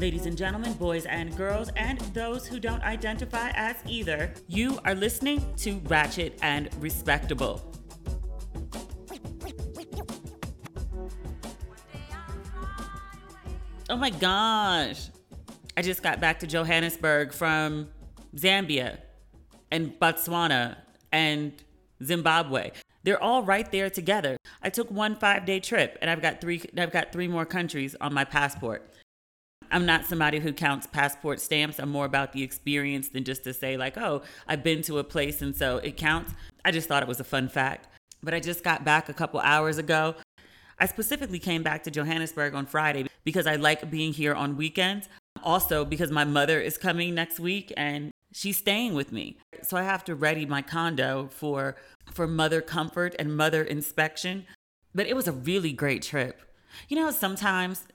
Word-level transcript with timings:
Ladies 0.00 0.24
and 0.24 0.34
gentlemen, 0.34 0.72
boys 0.72 1.04
and 1.04 1.36
girls, 1.36 1.68
and 1.76 2.00
those 2.14 2.46
who 2.46 2.58
don't 2.58 2.82
identify 2.82 3.50
as 3.50 3.76
either, 3.86 4.32
you 4.48 4.78
are 4.86 4.94
listening 4.94 5.44
to 5.56 5.74
Ratchet 5.88 6.38
and 6.40 6.70
Respectable. 6.80 7.70
Oh 13.90 13.96
my 13.96 14.08
gosh. 14.08 15.10
I 15.76 15.82
just 15.82 16.02
got 16.02 16.18
back 16.18 16.38
to 16.38 16.46
Johannesburg 16.46 17.34
from 17.34 17.90
Zambia 18.34 19.00
and 19.70 19.92
Botswana 20.00 20.76
and 21.12 21.52
Zimbabwe. 22.02 22.70
They're 23.02 23.22
all 23.22 23.42
right 23.42 23.70
there 23.70 23.90
together. 23.90 24.38
I 24.62 24.70
took 24.70 24.90
one 24.90 25.14
5-day 25.14 25.60
trip 25.60 25.98
and 26.00 26.08
I've 26.10 26.22
got 26.22 26.40
3 26.40 26.62
I've 26.78 26.90
got 26.90 27.12
3 27.12 27.28
more 27.28 27.44
countries 27.44 27.94
on 28.00 28.14
my 28.14 28.24
passport. 28.24 28.86
I'm 29.70 29.86
not 29.86 30.04
somebody 30.04 30.40
who 30.40 30.52
counts 30.52 30.86
passport 30.86 31.40
stamps. 31.40 31.78
I'm 31.78 31.90
more 31.90 32.06
about 32.06 32.32
the 32.32 32.42
experience 32.42 33.08
than 33.08 33.24
just 33.24 33.44
to 33.44 33.52
say 33.52 33.76
like, 33.76 33.96
"Oh, 33.96 34.22
I've 34.48 34.62
been 34.62 34.82
to 34.82 34.98
a 34.98 35.04
place 35.04 35.42
and 35.42 35.54
so 35.54 35.78
it 35.78 35.96
counts." 35.96 36.32
I 36.64 36.70
just 36.70 36.88
thought 36.88 37.02
it 37.02 37.08
was 37.08 37.20
a 37.20 37.24
fun 37.24 37.48
fact. 37.48 37.88
But 38.22 38.34
I 38.34 38.40
just 38.40 38.64
got 38.64 38.84
back 38.84 39.08
a 39.08 39.14
couple 39.14 39.40
hours 39.40 39.78
ago. 39.78 40.14
I 40.78 40.86
specifically 40.86 41.38
came 41.38 41.62
back 41.62 41.82
to 41.84 41.90
Johannesburg 41.90 42.54
on 42.54 42.66
Friday 42.66 43.06
because 43.24 43.46
I 43.46 43.56
like 43.56 43.90
being 43.90 44.12
here 44.12 44.34
on 44.34 44.56
weekends. 44.56 45.08
Also, 45.42 45.84
because 45.84 46.10
my 46.10 46.24
mother 46.24 46.60
is 46.60 46.76
coming 46.76 47.14
next 47.14 47.38
week 47.38 47.72
and 47.76 48.10
she's 48.32 48.56
staying 48.56 48.94
with 48.94 49.12
me. 49.12 49.38
So 49.62 49.76
I 49.76 49.82
have 49.82 50.04
to 50.04 50.14
ready 50.14 50.46
my 50.46 50.62
condo 50.62 51.28
for 51.30 51.76
for 52.12 52.26
mother 52.26 52.60
comfort 52.60 53.14
and 53.18 53.36
mother 53.36 53.62
inspection. 53.62 54.46
But 54.94 55.06
it 55.06 55.14
was 55.14 55.28
a 55.28 55.32
really 55.32 55.72
great 55.72 56.02
trip. 56.02 56.40
You 56.88 56.96
know, 56.96 57.10
sometimes 57.10 57.86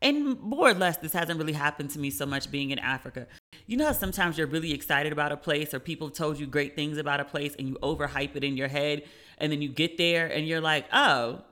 and 0.00 0.38
more 0.40 0.70
or 0.70 0.74
less 0.74 0.96
this 0.98 1.12
hasn't 1.12 1.38
really 1.38 1.52
happened 1.52 1.90
to 1.90 1.98
me 1.98 2.10
so 2.10 2.26
much 2.26 2.50
being 2.50 2.70
in 2.70 2.78
Africa. 2.78 3.26
You 3.66 3.76
know 3.76 3.86
how 3.86 3.92
sometimes 3.92 4.38
you're 4.38 4.46
really 4.46 4.72
excited 4.72 5.12
about 5.12 5.32
a 5.32 5.36
place 5.36 5.74
or 5.74 5.80
people 5.80 6.10
told 6.10 6.38
you 6.38 6.46
great 6.46 6.74
things 6.76 6.98
about 6.98 7.20
a 7.20 7.24
place 7.24 7.54
and 7.58 7.68
you 7.68 7.76
overhype 7.82 8.36
it 8.36 8.44
in 8.44 8.56
your 8.56 8.68
head 8.68 9.02
and 9.38 9.52
then 9.52 9.60
you 9.60 9.68
get 9.68 9.98
there 9.98 10.26
and 10.26 10.46
you're 10.46 10.60
like, 10.60 10.86
"Oh, 10.92 11.42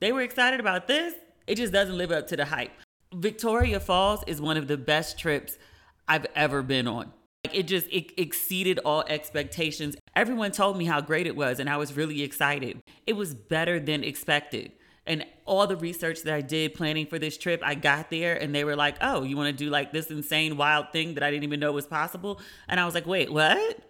they 0.00 0.12
were 0.12 0.22
excited 0.22 0.60
about 0.60 0.86
this?" 0.86 1.14
It 1.46 1.56
just 1.56 1.72
doesn't 1.72 1.96
live 1.96 2.12
up 2.12 2.26
to 2.28 2.36
the 2.36 2.44
hype. 2.44 2.72
Victoria 3.14 3.80
Falls 3.80 4.22
is 4.26 4.40
one 4.40 4.58
of 4.58 4.68
the 4.68 4.76
best 4.76 5.18
trips 5.18 5.58
I've 6.06 6.26
ever 6.34 6.62
been 6.62 6.86
on. 6.86 7.12
like 7.44 7.56
It 7.56 7.62
just 7.64 7.86
it 7.88 8.12
exceeded 8.20 8.78
all 8.84 9.02
expectations. 9.08 9.96
Everyone 10.14 10.52
told 10.52 10.76
me 10.76 10.84
how 10.84 11.00
great 11.00 11.26
it 11.26 11.36
was 11.36 11.58
and 11.58 11.70
I 11.70 11.78
was 11.78 11.96
really 11.96 12.22
excited. 12.22 12.80
It 13.06 13.14
was 13.14 13.34
better 13.34 13.80
than 13.80 14.04
expected. 14.04 14.72
And 15.08 15.24
all 15.46 15.66
the 15.66 15.76
research 15.76 16.22
that 16.22 16.34
I 16.34 16.42
did 16.42 16.74
planning 16.74 17.06
for 17.06 17.18
this 17.18 17.38
trip, 17.38 17.62
I 17.64 17.74
got 17.74 18.10
there 18.10 18.36
and 18.36 18.54
they 18.54 18.62
were 18.62 18.76
like, 18.76 18.98
"Oh, 19.00 19.22
you 19.22 19.36
want 19.36 19.48
to 19.48 19.64
do 19.64 19.70
like 19.70 19.90
this 19.90 20.10
insane 20.10 20.58
wild 20.58 20.92
thing 20.92 21.14
that 21.14 21.22
I 21.22 21.30
didn't 21.30 21.44
even 21.44 21.58
know 21.58 21.72
was 21.72 21.86
possible?" 21.86 22.40
And 22.68 22.78
I 22.78 22.84
was 22.84 22.94
like, 22.94 23.06
"Wait, 23.06 23.32
what?" 23.32 23.80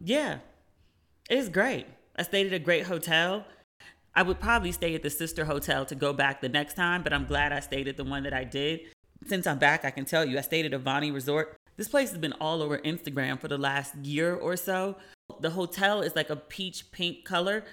Yeah. 0.00 0.38
It's 1.30 1.48
great. 1.48 1.86
I 2.14 2.22
stayed 2.22 2.46
at 2.46 2.52
a 2.52 2.58
great 2.58 2.84
hotel. 2.84 3.46
I 4.14 4.22
would 4.22 4.38
probably 4.38 4.70
stay 4.70 4.94
at 4.94 5.02
the 5.02 5.10
sister 5.10 5.46
hotel 5.46 5.84
to 5.86 5.94
go 5.94 6.12
back 6.12 6.40
the 6.40 6.48
next 6.48 6.74
time, 6.74 7.02
but 7.02 7.12
I'm 7.12 7.24
glad 7.24 7.52
I 7.52 7.60
stayed 7.60 7.88
at 7.88 7.96
the 7.96 8.04
one 8.04 8.22
that 8.22 8.34
I 8.34 8.44
did. 8.44 8.80
Since 9.26 9.46
I'm 9.46 9.58
back, 9.58 9.84
I 9.84 9.90
can 9.90 10.04
tell 10.04 10.24
you 10.24 10.38
I 10.38 10.42
stayed 10.42 10.72
at 10.72 10.78
Avani 10.78 11.12
Resort. 11.12 11.56
This 11.76 11.88
place 11.88 12.10
has 12.10 12.18
been 12.18 12.32
all 12.34 12.62
over 12.62 12.78
Instagram 12.78 13.40
for 13.40 13.48
the 13.48 13.58
last 13.58 13.94
year 13.96 14.34
or 14.34 14.56
so. 14.56 14.96
The 15.40 15.50
hotel 15.50 16.02
is 16.02 16.14
like 16.14 16.30
a 16.30 16.36
peach 16.36 16.90
pink 16.92 17.24
color. 17.24 17.64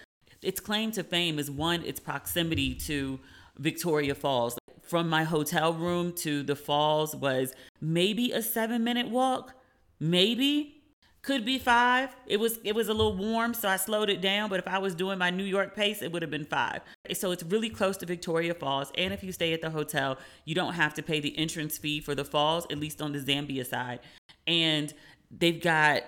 Its 0.43 0.59
claim 0.59 0.91
to 0.91 1.03
fame 1.03 1.39
is 1.39 1.49
one, 1.49 1.83
its 1.83 1.99
proximity 1.99 2.75
to 2.75 3.19
Victoria 3.57 4.15
Falls. 4.15 4.57
From 4.81 5.09
my 5.09 5.23
hotel 5.23 5.73
room 5.73 6.13
to 6.17 6.43
the 6.43 6.55
falls 6.55 7.15
was 7.15 7.53
maybe 7.81 8.31
a 8.31 8.41
seven 8.41 8.83
minute 8.83 9.09
walk, 9.09 9.53
maybe 9.99 10.83
could 11.23 11.45
be 11.45 11.57
five. 11.57 12.15
It 12.27 12.37
was 12.37 12.59
it 12.63 12.75
was 12.75 12.89
a 12.89 12.93
little 12.93 13.15
warm, 13.15 13.53
so 13.53 13.69
I 13.69 13.77
slowed 13.77 14.09
it 14.09 14.21
down. 14.21 14.49
But 14.49 14.59
if 14.59 14.67
I 14.67 14.77
was 14.77 14.93
doing 14.93 15.17
my 15.17 15.29
New 15.29 15.45
York 15.45 15.73
pace, 15.73 16.01
it 16.01 16.11
would 16.11 16.21
have 16.21 16.29
been 16.29 16.45
five. 16.45 16.81
So 17.13 17.31
it's 17.31 17.43
really 17.43 17.69
close 17.69 17.97
to 17.97 18.05
Victoria 18.05 18.53
Falls. 18.53 18.91
And 18.97 19.13
if 19.13 19.23
you 19.23 19.31
stay 19.31 19.53
at 19.53 19.61
the 19.61 19.69
hotel, 19.69 20.17
you 20.45 20.53
don't 20.53 20.73
have 20.73 20.93
to 20.95 21.01
pay 21.01 21.21
the 21.21 21.35
entrance 21.37 21.77
fee 21.77 22.01
for 22.01 22.13
the 22.13 22.25
falls, 22.25 22.67
at 22.69 22.77
least 22.77 23.01
on 23.01 23.13
the 23.13 23.19
Zambia 23.19 23.65
side. 23.65 24.01
And 24.45 24.93
they've 25.31 25.61
got 25.61 26.03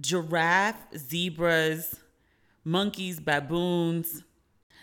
giraffe, 0.00 0.86
zebras, 0.96 1.98
monkeys, 2.68 3.18
baboons. 3.18 4.24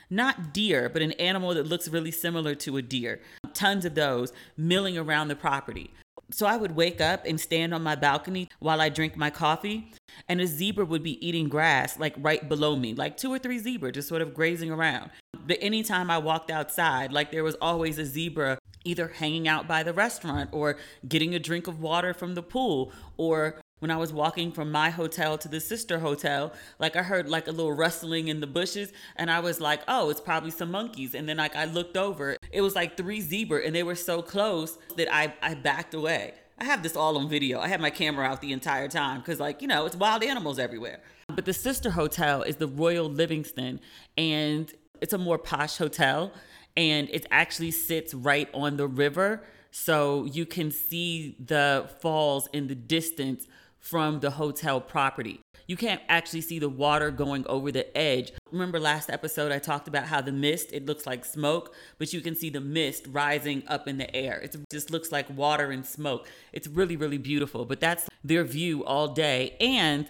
not 0.10 0.54
deer, 0.54 0.90
but 0.90 1.02
an 1.02 1.12
animal 1.14 1.54
that 1.54 1.68
looks 1.68 1.88
really 1.88 2.12
similar 2.12 2.54
to 2.54 2.78
a 2.78 2.82
deer. 2.82 3.20
Tons 3.54 3.86
of 3.86 3.96
those 3.96 4.32
milling 4.56 4.98
around 4.98 5.28
the 5.28 5.36
property. 5.36 5.92
So 6.32 6.46
I 6.46 6.58
would 6.58 6.76
wake 6.76 7.02
up 7.02 7.26
and 7.26 7.40
stand 7.40 7.74
on 7.74 7.84
my 7.84 7.96
balcony 7.96 8.50
while 8.60 8.82
I 8.82 8.90
drink 8.90 9.16
my 9.16 9.30
coffee, 9.30 9.92
and 10.28 10.42
a 10.42 10.48
zebra 10.48 10.86
would 10.86 11.04
be 11.04 11.26
eating 11.26 11.48
grass 11.50 12.00
like 12.00 12.16
right 12.18 12.48
below 12.48 12.76
me, 12.76 12.96
like 12.96 13.18
two 13.18 13.32
or 13.32 13.40
three 13.40 13.60
zebra 13.60 13.92
just 13.92 14.08
sort 14.08 14.24
of 14.24 14.34
grazing 14.34 14.72
around. 14.72 15.12
But 15.46 15.60
anytime 15.62 16.10
I 16.10 16.18
walked 16.18 16.50
outside, 16.50 17.12
like 17.12 17.32
there 17.32 17.44
was 17.44 17.56
always 17.62 18.00
a 18.00 18.06
zebra 18.06 18.58
either 18.86 19.10
hanging 19.10 19.48
out 19.48 19.68
by 19.68 19.84
the 19.84 19.94
restaurant 19.94 20.50
or 20.54 20.78
getting 21.08 21.36
a 21.36 21.40
drink 21.40 21.68
of 21.68 21.82
water 21.82 22.14
from 22.14 22.36
the 22.36 22.44
pool 22.44 22.92
or 23.18 23.60
when 23.80 23.92
I 23.92 23.98
was 23.98 24.14
walking 24.14 24.52
from 24.52 24.72
my 24.72 24.90
hotel 24.90 25.38
to 25.38 25.48
the 25.50 25.60
sister 25.60 26.00
hotel, 26.00 26.54
like 26.80 26.96
I 26.96 27.04
heard 27.04 27.28
like 27.28 27.48
a 27.48 27.52
little 27.52 27.74
rustling 27.74 28.30
in 28.30 28.40
the 28.40 28.48
bushes 28.48 28.94
and 29.18 29.30
I 29.30 29.42
was 29.42 29.60
like, 29.60 29.82
"Oh, 29.88 30.10
it's 30.10 30.22
probably 30.22 30.52
some 30.52 30.72
monkeys." 30.72 31.14
And 31.14 31.28
then 31.28 31.38
like 31.38 31.56
I 31.56 31.66
looked 31.66 31.98
over, 31.98 32.38
it 32.52 32.62
was 32.62 32.74
like 32.74 32.96
three 32.96 33.20
zebra 33.20 33.66
and 33.66 33.76
they 33.76 33.84
were 33.84 33.96
so 33.96 34.22
close 34.22 34.78
that 34.96 35.14
I 35.14 35.34
I 35.42 35.56
backed 35.56 35.94
away. 35.94 36.34
I 36.58 36.64
have 36.64 36.84
this 36.84 36.96
all 36.96 37.18
on 37.18 37.28
video. 37.28 37.60
I 37.60 37.68
had 37.68 37.82
my 37.82 37.90
camera 37.90 38.26
out 38.26 38.40
the 38.40 38.54
entire 38.54 38.88
time 38.88 39.22
cuz 39.22 39.40
like, 39.40 39.62
you 39.62 39.68
know, 39.68 39.86
it's 39.86 39.96
wild 39.96 40.24
animals 40.24 40.58
everywhere. 40.58 41.02
But 41.28 41.46
the 41.46 41.54
sister 41.54 41.92
hotel 41.92 42.44
is 42.44 42.56
the 42.56 42.68
Royal 42.68 43.10
Livingstone 43.10 43.82
and 44.18 44.74
it's 45.02 45.14
a 45.14 45.18
more 45.18 45.38
posh 45.38 45.78
hotel 45.78 46.32
and 46.78 47.10
it 47.10 47.26
actually 47.32 47.72
sits 47.72 48.14
right 48.14 48.50
on 48.54 48.78
the 48.78 48.88
river 48.88 49.44
so 49.72 50.26
you 50.26 50.46
can 50.46 50.72
see 50.72 51.36
the 51.44 51.90
falls 52.00 52.48
in 52.54 52.68
the 52.68 52.76
distance 52.76 53.48
from 53.80 54.20
the 54.20 54.32
hotel 54.32 54.82
property. 54.82 55.42
You 55.68 55.78
can't 55.78 56.02
actually 56.10 56.42
see 56.42 56.60
the 56.60 56.70
water 56.70 57.12
going 57.12 57.46
over 57.48 57.72
the 57.72 57.96
edge. 57.98 58.32
Remember 58.52 58.80
last 58.80 59.10
episode 59.10 59.52
I 59.52 59.60
talked 59.60 59.88
about 59.88 60.06
how 60.06 60.22
the 60.22 60.32
mist, 60.32 60.72
it 60.72 60.86
looks 60.86 61.06
like 61.06 61.26
smoke, 61.26 61.74
but 61.98 62.14
you 62.14 62.22
can 62.22 62.36
see 62.36 62.50
the 62.50 62.62
mist 62.62 63.06
rising 63.10 63.64
up 63.68 63.88
in 63.88 63.98
the 63.98 64.16
air. 64.16 64.40
It 64.40 64.56
just 64.72 64.92
looks 64.92 65.12
like 65.12 65.30
water 65.36 65.72
and 65.72 65.86
smoke. 65.86 66.28
It's 66.54 66.68
really 66.68 66.96
really 66.96 67.18
beautiful, 67.18 67.66
but 67.66 67.80
that's 67.80 68.08
their 68.24 68.44
view 68.44 68.86
all 68.86 69.10
day 69.10 69.56
and 69.60 70.08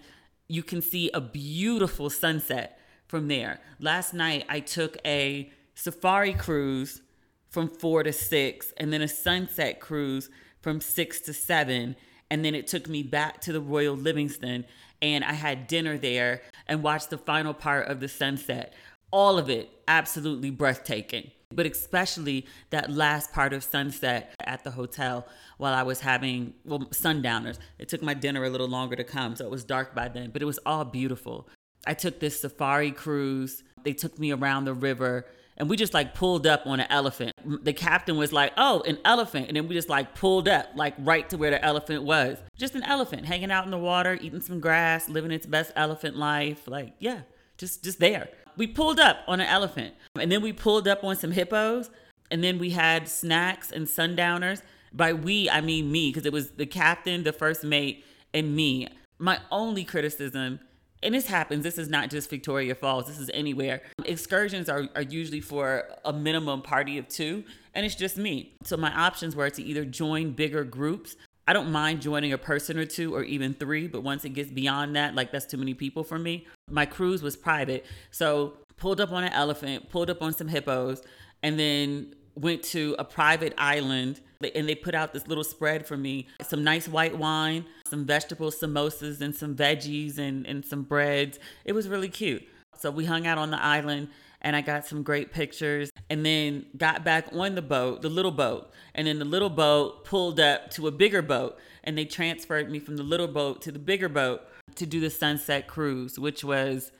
you 0.47 0.61
can 0.61 0.81
see 0.81 1.09
a 1.11 1.21
beautiful 1.21 2.09
sunset 2.09 2.79
from 3.07 3.27
there. 3.27 3.59
Last 3.79 4.13
night 4.13 4.45
I 4.47 4.59
took 4.59 4.97
a 5.05 5.51
safari 5.75 6.33
cruise 6.33 7.01
from 7.49 7.69
4 7.69 8.03
to 8.03 8.13
6 8.13 8.73
and 8.77 8.91
then 8.91 9.01
a 9.01 9.07
sunset 9.07 9.79
cruise 9.79 10.29
from 10.61 10.81
6 10.81 11.21
to 11.21 11.33
7 11.33 11.95
and 12.31 12.43
then 12.43 12.55
it 12.55 12.67
took 12.67 12.89
me 12.89 13.03
back 13.03 13.39
to 13.41 13.53
the 13.53 13.61
Royal 13.61 13.95
Livingstone 13.95 14.65
and 15.01 15.23
I 15.23 15.33
had 15.33 15.67
dinner 15.67 15.97
there 15.97 16.41
and 16.67 16.81
watched 16.81 17.09
the 17.09 17.17
final 17.17 17.53
part 17.53 17.87
of 17.87 17.99
the 17.99 18.07
sunset. 18.07 18.73
All 19.11 19.37
of 19.37 19.49
it 19.49 19.69
absolutely 19.87 20.49
breathtaking, 20.49 21.31
but 21.53 21.65
especially 21.65 22.47
that 22.71 22.91
last 22.91 23.31
part 23.31 23.53
of 23.53 23.63
sunset 23.63 24.33
at 24.39 24.63
the 24.63 24.71
hotel 24.71 25.27
while 25.57 25.73
I 25.73 25.83
was 25.83 25.99
having, 25.99 26.53
well, 26.65 26.87
sundowners. 26.91 27.59
It 27.77 27.87
took 27.87 28.01
my 28.01 28.13
dinner 28.13 28.43
a 28.43 28.49
little 28.49 28.67
longer 28.67 28.95
to 28.95 29.03
come, 29.03 29.35
so 29.35 29.45
it 29.45 29.51
was 29.51 29.63
dark 29.63 29.93
by 29.93 30.07
then, 30.07 30.31
but 30.31 30.41
it 30.41 30.45
was 30.45 30.59
all 30.65 30.85
beautiful. 30.85 31.47
I 31.85 31.93
took 31.93 32.19
this 32.19 32.41
safari 32.41 32.91
cruise. 32.91 33.63
They 33.83 33.93
took 33.93 34.17
me 34.17 34.31
around 34.31 34.65
the 34.65 34.73
river 34.73 35.27
and 35.57 35.69
we 35.69 35.77
just 35.77 35.93
like 35.93 36.13
pulled 36.13 36.45
up 36.45 36.65
on 36.65 36.79
an 36.79 36.87
elephant. 36.89 37.33
The 37.63 37.73
captain 37.73 38.17
was 38.17 38.33
like, 38.33 38.53
"Oh, 38.57 38.81
an 38.81 38.97
elephant," 39.05 39.47
and 39.47 39.55
then 39.55 39.67
we 39.67 39.75
just 39.75 39.89
like 39.89 40.15
pulled 40.15 40.47
up, 40.47 40.69
like 40.75 40.95
right 40.99 41.29
to 41.29 41.37
where 41.37 41.51
the 41.51 41.63
elephant 41.63 42.03
was. 42.03 42.37
Just 42.57 42.75
an 42.75 42.83
elephant 42.83 43.25
hanging 43.25 43.51
out 43.51 43.65
in 43.65 43.71
the 43.71 43.77
water, 43.77 44.17
eating 44.21 44.41
some 44.41 44.59
grass, 44.59 45.07
living 45.07 45.31
its 45.31 45.45
best 45.45 45.71
elephant 45.75 46.15
life. 46.17 46.67
Like, 46.67 46.93
yeah, 46.99 47.21
just 47.57 47.83
just 47.83 47.99
there. 47.99 48.29
We 48.57 48.67
pulled 48.67 48.99
up 48.99 49.19
on 49.27 49.39
an 49.39 49.47
elephant, 49.47 49.95
and 50.19 50.31
then 50.31 50.41
we 50.41 50.53
pulled 50.53 50.87
up 50.87 51.03
on 51.03 51.15
some 51.15 51.31
hippos, 51.31 51.89
and 52.31 52.43
then 52.43 52.59
we 52.59 52.71
had 52.71 53.07
snacks 53.07 53.71
and 53.71 53.87
sundowners. 53.87 54.61
By 54.93 55.11
we, 55.13 55.49
I 55.49 55.59
mean 55.59 55.91
me, 55.91 56.09
because 56.09 56.25
it 56.25 56.31
was 56.31 56.51
the 56.51 56.65
captain, 56.65 57.23
the 57.23 57.33
first 57.33 57.63
mate, 57.63 58.05
and 58.33 58.55
me. 58.55 58.87
My 59.17 59.39
only 59.51 59.83
criticism 59.83 60.59
and 61.05 61.13
this 61.13 61.27
happens. 61.27 61.63
This 61.63 61.77
is 61.77 61.87
not 61.87 62.09
just 62.09 62.29
victoria 62.29 62.73
falls. 62.73 63.05
This 63.05 63.19
is 63.19 63.29
anywhere. 63.33 63.83
Excursions 64.05 64.67
are, 64.67 64.89
are 64.95 65.03
usually 65.03 65.39
for 65.39 65.87
a 66.03 66.11
minimum 66.11 66.63
party 66.63 66.97
of 66.97 67.07
two 67.07 67.43
and 67.75 67.85
it's 67.85 67.95
just 67.95 68.17
me. 68.17 68.55
So 68.63 68.75
my 68.75 68.91
options 68.91 69.35
were 69.35 69.49
to 69.51 69.63
either 69.63 69.85
join 69.85 70.31
bigger 70.31 70.63
groups. 70.63 71.15
I 71.47 71.53
don't 71.53 71.71
mind 71.71 72.01
joining 72.01 72.33
a 72.33 72.39
person 72.39 72.79
or 72.79 72.85
two 72.85 73.13
or 73.13 73.23
even 73.23 73.53
three 73.53 73.87
but 73.87 74.01
once 74.01 74.25
it 74.25 74.29
gets 74.29 74.49
beyond 74.49 74.95
that 74.95 75.13
like 75.13 75.31
that's 75.31 75.45
too 75.45 75.57
many 75.57 75.75
people 75.75 76.03
for 76.03 76.17
me. 76.17 76.47
My 76.69 76.87
cruise 76.87 77.21
was 77.21 77.37
private. 77.37 77.85
So 78.09 78.53
pulled 78.77 78.99
up 78.99 79.11
on 79.11 79.23
an 79.23 79.31
elephant 79.31 79.89
pulled 79.89 80.09
up 80.09 80.23
on 80.23 80.33
some 80.33 80.47
hippos 80.47 81.03
and 81.43 81.59
then 81.59 82.15
went 82.33 82.63
to 82.63 82.95
a 82.97 83.05
private 83.05 83.53
island 83.59 84.21
and 84.53 84.67
they 84.67 84.75
put 84.75 84.95
out 84.95 85.13
this 85.13 85.27
little 85.27 85.43
spread 85.43 85.87
for 85.87 85.97
me. 85.97 86.27
Some 86.41 86.63
nice 86.63 86.87
white 86.87 87.17
wine 87.17 87.65
some 87.89 88.05
vegetable 88.05 88.51
samosas 88.51 89.21
and 89.21 89.35
some 89.35 89.55
veggies 89.55 90.17
and, 90.17 90.45
and 90.47 90.65
some 90.65 90.81
breads. 90.83 91.39
It 91.63 91.73
was 91.73 91.87
really 91.87 92.09
cute. 92.09 92.43
So 92.77 92.91
we 92.91 93.05
hung 93.05 93.27
out 93.27 93.37
on 93.37 93.51
the 93.51 93.61
island 93.61 94.09
and 94.41 94.55
i 94.55 94.61
got 94.61 94.85
some 94.85 95.01
great 95.01 95.31
pictures 95.31 95.89
and 96.09 96.23
then 96.23 96.65
got 96.77 97.03
back 97.03 97.27
on 97.31 97.55
the 97.55 97.61
boat 97.61 98.01
the 98.01 98.09
little 98.09 98.31
boat. 98.31 98.71
And 98.93 99.07
then 99.07 99.19
the 99.19 99.25
little 99.25 99.49
boat 99.49 100.03
pulled 100.03 100.39
up 100.39 100.71
to 100.71 100.87
a 100.87 100.91
bigger 100.91 101.21
boat 101.21 101.57
and 101.83 101.97
they 101.97 102.05
transferred 102.05 102.71
me 102.71 102.79
from 102.79 102.97
the 102.97 103.03
little 103.03 103.27
boat 103.27 103.61
to 103.63 103.71
the 103.71 103.79
bigger 103.79 104.09
boat 104.09 104.41
to 104.75 104.85
do 104.85 104.99
the 104.99 105.09
sunset 105.09 105.67
cruise 105.67 106.19
which 106.19 106.43
was 106.43 106.91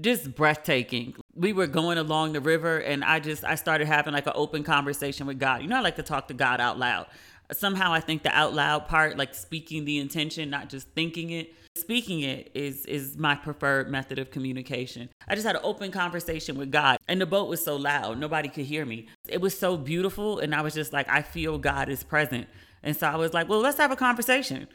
just 0.00 0.34
breathtaking. 0.34 1.14
We 1.34 1.52
were 1.52 1.66
going 1.66 1.98
along 1.98 2.32
the 2.32 2.40
river 2.40 2.78
and 2.78 3.04
I 3.04 3.20
just 3.20 3.44
I 3.44 3.54
started 3.54 3.86
having 3.86 4.12
like 4.12 4.26
an 4.26 4.32
open 4.34 4.64
conversation 4.64 5.26
with 5.26 5.38
God. 5.38 5.62
You 5.62 5.68
know 5.68 5.76
I 5.76 5.80
like 5.80 5.96
to 5.96 6.02
talk 6.02 6.28
to 6.28 6.34
God 6.34 6.60
out 6.60 6.78
loud. 6.78 7.06
Somehow 7.52 7.92
I 7.92 8.00
think 8.00 8.22
the 8.22 8.30
out 8.36 8.52
loud 8.52 8.88
part, 8.88 9.16
like 9.16 9.34
speaking 9.34 9.84
the 9.84 9.98
intention, 9.98 10.50
not 10.50 10.68
just 10.68 10.88
thinking 10.90 11.30
it, 11.30 11.54
speaking 11.76 12.20
it 12.20 12.50
is 12.54 12.84
is 12.86 13.16
my 13.16 13.34
preferred 13.34 13.90
method 13.90 14.18
of 14.18 14.30
communication. 14.30 15.08
I 15.26 15.34
just 15.34 15.46
had 15.46 15.56
an 15.56 15.62
open 15.64 15.90
conversation 15.90 16.58
with 16.58 16.70
God 16.70 16.98
and 17.08 17.20
the 17.20 17.26
boat 17.26 17.48
was 17.48 17.64
so 17.64 17.76
loud, 17.76 18.18
nobody 18.18 18.48
could 18.48 18.66
hear 18.66 18.84
me. 18.84 19.08
It 19.28 19.40
was 19.40 19.58
so 19.58 19.76
beautiful 19.76 20.38
and 20.38 20.54
I 20.54 20.60
was 20.60 20.74
just 20.74 20.92
like 20.92 21.08
I 21.08 21.22
feel 21.22 21.58
God 21.58 21.88
is 21.88 22.02
present. 22.02 22.48
And 22.82 22.96
so 22.96 23.08
I 23.08 23.16
was 23.16 23.34
like, 23.34 23.48
well, 23.48 23.60
let's 23.60 23.78
have 23.78 23.90
a 23.90 23.96
conversation. 23.96 24.68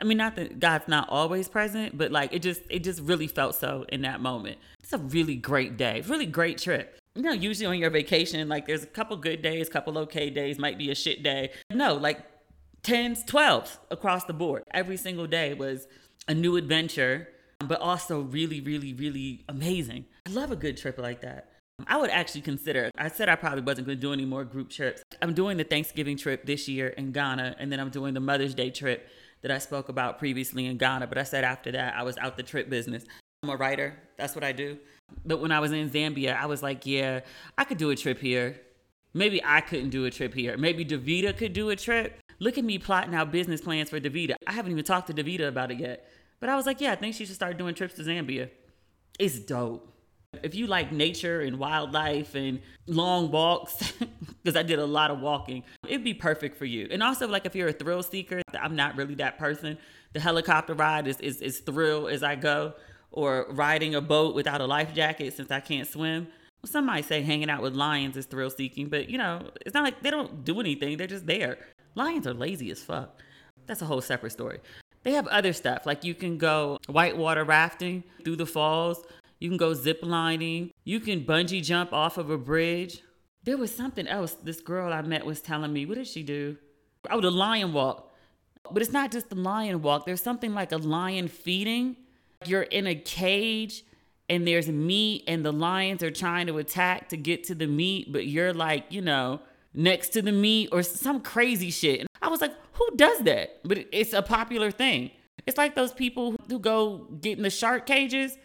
I 0.00 0.04
mean, 0.04 0.18
not 0.18 0.36
that 0.36 0.58
God's 0.58 0.88
not 0.88 1.08
always 1.08 1.48
present, 1.48 1.96
but 1.96 2.10
like 2.10 2.32
it 2.32 2.40
just 2.40 2.62
it 2.70 2.82
just 2.82 3.00
really 3.00 3.26
felt 3.26 3.54
so 3.54 3.84
in 3.90 4.02
that 4.02 4.20
moment. 4.20 4.58
It's 4.82 4.92
a 4.92 4.98
really 4.98 5.36
great 5.36 5.76
day, 5.76 6.02
really 6.02 6.26
great 6.26 6.58
trip. 6.58 6.98
You 7.14 7.22
know, 7.22 7.32
usually 7.32 7.66
on 7.66 7.78
your 7.78 7.90
vacation, 7.90 8.48
like 8.48 8.66
there's 8.66 8.82
a 8.82 8.86
couple 8.86 9.16
good 9.18 9.42
days, 9.42 9.68
couple 9.68 9.98
okay 9.98 10.30
days, 10.30 10.58
might 10.58 10.78
be 10.78 10.90
a 10.90 10.94
shit 10.94 11.22
day. 11.22 11.50
No, 11.70 11.94
like 11.94 12.24
10s, 12.82 13.24
12s 13.26 13.78
across 13.90 14.24
the 14.24 14.32
board. 14.32 14.64
Every 14.72 14.96
single 14.96 15.26
day 15.26 15.54
was 15.54 15.86
a 16.26 16.34
new 16.34 16.56
adventure, 16.56 17.28
but 17.60 17.80
also 17.80 18.22
really, 18.22 18.60
really, 18.60 18.94
really 18.94 19.44
amazing. 19.48 20.06
I 20.26 20.30
love 20.30 20.50
a 20.50 20.56
good 20.56 20.76
trip 20.76 20.98
like 20.98 21.20
that. 21.20 21.50
I 21.86 21.96
would 21.96 22.10
actually 22.10 22.42
consider, 22.42 22.90
I 22.96 23.08
said 23.08 23.28
I 23.28 23.36
probably 23.36 23.62
wasn't 23.62 23.86
going 23.86 23.98
to 23.98 24.00
do 24.00 24.12
any 24.12 24.24
more 24.24 24.44
group 24.44 24.70
trips. 24.70 25.02
I'm 25.20 25.34
doing 25.34 25.56
the 25.56 25.64
Thanksgiving 25.64 26.16
trip 26.16 26.46
this 26.46 26.68
year 26.68 26.88
in 26.88 27.12
Ghana, 27.12 27.56
and 27.58 27.70
then 27.72 27.80
I'm 27.80 27.90
doing 27.90 28.14
the 28.14 28.20
Mother's 28.20 28.54
Day 28.54 28.70
trip 28.70 29.08
that 29.42 29.50
I 29.50 29.58
spoke 29.58 29.88
about 29.88 30.18
previously 30.18 30.66
in 30.66 30.78
Ghana. 30.78 31.06
But 31.06 31.18
I 31.18 31.24
said 31.24 31.44
after 31.44 31.70
that, 31.72 31.94
I 31.96 32.02
was 32.02 32.16
out 32.18 32.36
the 32.36 32.42
trip 32.42 32.70
business. 32.70 33.04
I'm 33.42 33.50
a 33.50 33.56
writer, 33.56 33.98
that's 34.16 34.34
what 34.34 34.44
I 34.44 34.52
do. 34.52 34.78
But 35.24 35.40
when 35.40 35.52
I 35.52 35.60
was 35.60 35.72
in 35.72 35.90
Zambia, 35.90 36.36
I 36.36 36.46
was 36.46 36.62
like, 36.62 36.86
yeah, 36.86 37.20
I 37.58 37.64
could 37.64 37.78
do 37.78 37.90
a 37.90 37.96
trip 37.96 38.20
here. 38.20 38.60
Maybe 39.14 39.42
I 39.44 39.60
couldn't 39.60 39.90
do 39.90 40.04
a 40.06 40.10
trip 40.10 40.32
here. 40.32 40.56
Maybe 40.56 40.84
Davita 40.84 41.36
could 41.36 41.52
do 41.52 41.70
a 41.70 41.76
trip. 41.76 42.18
Look 42.38 42.56
at 42.56 42.64
me 42.64 42.78
plotting 42.78 43.14
out 43.14 43.30
business 43.30 43.60
plans 43.60 43.90
for 43.90 44.00
Davita. 44.00 44.34
I 44.46 44.52
haven't 44.52 44.72
even 44.72 44.84
talked 44.84 45.08
to 45.08 45.14
Davita 45.14 45.48
about 45.48 45.70
it 45.70 45.80
yet. 45.80 46.08
But 46.40 46.48
I 46.48 46.56
was 46.56 46.66
like, 46.66 46.80
yeah, 46.80 46.92
I 46.92 46.96
think 46.96 47.14
she 47.14 47.26
should 47.26 47.34
start 47.34 47.58
doing 47.58 47.74
trips 47.74 47.94
to 47.94 48.02
Zambia. 48.02 48.48
It's 49.18 49.38
dope. 49.38 49.91
If 50.42 50.54
you 50.54 50.66
like 50.66 50.92
nature 50.92 51.42
and 51.42 51.58
wildlife 51.58 52.34
and 52.34 52.60
long 52.86 53.30
walks, 53.30 53.92
because 54.42 54.56
I 54.56 54.62
did 54.62 54.78
a 54.78 54.86
lot 54.86 55.10
of 55.10 55.20
walking, 55.20 55.62
it'd 55.86 56.04
be 56.04 56.14
perfect 56.14 56.56
for 56.56 56.64
you. 56.64 56.88
And 56.90 57.02
also, 57.02 57.28
like 57.28 57.44
if 57.44 57.54
you're 57.54 57.68
a 57.68 57.72
thrill 57.72 58.02
seeker, 58.02 58.40
I'm 58.58 58.74
not 58.74 58.96
really 58.96 59.14
that 59.16 59.38
person. 59.38 59.76
The 60.14 60.20
helicopter 60.20 60.74
ride 60.74 61.06
is 61.06 61.20
is, 61.20 61.42
is 61.42 61.60
thrill 61.60 62.08
as 62.08 62.22
I 62.22 62.36
go, 62.36 62.72
or 63.10 63.46
riding 63.50 63.94
a 63.94 64.00
boat 64.00 64.34
without 64.34 64.60
a 64.62 64.66
life 64.66 64.94
jacket 64.94 65.34
since 65.34 65.50
I 65.50 65.60
can't 65.60 65.86
swim. 65.86 66.28
Some 66.64 66.86
might 66.86 67.04
say 67.04 67.22
hanging 67.22 67.50
out 67.50 67.60
with 67.60 67.74
lions 67.74 68.16
is 68.16 68.24
thrill 68.24 68.50
seeking, 68.50 68.88
but 68.88 69.10
you 69.10 69.18
know, 69.18 69.50
it's 69.66 69.74
not 69.74 69.84
like 69.84 70.02
they 70.02 70.10
don't 70.10 70.44
do 70.44 70.60
anything, 70.60 70.96
they're 70.96 71.06
just 71.06 71.26
there. 71.26 71.58
Lions 71.94 72.26
are 72.26 72.34
lazy 72.34 72.70
as 72.70 72.82
fuck. 72.82 73.20
That's 73.66 73.82
a 73.82 73.84
whole 73.84 74.00
separate 74.00 74.30
story. 74.30 74.60
They 75.02 75.12
have 75.12 75.26
other 75.26 75.52
stuff, 75.52 75.84
like 75.84 76.04
you 76.04 76.14
can 76.14 76.38
go 76.38 76.78
whitewater 76.88 77.44
rafting 77.44 78.04
through 78.24 78.36
the 78.36 78.46
falls, 78.46 79.04
you 79.42 79.48
can 79.48 79.56
go 79.56 79.74
zip 79.74 79.98
lining. 80.02 80.70
You 80.84 81.00
can 81.00 81.24
bungee 81.24 81.64
jump 81.64 81.92
off 81.92 82.16
of 82.16 82.30
a 82.30 82.38
bridge. 82.38 83.02
There 83.42 83.56
was 83.56 83.74
something 83.74 84.06
else 84.06 84.34
this 84.34 84.60
girl 84.60 84.92
I 84.92 85.02
met 85.02 85.26
was 85.26 85.40
telling 85.40 85.72
me. 85.72 85.84
What 85.84 85.96
did 85.96 86.06
she 86.06 86.22
do? 86.22 86.56
Oh, 87.10 87.20
the 87.20 87.32
lion 87.32 87.72
walk. 87.72 88.14
But 88.70 88.82
it's 88.82 88.92
not 88.92 89.10
just 89.10 89.30
the 89.30 89.34
lion 89.34 89.82
walk. 89.82 90.06
There's 90.06 90.22
something 90.22 90.54
like 90.54 90.70
a 90.70 90.76
lion 90.76 91.26
feeding. 91.26 91.96
You're 92.44 92.62
in 92.62 92.86
a 92.86 92.94
cage 92.94 93.82
and 94.28 94.46
there's 94.46 94.68
meat 94.68 95.24
and 95.26 95.44
the 95.44 95.52
lions 95.52 96.04
are 96.04 96.12
trying 96.12 96.46
to 96.46 96.58
attack 96.58 97.08
to 97.08 97.16
get 97.16 97.42
to 97.44 97.56
the 97.56 97.66
meat, 97.66 98.12
but 98.12 98.28
you're 98.28 98.54
like, 98.54 98.84
you 98.90 99.02
know, 99.02 99.40
next 99.74 100.10
to 100.10 100.22
the 100.22 100.30
meat 100.30 100.68
or 100.70 100.84
some 100.84 101.20
crazy 101.20 101.72
shit. 101.72 101.98
And 101.98 102.08
I 102.22 102.28
was 102.28 102.40
like, 102.40 102.54
who 102.74 102.88
does 102.94 103.18
that? 103.24 103.58
But 103.64 103.86
it's 103.90 104.12
a 104.12 104.22
popular 104.22 104.70
thing. 104.70 105.10
It's 105.48 105.58
like 105.58 105.74
those 105.74 105.92
people 105.92 106.36
who 106.48 106.60
go 106.60 107.08
get 107.20 107.38
in 107.38 107.42
the 107.42 107.50
shark 107.50 107.86
cages 107.86 108.38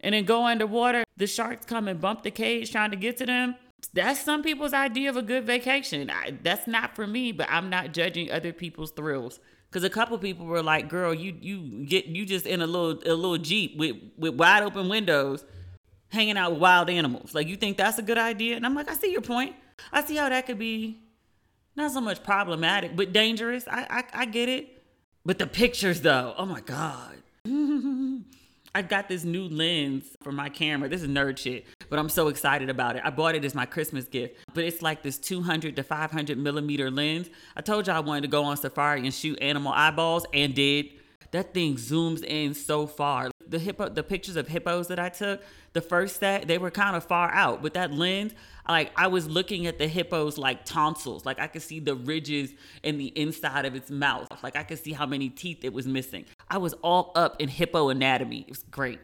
and 0.00 0.14
then 0.14 0.24
go 0.24 0.46
underwater. 0.46 1.04
The 1.16 1.26
sharks 1.26 1.66
come 1.66 1.88
and 1.88 2.00
bump 2.00 2.22
the 2.22 2.30
cage 2.30 2.70
trying 2.70 2.90
to 2.90 2.96
get 2.96 3.16
to 3.18 3.26
them. 3.26 3.56
That's 3.92 4.20
some 4.20 4.42
people's 4.42 4.72
idea 4.72 5.08
of 5.10 5.16
a 5.16 5.22
good 5.22 5.44
vacation. 5.44 6.10
I, 6.10 6.36
that's 6.42 6.66
not 6.66 6.94
for 6.94 7.06
me, 7.06 7.32
but 7.32 7.48
I'm 7.50 7.70
not 7.70 7.92
judging 7.92 8.30
other 8.30 8.52
people's 8.52 8.90
thrills. 8.90 9.40
Cause 9.70 9.84
a 9.84 9.90
couple 9.90 10.16
people 10.16 10.46
were 10.46 10.62
like, 10.62 10.88
"Girl, 10.88 11.12
you 11.12 11.36
you 11.42 11.84
get 11.84 12.06
you 12.06 12.24
just 12.24 12.46
in 12.46 12.62
a 12.62 12.66
little 12.66 12.92
a 13.04 13.12
little 13.12 13.36
jeep 13.36 13.76
with 13.76 13.96
with 14.16 14.34
wide 14.34 14.62
open 14.62 14.88
windows, 14.88 15.44
hanging 16.08 16.38
out 16.38 16.52
with 16.52 16.60
wild 16.60 16.88
animals. 16.88 17.34
Like 17.34 17.48
you 17.48 17.56
think 17.56 17.76
that's 17.76 17.98
a 17.98 18.02
good 18.02 18.16
idea?" 18.16 18.56
And 18.56 18.64
I'm 18.64 18.74
like, 18.74 18.90
"I 18.90 18.94
see 18.94 19.12
your 19.12 19.20
point. 19.20 19.54
I 19.92 20.02
see 20.02 20.16
how 20.16 20.30
that 20.30 20.46
could 20.46 20.58
be 20.58 21.02
not 21.76 21.92
so 21.92 22.00
much 22.00 22.22
problematic, 22.22 22.96
but 22.96 23.12
dangerous. 23.12 23.68
I 23.68 23.86
I, 23.90 24.22
I 24.22 24.24
get 24.24 24.48
it. 24.48 24.82
But 25.26 25.38
the 25.38 25.46
pictures 25.46 26.00
though, 26.00 26.34
oh 26.38 26.46
my 26.46 26.62
god." 26.62 27.22
I 28.78 28.82
got 28.82 29.08
this 29.08 29.24
new 29.24 29.48
lens 29.48 30.04
for 30.22 30.30
my 30.30 30.48
camera. 30.48 30.88
This 30.88 31.02
is 31.02 31.08
nerd 31.08 31.36
shit, 31.36 31.66
but 31.90 31.98
I'm 31.98 32.08
so 32.08 32.28
excited 32.28 32.70
about 32.70 32.94
it. 32.94 33.02
I 33.04 33.10
bought 33.10 33.34
it 33.34 33.44
as 33.44 33.52
my 33.52 33.66
Christmas 33.66 34.04
gift, 34.04 34.36
but 34.54 34.62
it's 34.62 34.82
like 34.82 35.02
this 35.02 35.18
200 35.18 35.74
to 35.74 35.82
500 35.82 36.38
millimeter 36.38 36.88
lens. 36.88 37.28
I 37.56 37.60
told 37.60 37.88
you 37.88 37.92
I 37.92 37.98
wanted 37.98 38.20
to 38.20 38.28
go 38.28 38.44
on 38.44 38.56
safari 38.56 39.00
and 39.00 39.12
shoot 39.12 39.36
animal 39.42 39.72
eyeballs 39.72 40.26
and 40.32 40.54
did. 40.54 40.90
That 41.30 41.52
thing 41.52 41.76
zooms 41.76 42.24
in 42.24 42.54
so 42.54 42.86
far. 42.86 43.30
The 43.46 43.58
hippo, 43.58 43.88
the 43.88 44.02
pictures 44.02 44.36
of 44.36 44.48
hippos 44.48 44.88
that 44.88 44.98
I 44.98 45.08
took, 45.08 45.42
the 45.72 45.80
first 45.80 46.20
set, 46.20 46.48
they 46.48 46.58
were 46.58 46.70
kind 46.70 46.96
of 46.96 47.04
far 47.04 47.30
out, 47.32 47.62
but 47.62 47.74
that 47.74 47.92
lens, 47.92 48.32
like 48.68 48.92
I 48.96 49.06
was 49.06 49.26
looking 49.26 49.66
at 49.66 49.78
the 49.78 49.88
hippos 49.88 50.36
like 50.36 50.64
tonsils. 50.64 51.24
Like 51.24 51.38
I 51.38 51.46
could 51.46 51.62
see 51.62 51.80
the 51.80 51.94
ridges 51.94 52.52
in 52.82 52.98
the 52.98 53.06
inside 53.06 53.64
of 53.64 53.74
its 53.74 53.90
mouth. 53.90 54.28
Like 54.42 54.56
I 54.56 54.62
could 54.62 54.78
see 54.78 54.92
how 54.92 55.06
many 55.06 55.30
teeth 55.30 55.64
it 55.64 55.72
was 55.72 55.86
missing. 55.86 56.26
I 56.48 56.58
was 56.58 56.74
all 56.82 57.12
up 57.14 57.40
in 57.40 57.48
hippo 57.48 57.88
anatomy. 57.88 58.40
It 58.40 58.50
was 58.50 58.64
great. 58.64 58.98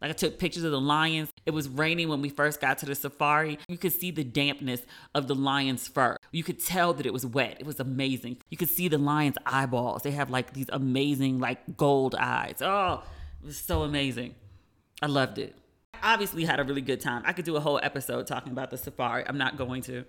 Like 0.00 0.10
I 0.10 0.14
took 0.14 0.38
pictures 0.38 0.62
of 0.64 0.70
the 0.70 0.80
lions. 0.80 1.29
It 1.46 1.52
was 1.52 1.68
raining 1.68 2.08
when 2.08 2.20
we 2.20 2.28
first 2.28 2.60
got 2.60 2.78
to 2.78 2.86
the 2.86 2.94
safari. 2.94 3.58
You 3.68 3.78
could 3.78 3.92
see 3.92 4.10
the 4.10 4.24
dampness 4.24 4.82
of 5.14 5.26
the 5.26 5.34
lion's 5.34 5.88
fur. 5.88 6.16
You 6.32 6.44
could 6.44 6.64
tell 6.64 6.92
that 6.94 7.06
it 7.06 7.12
was 7.12 7.24
wet. 7.24 7.56
It 7.58 7.66
was 7.66 7.80
amazing. 7.80 8.38
You 8.50 8.56
could 8.56 8.68
see 8.68 8.88
the 8.88 8.98
lion's 8.98 9.36
eyeballs. 9.46 10.02
They 10.02 10.10
have 10.12 10.30
like 10.30 10.52
these 10.52 10.68
amazing 10.72 11.38
like 11.38 11.76
gold 11.76 12.14
eyes. 12.14 12.60
Oh, 12.60 13.02
it 13.42 13.46
was 13.46 13.58
so 13.58 13.82
amazing. 13.82 14.34
I 15.02 15.06
loved 15.06 15.38
it. 15.38 15.56
Obviously 16.02 16.44
had 16.44 16.60
a 16.60 16.64
really 16.64 16.82
good 16.82 17.00
time. 17.00 17.22
I 17.24 17.32
could 17.32 17.44
do 17.44 17.56
a 17.56 17.60
whole 17.60 17.80
episode 17.82 18.26
talking 18.26 18.52
about 18.52 18.70
the 18.70 18.76
safari. 18.76 19.24
I'm 19.26 19.38
not 19.38 19.56
going 19.56 19.82
to. 19.82 20.04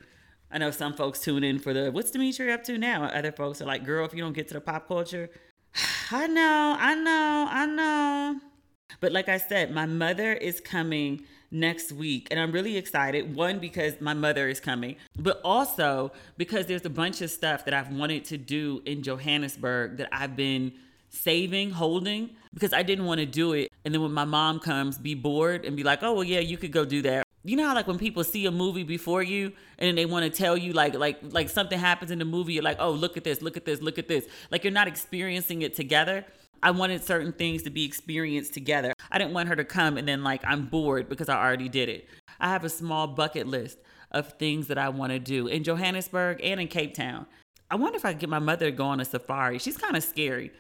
I 0.51 0.57
know 0.57 0.71
some 0.71 0.93
folks 0.93 1.19
tune 1.19 1.43
in 1.43 1.59
for 1.59 1.73
the 1.73 1.91
what's 1.91 2.11
Demetria 2.11 2.53
up 2.53 2.63
to 2.65 2.77
now? 2.77 3.05
Other 3.05 3.31
folks 3.31 3.61
are 3.61 3.65
like, 3.65 3.85
girl, 3.85 4.05
if 4.05 4.13
you 4.13 4.21
don't 4.21 4.33
get 4.33 4.50
to 4.50 4.53
the 4.55 4.61
pop 4.61 4.88
culture, 4.88 5.29
I 6.11 6.27
know, 6.27 6.75
I 6.77 6.95
know, 6.95 7.47
I 7.50 7.65
know. 7.65 8.50
But 9.00 9.12
like 9.12 9.29
I 9.29 9.38
said, 9.38 9.71
my 9.71 9.86
mother 9.86 10.33
is 10.33 10.60
coming 10.60 11.24
next 11.51 11.91
week 11.91 12.27
and 12.31 12.39
I'm 12.39 12.51
really 12.51 12.77
excited. 12.77 13.36
One, 13.36 13.60
because 13.60 14.00
my 14.00 14.13
mother 14.13 14.48
is 14.48 14.60
coming, 14.60 14.95
but 15.17 15.41
also 15.43 16.12
because 16.38 16.65
there's 16.65 16.86
a 16.86 16.89
bunch 16.89 17.21
of 17.21 17.29
stuff 17.29 17.65
that 17.65 17.74
I've 17.74 17.91
wanted 17.91 18.25
to 18.25 18.38
do 18.38 18.81
in 18.86 19.03
Johannesburg 19.03 19.98
that 19.98 20.10
I've 20.12 20.36
been 20.36 20.74
saving, 21.10 21.71
holding, 21.71 22.29
because 22.53 22.74
I 22.74 22.83
didn't 22.83 23.05
want 23.05 23.19
to 23.19 23.25
do 23.25 23.53
it. 23.53 23.71
And 23.83 23.93
then 23.93 24.01
when 24.01 24.13
my 24.13 24.25
mom 24.25 24.60
comes, 24.60 24.98
be 24.98 25.13
bored 25.13 25.65
and 25.65 25.75
be 25.75 25.83
like, 25.83 26.03
oh, 26.03 26.13
well, 26.13 26.24
yeah, 26.24 26.39
you 26.39 26.57
could 26.57 26.71
go 26.71 26.86
do 26.86 27.01
that. 27.03 27.27
You 27.43 27.55
know 27.55 27.67
how 27.67 27.74
like 27.74 27.88
when 27.88 27.98
people 27.98 28.24
see 28.24 28.45
a 28.45 28.51
movie 28.51 28.83
before 28.83 29.24
you 29.24 29.51
and 29.79 29.88
then 29.88 29.95
they 29.95 30.05
want 30.05 30.25
to 30.25 30.29
tell 30.29 30.55
you 30.55 30.74
like 30.74 30.93
like 30.93 31.17
like 31.31 31.50
something 31.50 31.79
happens 31.79 32.12
in 32.12 32.19
the 32.19 32.25
movie, 32.25 32.53
you're 32.53 32.63
like, 32.63 32.77
oh 32.79 32.91
look 32.91 33.17
at 33.17 33.24
this, 33.24 33.41
look 33.41 33.57
at 33.57 33.65
this, 33.65 33.81
look 33.81 33.98
at 33.98 34.07
this. 34.07 34.27
Like 34.51 34.63
you're 34.63 34.71
not 34.71 34.88
experiencing 34.88 35.63
it 35.63 35.75
together. 35.75 36.24
I 36.63 36.71
wanted 36.71 37.03
certain 37.03 37.33
things 37.33 37.63
to 37.63 37.69
be 37.69 37.85
experienced 37.85 38.53
together. 38.53 38.93
I 39.11 39.17
didn't 39.17 39.33
want 39.33 39.49
her 39.49 39.55
to 39.55 39.63
come 39.63 39.97
and 39.97 40.07
then 40.07 40.23
like 40.23 40.41
I'm 40.45 40.65
bored 40.65 41.09
because 41.09 41.29
I 41.29 41.43
already 41.43 41.69
did 41.69 41.89
it. 41.89 42.07
I 42.39 42.49
have 42.49 42.63
a 42.63 42.69
small 42.69 43.07
bucket 43.07 43.47
list 43.47 43.79
of 44.11 44.33
things 44.33 44.67
that 44.67 44.77
I 44.77 44.89
want 44.89 45.11
to 45.11 45.19
do 45.19 45.47
in 45.47 45.63
Johannesburg 45.63 46.39
and 46.43 46.59
in 46.59 46.67
Cape 46.67 46.93
Town. 46.93 47.25
I 47.69 47.75
wonder 47.75 47.95
if 47.95 48.05
I 48.05 48.11
could 48.11 48.19
get 48.19 48.29
my 48.29 48.39
mother 48.39 48.65
to 48.65 48.71
go 48.71 48.85
on 48.85 48.99
a 48.99 49.05
safari. 49.05 49.57
She's 49.57 49.77
kind 49.77 49.95
of 49.95 50.03
scary. 50.03 50.51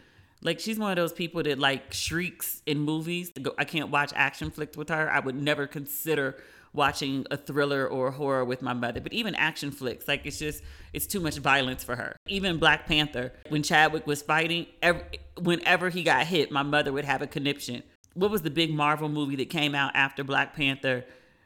Like 0.41 0.59
she's 0.59 0.79
one 0.79 0.91
of 0.91 0.95
those 0.95 1.13
people 1.13 1.43
that 1.43 1.59
like 1.59 1.93
shrieks 1.93 2.63
in 2.65 2.79
movies. 2.79 3.31
I 3.57 3.65
can't 3.65 3.89
watch 3.89 4.11
action 4.15 4.49
flicks 4.49 4.75
with 4.75 4.89
her. 4.89 5.11
I 5.11 5.19
would 5.19 5.35
never 5.35 5.67
consider 5.67 6.37
watching 6.73 7.25
a 7.31 7.37
thriller 7.37 7.87
or 7.87 8.07
a 8.07 8.11
horror 8.11 8.45
with 8.45 8.61
my 8.61 8.73
mother. 8.73 9.01
But 9.01 9.13
even 9.13 9.35
action 9.35 9.71
flicks, 9.71 10.07
like 10.07 10.25
it's 10.25 10.39
just 10.39 10.63
it's 10.93 11.05
too 11.05 11.19
much 11.19 11.37
violence 11.37 11.83
for 11.83 11.95
her. 11.95 12.15
Even 12.27 12.57
Black 12.57 12.87
Panther, 12.87 13.33
when 13.49 13.63
Chadwick 13.63 14.07
was 14.07 14.21
fighting, 14.21 14.67
every, 14.81 15.03
whenever 15.39 15.89
he 15.89 16.03
got 16.03 16.27
hit, 16.27 16.51
my 16.51 16.63
mother 16.63 16.91
would 16.91 17.05
have 17.05 17.21
a 17.21 17.27
conniption. 17.27 17.83
What 18.13 18.31
was 18.31 18.41
the 18.41 18.49
big 18.49 18.73
Marvel 18.73 19.09
movie 19.09 19.37
that 19.37 19.49
came 19.49 19.73
out 19.73 19.91
after 19.95 20.23
Black 20.23 20.55
Panther 20.55 21.05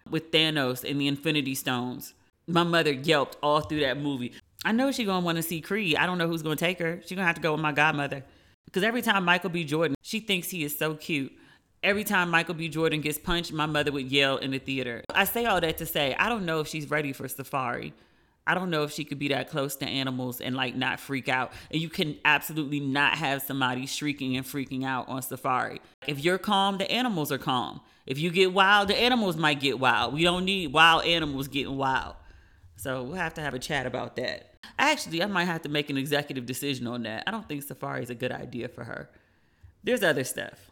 with 0.09 0.31
Thanos 0.31 0.89
and 0.89 0.99
the 0.99 1.07
Infinity 1.07 1.55
Stones? 1.55 2.13
My 2.47 2.63
mother 2.63 2.91
yelped 2.91 3.37
all 3.41 3.61
through 3.61 3.81
that 3.81 3.97
movie. 3.97 4.33
I 4.63 4.71
know 4.71 4.91
she's 4.91 5.05
gonna 5.05 5.25
want 5.25 5.37
to 5.37 5.43
see 5.43 5.61
Creed. 5.61 5.95
I 5.95 6.05
don't 6.05 6.17
know 6.17 6.27
who's 6.27 6.41
gonna 6.41 6.55
take 6.55 6.79
her. 6.79 6.99
She's 7.01 7.15
gonna 7.15 7.27
have 7.27 7.35
to 7.35 7.41
go 7.41 7.51
with 7.51 7.61
my 7.61 7.71
godmother. 7.71 8.23
Because 8.65 8.83
every 8.83 9.01
time 9.01 9.23
Michael 9.23 9.51
B. 9.51 9.63
Jordan, 9.63 9.95
she 10.01 10.19
thinks 10.19 10.49
he 10.49 10.63
is 10.63 10.77
so 10.77 10.95
cute 10.95 11.31
every 11.85 12.03
time 12.03 12.31
Michael 12.31 12.55
B. 12.55 12.67
Jordan 12.67 12.99
gets 12.99 13.19
punched, 13.19 13.53
my 13.53 13.67
mother 13.67 13.91
would 13.91 14.11
yell 14.11 14.37
in 14.37 14.51
the 14.51 14.57
theater. 14.57 15.03
I 15.13 15.23
say 15.23 15.45
all 15.45 15.61
that 15.61 15.77
to 15.77 15.85
say, 15.85 16.15
I 16.17 16.27
don't 16.27 16.45
know 16.45 16.59
if 16.59 16.67
she's 16.67 16.89
ready 16.89 17.13
for 17.13 17.27
safari. 17.27 17.93
I 18.47 18.53
don't 18.53 18.69
know 18.69 18.83
if 18.83 18.91
she 18.91 19.05
could 19.05 19.17
be 19.17 19.29
that 19.29 19.49
close 19.49 19.75
to 19.77 19.85
animals 19.85 20.41
and 20.41 20.55
like 20.55 20.75
not 20.75 20.99
freak 20.99 21.29
out. 21.29 21.51
And 21.71 21.81
you 21.81 21.89
can 21.89 22.17
absolutely 22.25 22.79
not 22.79 23.17
have 23.17 23.41
somebody 23.41 23.85
shrieking 23.85 24.35
and 24.35 24.45
freaking 24.45 24.83
out 24.83 25.07
on 25.07 25.21
safari. 25.21 25.81
If 26.05 26.23
you're 26.23 26.37
calm, 26.37 26.77
the 26.77 26.89
animals 26.91 27.31
are 27.31 27.37
calm. 27.37 27.81
If 28.05 28.19
you 28.19 28.29
get 28.29 28.53
wild, 28.53 28.89
the 28.89 28.97
animals 28.97 29.35
might 29.35 29.59
get 29.59 29.79
wild. 29.79 30.13
We 30.13 30.23
don't 30.23 30.45
need 30.45 30.73
wild 30.73 31.05
animals 31.05 31.47
getting 31.47 31.77
wild. 31.77 32.15
So 32.75 33.03
we'll 33.03 33.15
have 33.15 33.33
to 33.35 33.41
have 33.41 33.53
a 33.53 33.59
chat 33.59 33.85
about 33.85 34.15
that. 34.17 34.51
Actually, 34.77 35.23
I 35.23 35.27
might 35.27 35.45
have 35.45 35.61
to 35.63 35.69
make 35.69 35.89
an 35.89 35.97
executive 35.97 36.45
decision 36.45 36.85
on 36.87 37.03
that. 37.03 37.23
I 37.25 37.31
don't 37.31 37.47
think 37.47 37.63
safari 37.63 38.03
is 38.03 38.09
a 38.09 38.15
good 38.15 38.31
idea 38.31 38.67
for 38.67 38.83
her. 38.83 39.09
There's 39.83 40.03
other 40.03 40.23
stuff 40.23 40.71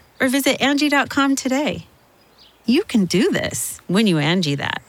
or 0.21 0.29
visit 0.29 0.59
Angi.com 0.59 1.35
today. 1.35 1.87
You 2.65 2.83
can 2.83 3.05
do 3.05 3.31
this 3.31 3.81
when 3.87 4.07
you 4.07 4.17
Angi 4.17 4.55
that. 4.57 4.81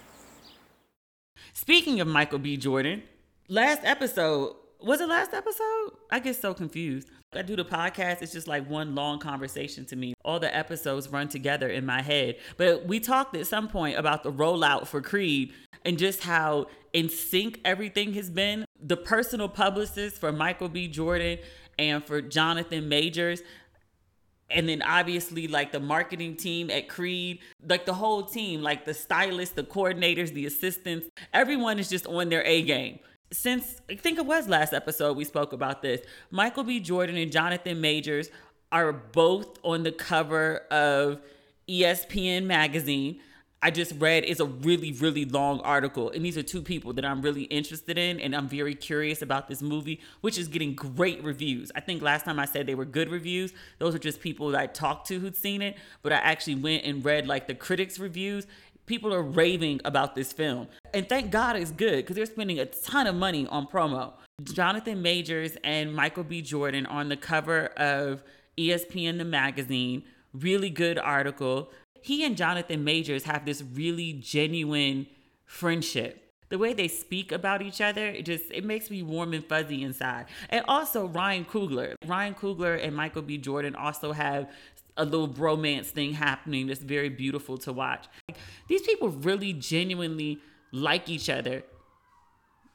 Speaking 1.54 2.00
of 2.00 2.06
Michael 2.06 2.38
B. 2.38 2.56
Jordan, 2.56 3.02
last 3.48 3.80
episode, 3.82 4.54
was 4.80 5.00
it 5.00 5.08
last 5.08 5.32
episode? 5.32 5.92
I 6.10 6.18
get 6.18 6.36
so 6.36 6.52
confused. 6.52 7.08
I 7.34 7.40
do 7.40 7.56
the 7.56 7.64
podcast, 7.64 8.20
it's 8.20 8.32
just 8.32 8.46
like 8.46 8.68
one 8.68 8.94
long 8.94 9.18
conversation 9.18 9.86
to 9.86 9.96
me. 9.96 10.12
All 10.22 10.38
the 10.38 10.54
episodes 10.54 11.08
run 11.08 11.28
together 11.28 11.68
in 11.68 11.86
my 11.86 12.02
head. 12.02 12.36
But 12.58 12.86
we 12.86 13.00
talked 13.00 13.34
at 13.34 13.46
some 13.46 13.68
point 13.68 13.98
about 13.98 14.22
the 14.22 14.30
rollout 14.30 14.86
for 14.86 15.00
Creed 15.00 15.54
and 15.84 15.98
just 15.98 16.22
how 16.22 16.66
in 16.92 17.08
sync 17.08 17.58
everything 17.64 18.12
has 18.14 18.28
been. 18.28 18.66
The 18.78 18.98
personal 18.98 19.48
publicist 19.48 20.18
for 20.18 20.30
Michael 20.30 20.68
B. 20.68 20.88
Jordan 20.88 21.38
and 21.78 22.04
for 22.04 22.20
Jonathan 22.20 22.88
Majors 22.88 23.40
And 24.52 24.68
then 24.68 24.82
obviously, 24.82 25.48
like 25.48 25.72
the 25.72 25.80
marketing 25.80 26.36
team 26.36 26.70
at 26.70 26.88
Creed, 26.88 27.40
like 27.66 27.86
the 27.86 27.94
whole 27.94 28.24
team, 28.24 28.62
like 28.62 28.84
the 28.84 28.94
stylists, 28.94 29.54
the 29.54 29.64
coordinators, 29.64 30.32
the 30.32 30.46
assistants, 30.46 31.08
everyone 31.32 31.78
is 31.78 31.88
just 31.88 32.06
on 32.06 32.28
their 32.28 32.42
A 32.44 32.62
game 32.62 32.98
since 33.32 33.80
I 33.90 33.96
think 33.96 34.18
it 34.18 34.26
was 34.26 34.48
last 34.48 34.72
episode 34.72 35.16
we 35.16 35.24
spoke 35.24 35.52
about 35.52 35.82
this. 35.82 36.00
Michael 36.30 36.64
B. 36.64 36.80
Jordan 36.80 37.16
and 37.16 37.32
Jonathan 37.32 37.80
Majors 37.80 38.28
are 38.70 38.92
both 38.92 39.58
on 39.62 39.82
the 39.82 39.92
cover 39.92 40.58
of 40.70 41.20
ESPN 41.68 42.44
magazine. 42.44 43.20
I 43.64 43.70
just 43.70 43.94
read 43.98 44.24
is 44.24 44.40
a 44.40 44.44
really, 44.44 44.90
really 44.92 45.24
long 45.24 45.60
article. 45.60 46.10
And 46.10 46.24
these 46.24 46.36
are 46.36 46.42
two 46.42 46.62
people 46.62 46.92
that 46.94 47.04
I'm 47.04 47.22
really 47.22 47.44
interested 47.44 47.96
in. 47.96 48.18
And 48.18 48.34
I'm 48.34 48.48
very 48.48 48.74
curious 48.74 49.22
about 49.22 49.48
this 49.48 49.62
movie, 49.62 50.00
which 50.20 50.36
is 50.36 50.48
getting 50.48 50.74
great 50.74 51.22
reviews. 51.22 51.70
I 51.76 51.80
think 51.80 52.02
last 52.02 52.24
time 52.24 52.40
I 52.40 52.44
said 52.44 52.66
they 52.66 52.74
were 52.74 52.84
good 52.84 53.08
reviews, 53.08 53.52
those 53.78 53.94
are 53.94 54.00
just 54.00 54.20
people 54.20 54.48
that 54.50 54.60
I 54.60 54.66
talked 54.66 55.06
to 55.08 55.20
who'd 55.20 55.36
seen 55.36 55.62
it. 55.62 55.76
But 56.02 56.12
I 56.12 56.16
actually 56.16 56.56
went 56.56 56.84
and 56.84 57.04
read 57.04 57.28
like 57.28 57.46
the 57.46 57.54
critics' 57.54 58.00
reviews. 58.00 58.48
People 58.86 59.14
are 59.14 59.22
raving 59.22 59.80
about 59.84 60.16
this 60.16 60.32
film. 60.32 60.66
And 60.92 61.08
thank 61.08 61.30
God 61.30 61.54
it's 61.54 61.70
good 61.70 61.98
because 61.98 62.16
they're 62.16 62.26
spending 62.26 62.58
a 62.58 62.66
ton 62.66 63.06
of 63.06 63.14
money 63.14 63.46
on 63.46 63.68
promo. 63.68 64.14
Jonathan 64.42 65.02
Majors 65.02 65.56
and 65.62 65.94
Michael 65.94 66.24
B. 66.24 66.42
Jordan 66.42 66.84
on 66.86 67.08
the 67.08 67.16
cover 67.16 67.66
of 67.76 68.24
ESPN 68.58 69.18
the 69.18 69.24
magazine. 69.24 70.02
Really 70.32 70.70
good 70.70 70.98
article 70.98 71.70
he 72.02 72.24
and 72.24 72.36
Jonathan 72.36 72.84
Majors 72.84 73.24
have 73.24 73.46
this 73.46 73.62
really 73.62 74.12
genuine 74.12 75.06
friendship. 75.44 76.18
The 76.48 76.58
way 76.58 76.74
they 76.74 76.88
speak 76.88 77.32
about 77.32 77.62
each 77.62 77.80
other, 77.80 78.08
it 78.08 78.26
just 78.26 78.44
it 78.50 78.64
makes 78.64 78.90
me 78.90 79.02
warm 79.02 79.32
and 79.32 79.44
fuzzy 79.44 79.82
inside. 79.82 80.26
And 80.50 80.64
also 80.68 81.06
Ryan 81.06 81.46
Coogler. 81.46 81.94
Ryan 82.04 82.34
Coogler 82.34 82.84
and 82.84 82.94
Michael 82.94 83.22
B. 83.22 83.38
Jordan 83.38 83.74
also 83.74 84.12
have 84.12 84.50
a 84.98 85.04
little 85.04 85.28
bromance 85.28 85.86
thing 85.86 86.12
happening 86.12 86.66
that's 86.66 86.82
very 86.82 87.08
beautiful 87.08 87.56
to 87.58 87.72
watch. 87.72 88.06
These 88.68 88.82
people 88.82 89.08
really 89.08 89.54
genuinely 89.54 90.40
like 90.72 91.08
each 91.08 91.30
other. 91.30 91.62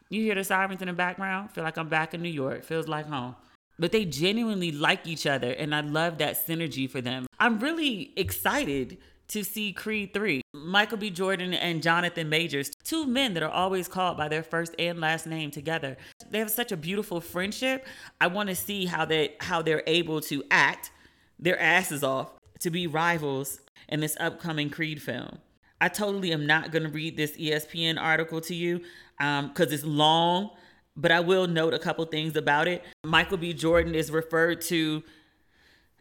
You 0.09 0.23
hear 0.23 0.35
the 0.35 0.43
sirens 0.43 0.81
in 0.81 0.87
the 0.87 0.93
background? 0.93 1.51
Feel 1.51 1.65
like 1.65 1.77
I'm 1.77 1.89
back 1.89 2.13
in 2.13 2.21
New 2.23 2.29
York. 2.29 2.63
Feels 2.63 2.87
like 2.87 3.05
home 3.07 3.35
but 3.79 3.91
they 3.91 4.05
genuinely 4.05 4.71
like 4.71 5.05
each 5.07 5.25
other 5.25 5.51
and 5.51 5.73
I 5.73 5.81
love 5.81 6.17
that 6.17 6.45
synergy 6.47 6.89
for 6.89 7.01
them. 7.01 7.27
I'm 7.39 7.59
really 7.59 8.13
excited 8.15 8.97
to 9.29 9.43
see 9.43 9.73
Creed 9.73 10.13
3. 10.13 10.41
Michael 10.53 10.97
B. 10.97 11.09
Jordan 11.09 11.53
and 11.53 11.83
Jonathan 11.83 12.29
Majors, 12.29 12.71
two 12.83 13.05
men 13.05 13.33
that 13.33 13.43
are 13.43 13.51
always 13.51 13.87
called 13.87 14.17
by 14.17 14.27
their 14.27 14.43
first 14.43 14.73
and 14.79 14.99
last 14.99 15.27
name 15.27 15.51
together. 15.51 15.97
They 16.29 16.39
have 16.39 16.51
such 16.51 16.71
a 16.71 16.77
beautiful 16.77 17.21
friendship. 17.21 17.85
I 18.21 18.27
want 18.27 18.49
to 18.49 18.55
see 18.55 18.85
how 18.85 19.05
they 19.05 19.35
how 19.39 19.61
they're 19.61 19.83
able 19.85 20.21
to 20.21 20.43
act 20.49 20.91
their 21.39 21.59
asses 21.59 22.03
off 22.03 22.31
to 22.59 22.69
be 22.69 22.87
rivals 22.87 23.59
in 23.89 23.99
this 23.99 24.17
upcoming 24.19 24.69
Creed 24.69 25.01
film. 25.01 25.39
I 25.79 25.89
totally 25.89 26.33
am 26.33 26.47
not 26.47 26.71
going 26.71 26.83
to 26.83 26.89
read 26.89 27.17
this 27.17 27.37
ESPN 27.37 28.01
article 28.01 28.41
to 28.41 28.55
you 28.55 28.79
because 29.17 29.41
um, 29.45 29.51
it's 29.57 29.83
long, 29.83 30.51
but 30.97 31.11
I 31.11 31.21
will 31.21 31.47
note 31.47 31.73
a 31.73 31.79
couple 31.79 32.03
things 32.05 32.35
about 32.35 32.67
it. 32.67 32.83
Michael 33.05 33.37
B. 33.37 33.53
Jordan 33.53 33.95
is 33.95 34.11
referred 34.11 34.61
to 34.61 35.03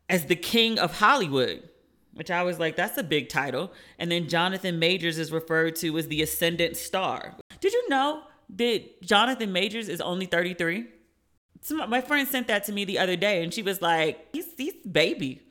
as 0.08 0.26
the 0.26 0.36
king 0.36 0.78
of 0.78 0.98
Hollywood 0.98 1.62
which 2.16 2.30
I 2.30 2.42
was 2.44 2.58
like, 2.58 2.76
that's 2.76 2.96
a 2.96 3.02
big 3.02 3.28
title. 3.28 3.72
And 3.98 4.10
then 4.10 4.26
Jonathan 4.26 4.78
Majors 4.78 5.18
is 5.18 5.30
referred 5.30 5.76
to 5.76 5.98
as 5.98 6.08
the 6.08 6.22
ascendant 6.22 6.78
star. 6.78 7.34
Did 7.60 7.74
you 7.74 7.88
know 7.90 8.22
that 8.56 9.02
Jonathan 9.02 9.52
Majors 9.52 9.90
is 9.90 10.00
only 10.00 10.24
33? 10.24 10.86
So 11.60 11.86
my 11.86 12.00
friend 12.00 12.26
sent 12.26 12.48
that 12.48 12.64
to 12.64 12.72
me 12.72 12.86
the 12.86 12.98
other 12.98 13.16
day 13.16 13.42
and 13.44 13.52
she 13.52 13.62
was 13.62 13.82
like, 13.82 14.28
he's, 14.32 14.46
he's 14.56 14.72
baby. 14.90 15.42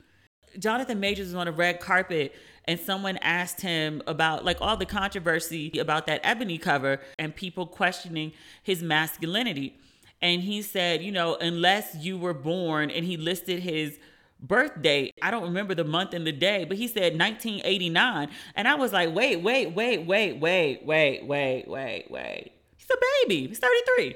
Jonathan 0.57 0.99
Majors 0.99 1.27
was 1.27 1.35
on 1.35 1.47
a 1.47 1.51
red 1.51 1.79
carpet 1.79 2.33
and 2.67 2.79
someone 2.79 3.17
asked 3.17 3.61
him 3.61 4.01
about 4.07 4.45
like 4.45 4.57
all 4.61 4.77
the 4.77 4.85
controversy 4.85 5.71
about 5.79 6.07
that 6.07 6.21
ebony 6.23 6.57
cover 6.57 6.99
and 7.19 7.35
people 7.35 7.65
questioning 7.65 8.33
his 8.63 8.81
masculinity. 8.81 9.77
And 10.21 10.41
he 10.41 10.61
said, 10.61 11.03
you 11.03 11.11
know, 11.11 11.35
unless 11.35 11.95
you 11.95 12.17
were 12.17 12.33
born, 12.33 12.89
and 12.89 13.05
he 13.05 13.17
listed 13.17 13.59
his 13.59 13.99
birthday. 14.39 15.11
I 15.21 15.31
don't 15.31 15.43
remember 15.43 15.75
the 15.75 15.83
month 15.83 16.13
and 16.13 16.25
the 16.25 16.31
day, 16.31 16.65
but 16.65 16.77
he 16.77 16.87
said 16.87 17.17
1989. 17.19 18.29
And 18.55 18.67
I 18.67 18.75
was 18.75 18.93
like, 18.93 19.13
wait, 19.13 19.37
wait, 19.37 19.67
wait, 19.67 20.05
wait, 20.05 20.37
wait, 20.39 20.83
wait, 20.83 21.25
wait, 21.25 21.67
wait, 21.67 22.05
wait. 22.09 22.51
He's 22.77 22.89
a 22.89 23.27
baby. 23.27 23.47
He's 23.47 23.59
33. 23.59 24.15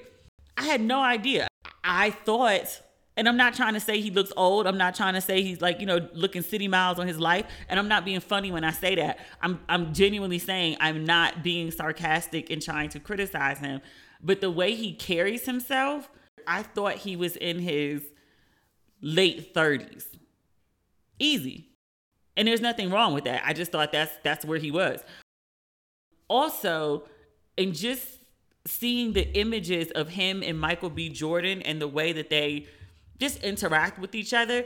I 0.58 0.63
had 0.63 0.82
no 0.82 1.02
idea. 1.02 1.47
I 1.84 2.12
thought, 2.12 2.82
and 3.19 3.27
I'm 3.27 3.36
not 3.36 3.53
trying 3.53 3.73
to 3.73 3.82
say 3.82 3.99
he 3.99 4.12
looks 4.12 4.32
old. 4.38 4.65
I'm 4.65 4.77
not 4.77 4.95
trying 4.95 5.13
to 5.13 5.19
say 5.19 5.41
he's 5.41 5.60
like, 5.60 5.82
you 5.82 5.86
know, 5.86 6.08
looking 6.13 6.41
city 6.41 6.69
miles 6.69 6.99
on 6.99 7.05
his 7.05 7.19
life. 7.19 7.45
And 7.67 7.77
I'm 7.77 7.89
not 7.89 8.05
being 8.05 8.21
funny 8.21 8.49
when 8.49 8.63
I 8.63 8.71
say 8.71 8.95
that. 8.95 9.19
I'm 9.41 9.60
I'm 9.67 9.93
genuinely 9.93 10.39
saying 10.39 10.77
I'm 10.79 11.03
not 11.03 11.43
being 11.43 11.69
sarcastic 11.69 12.49
and 12.49 12.62
trying 12.62 12.88
to 12.91 12.99
criticize 12.99 13.60
him. 13.60 13.82
But 14.23 14.39
the 14.39 14.49
way 14.49 14.73
he 14.73 14.93
carries 14.93 15.45
himself, 15.45 16.10
I 16.47 16.63
thought 16.63 16.95
he 16.95 17.17
was 17.17 17.36
in 17.36 17.60
his 17.60 18.03
late 19.01 19.53
30s. 19.53 20.05
Easy. 21.19 21.67
And 22.38 22.47
there's 22.47 22.62
nothing 22.62 22.89
wrong 22.89 23.13
with 23.13 23.25
that. 23.25 23.41
I 23.45 23.51
just 23.51 23.73
thought 23.73 23.91
that's 23.91 24.15
that's 24.23 24.45
where 24.45 24.60
he 24.60 24.71
was. 24.71 25.03
Also, 26.29 27.03
and 27.58 27.75
just 27.75 28.19
seeing 28.65 29.12
the 29.12 29.27
images 29.38 29.91
of 29.91 30.08
him 30.08 30.41
and 30.41 30.58
Michael 30.58 30.89
B. 30.89 31.10
Jordan 31.10 31.62
and 31.63 31.82
the 31.82 31.88
way 31.88 32.13
that 32.13 32.29
they 32.29 32.67
just 33.19 33.43
interact 33.43 33.99
with 33.99 34.15
each 34.15 34.34
other, 34.34 34.65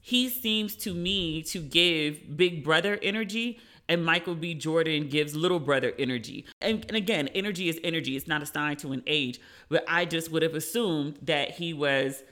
he 0.00 0.28
seems 0.28 0.74
to 0.76 0.92
me 0.94 1.42
to 1.44 1.60
give 1.60 2.36
big 2.36 2.64
brother 2.64 2.98
energy 3.02 3.60
and 3.88 4.04
Michael 4.04 4.34
B. 4.34 4.54
Jordan 4.54 5.08
gives 5.08 5.34
little 5.34 5.60
brother 5.60 5.92
energy. 5.98 6.46
And, 6.60 6.84
and, 6.88 6.96
again, 6.96 7.28
energy 7.28 7.68
is 7.68 7.78
energy. 7.84 8.16
It's 8.16 8.28
not 8.28 8.42
assigned 8.42 8.78
to 8.80 8.92
an 8.92 9.02
age. 9.06 9.40
But 9.68 9.84
I 9.88 10.04
just 10.04 10.30
would 10.30 10.42
have 10.42 10.54
assumed 10.54 11.18
that 11.22 11.50
he 11.50 11.74
was 11.74 12.22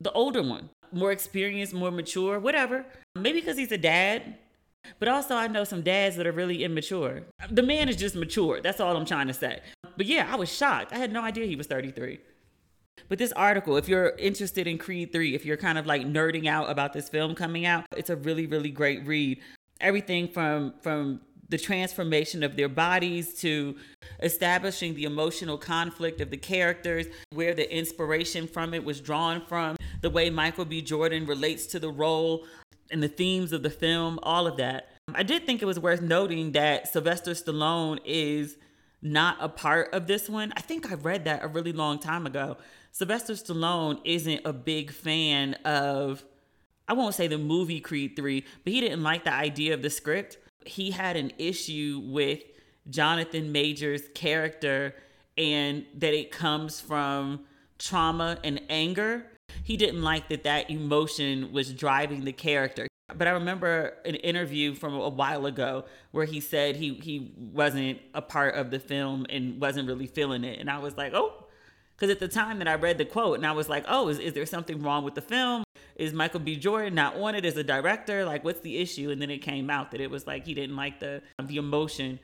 the 0.00 0.12
older 0.12 0.42
one 0.42 0.70
more 0.92 1.12
experienced, 1.12 1.72
more 1.72 1.90
mature, 1.90 2.38
whatever. 2.38 2.84
Maybe 3.14 3.40
because 3.40 3.56
he's 3.56 3.72
a 3.72 3.78
dad. 3.78 4.36
But 4.98 5.08
also, 5.08 5.36
I 5.36 5.46
know 5.46 5.64
some 5.64 5.82
dads 5.82 6.16
that 6.16 6.26
are 6.26 6.32
really 6.32 6.64
immature. 6.64 7.22
The 7.50 7.62
man 7.62 7.88
is 7.88 7.96
just 7.96 8.16
mature. 8.16 8.60
That's 8.60 8.80
all 8.80 8.96
I'm 8.96 9.04
trying 9.04 9.28
to 9.28 9.34
say. 9.34 9.60
But 9.96 10.06
yeah, 10.06 10.28
I 10.30 10.36
was 10.36 10.50
shocked. 10.50 10.92
I 10.92 10.96
had 10.96 11.12
no 11.12 11.22
idea 11.22 11.46
he 11.46 11.56
was 11.56 11.66
33. 11.66 12.18
But 13.08 13.18
this 13.18 13.32
article, 13.32 13.76
if 13.76 13.88
you're 13.88 14.10
interested 14.18 14.66
in 14.66 14.78
Creed 14.78 15.12
3, 15.12 15.34
if 15.34 15.44
you're 15.44 15.56
kind 15.56 15.78
of 15.78 15.86
like 15.86 16.02
nerding 16.02 16.46
out 16.46 16.70
about 16.70 16.92
this 16.92 17.08
film 17.08 17.34
coming 17.34 17.66
out, 17.66 17.84
it's 17.96 18.10
a 18.10 18.16
really, 18.16 18.46
really 18.46 18.70
great 18.70 19.06
read. 19.06 19.40
Everything 19.80 20.28
from 20.28 20.74
from 20.82 21.20
the 21.50 21.58
transformation 21.58 22.42
of 22.42 22.56
their 22.56 22.68
bodies 22.68 23.34
to 23.40 23.76
establishing 24.22 24.94
the 24.94 25.04
emotional 25.04 25.58
conflict 25.58 26.20
of 26.20 26.30
the 26.30 26.36
characters, 26.36 27.06
where 27.32 27.54
the 27.54 27.76
inspiration 27.76 28.46
from 28.46 28.72
it 28.72 28.84
was 28.84 29.00
drawn 29.00 29.44
from, 29.46 29.76
the 30.00 30.10
way 30.10 30.30
Michael 30.30 30.64
B. 30.64 30.80
Jordan 30.80 31.26
relates 31.26 31.66
to 31.66 31.80
the 31.80 31.90
role 31.90 32.46
and 32.90 33.02
the 33.02 33.08
themes 33.08 33.52
of 33.52 33.62
the 33.62 33.70
film, 33.70 34.18
all 34.22 34.46
of 34.46 34.56
that. 34.56 34.90
I 35.14 35.22
did 35.22 35.44
think 35.44 35.60
it 35.60 35.66
was 35.66 35.78
worth 35.78 36.00
noting 36.00 36.52
that 36.52 36.88
Sylvester 36.88 37.32
Stallone 37.32 37.98
is 38.04 38.56
not 39.02 39.36
a 39.40 39.48
part 39.48 39.92
of 39.94 40.06
this 40.06 40.28
one. 40.28 40.52
I 40.56 40.60
think 40.60 40.90
I 40.90 40.94
read 40.94 41.24
that 41.24 41.42
a 41.42 41.48
really 41.48 41.72
long 41.72 41.98
time 41.98 42.26
ago. 42.26 42.56
Sylvester 42.92 43.34
Stallone 43.34 44.00
isn't 44.04 44.42
a 44.44 44.52
big 44.52 44.90
fan 44.90 45.54
of, 45.64 46.24
I 46.88 46.92
won't 46.92 47.14
say 47.14 47.26
the 47.26 47.38
movie 47.38 47.80
Creed 47.80 48.16
3, 48.16 48.44
but 48.64 48.72
he 48.72 48.80
didn't 48.80 49.02
like 49.02 49.24
the 49.24 49.32
idea 49.32 49.74
of 49.74 49.82
the 49.82 49.90
script 49.90 50.38
he 50.64 50.90
had 50.90 51.16
an 51.16 51.32
issue 51.38 52.02
with 52.04 52.42
Jonathan 52.88 53.52
Major's 53.52 54.02
character 54.14 54.94
and 55.38 55.84
that 55.96 56.14
it 56.14 56.30
comes 56.30 56.80
from 56.80 57.44
trauma 57.78 58.38
and 58.44 58.60
anger. 58.68 59.26
He 59.64 59.76
didn't 59.76 60.02
like 60.02 60.28
that 60.28 60.44
that 60.44 60.70
emotion 60.70 61.52
was 61.52 61.72
driving 61.72 62.24
the 62.24 62.32
character. 62.32 62.86
But 63.16 63.28
I 63.28 63.32
remember 63.32 63.94
an 64.04 64.16
interview 64.16 64.74
from 64.74 64.94
a 64.94 65.08
while 65.08 65.46
ago 65.46 65.84
where 66.10 66.24
he 66.24 66.40
said 66.40 66.76
he 66.76 66.94
he 66.94 67.32
wasn't 67.36 68.00
a 68.14 68.22
part 68.22 68.54
of 68.54 68.70
the 68.70 68.78
film 68.78 69.26
and 69.28 69.60
wasn't 69.60 69.88
really 69.88 70.06
feeling 70.06 70.44
it. 70.44 70.58
And 70.58 70.70
I 70.70 70.78
was 70.78 70.96
like, 70.96 71.12
"Oh, 71.14 71.46
because 71.96 72.10
at 72.10 72.20
the 72.20 72.28
time 72.28 72.58
that 72.60 72.68
I 72.68 72.74
read 72.74 72.98
the 72.98 73.04
quote 73.04 73.36
and 73.36 73.46
I 73.46 73.52
was 73.52 73.68
like, 73.68 73.84
oh, 73.86 74.08
is, 74.08 74.18
is 74.18 74.32
there 74.32 74.46
something 74.46 74.82
wrong 74.82 75.04
with 75.04 75.14
the 75.14 75.20
film? 75.20 75.64
is 76.00 76.14
Michael 76.14 76.40
B. 76.40 76.56
Jordan 76.56 76.94
not 76.94 77.14
on 77.16 77.34
it 77.34 77.44
as 77.44 77.58
a 77.58 77.62
director? 77.62 78.24
Like, 78.24 78.42
what's 78.42 78.60
the 78.60 78.78
issue? 78.78 79.10
And 79.10 79.20
then 79.20 79.30
it 79.30 79.38
came 79.38 79.68
out 79.68 79.90
that 79.90 80.00
it 80.00 80.10
was 80.10 80.26
like 80.26 80.46
he 80.46 80.54
didn't 80.54 80.74
like 80.74 80.98
the 80.98 81.22
the 81.44 81.58
emotion 81.58 82.18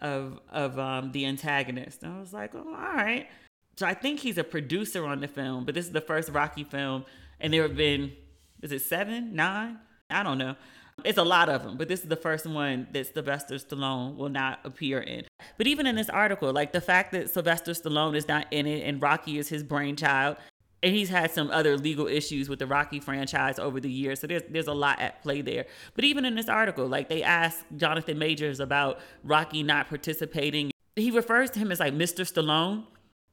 of 0.00 0.40
of 0.50 0.78
um, 0.78 1.12
the 1.12 1.26
antagonist. 1.26 2.02
And 2.02 2.14
I 2.14 2.20
was 2.20 2.32
like, 2.32 2.54
oh, 2.54 2.66
all 2.66 2.94
right. 2.94 3.28
So 3.76 3.86
I 3.86 3.92
think 3.92 4.20
he's 4.20 4.38
a 4.38 4.44
producer 4.44 5.06
on 5.06 5.20
the 5.20 5.28
film, 5.28 5.66
but 5.66 5.74
this 5.74 5.84
is 5.86 5.92
the 5.92 6.00
first 6.00 6.30
Rocky 6.30 6.64
film, 6.64 7.04
and 7.38 7.52
there 7.52 7.62
have 7.62 7.76
been, 7.76 8.12
is 8.60 8.72
it 8.72 8.80
seven, 8.80 9.36
nine? 9.36 9.78
I 10.10 10.22
don't 10.22 10.38
know. 10.38 10.56
It's 11.04 11.18
a 11.18 11.24
lot 11.24 11.48
of 11.48 11.62
them, 11.62 11.76
but 11.76 11.86
this 11.86 12.00
is 12.00 12.08
the 12.08 12.16
first 12.16 12.44
one 12.44 12.88
that 12.92 13.14
Sylvester 13.14 13.54
Stallone 13.54 14.16
will 14.16 14.30
not 14.30 14.58
appear 14.64 15.00
in. 15.00 15.24
But 15.56 15.66
even 15.66 15.86
in 15.86 15.94
this 15.94 16.08
article, 16.08 16.52
like 16.52 16.72
the 16.72 16.80
fact 16.80 17.12
that 17.12 17.30
Sylvester 17.30 17.72
Stallone 17.72 18.16
is 18.16 18.26
not 18.26 18.46
in 18.50 18.66
it 18.66 18.84
and 18.84 19.00
Rocky 19.00 19.38
is 19.38 19.48
his 19.48 19.62
brainchild, 19.62 20.38
and 20.82 20.94
he's 20.94 21.08
had 21.08 21.30
some 21.30 21.50
other 21.50 21.76
legal 21.76 22.06
issues 22.06 22.48
with 22.48 22.58
the 22.58 22.66
Rocky 22.66 23.00
franchise 23.00 23.58
over 23.58 23.80
the 23.80 23.90
years. 23.90 24.20
So 24.20 24.26
there's 24.26 24.42
there's 24.48 24.66
a 24.66 24.72
lot 24.72 25.00
at 25.00 25.22
play 25.22 25.40
there. 25.40 25.66
But 25.94 26.04
even 26.04 26.24
in 26.24 26.34
this 26.34 26.48
article, 26.48 26.86
like 26.86 27.08
they 27.08 27.22
asked 27.22 27.64
Jonathan 27.76 28.18
Majors 28.18 28.58
about 28.60 28.98
Rocky 29.22 29.62
not 29.62 29.88
participating. 29.88 30.70
He 30.96 31.10
refers 31.10 31.50
to 31.50 31.58
him 31.60 31.70
as 31.70 31.80
like 31.80 31.94
Mr. 31.94 32.20
Stallone. 32.20 32.84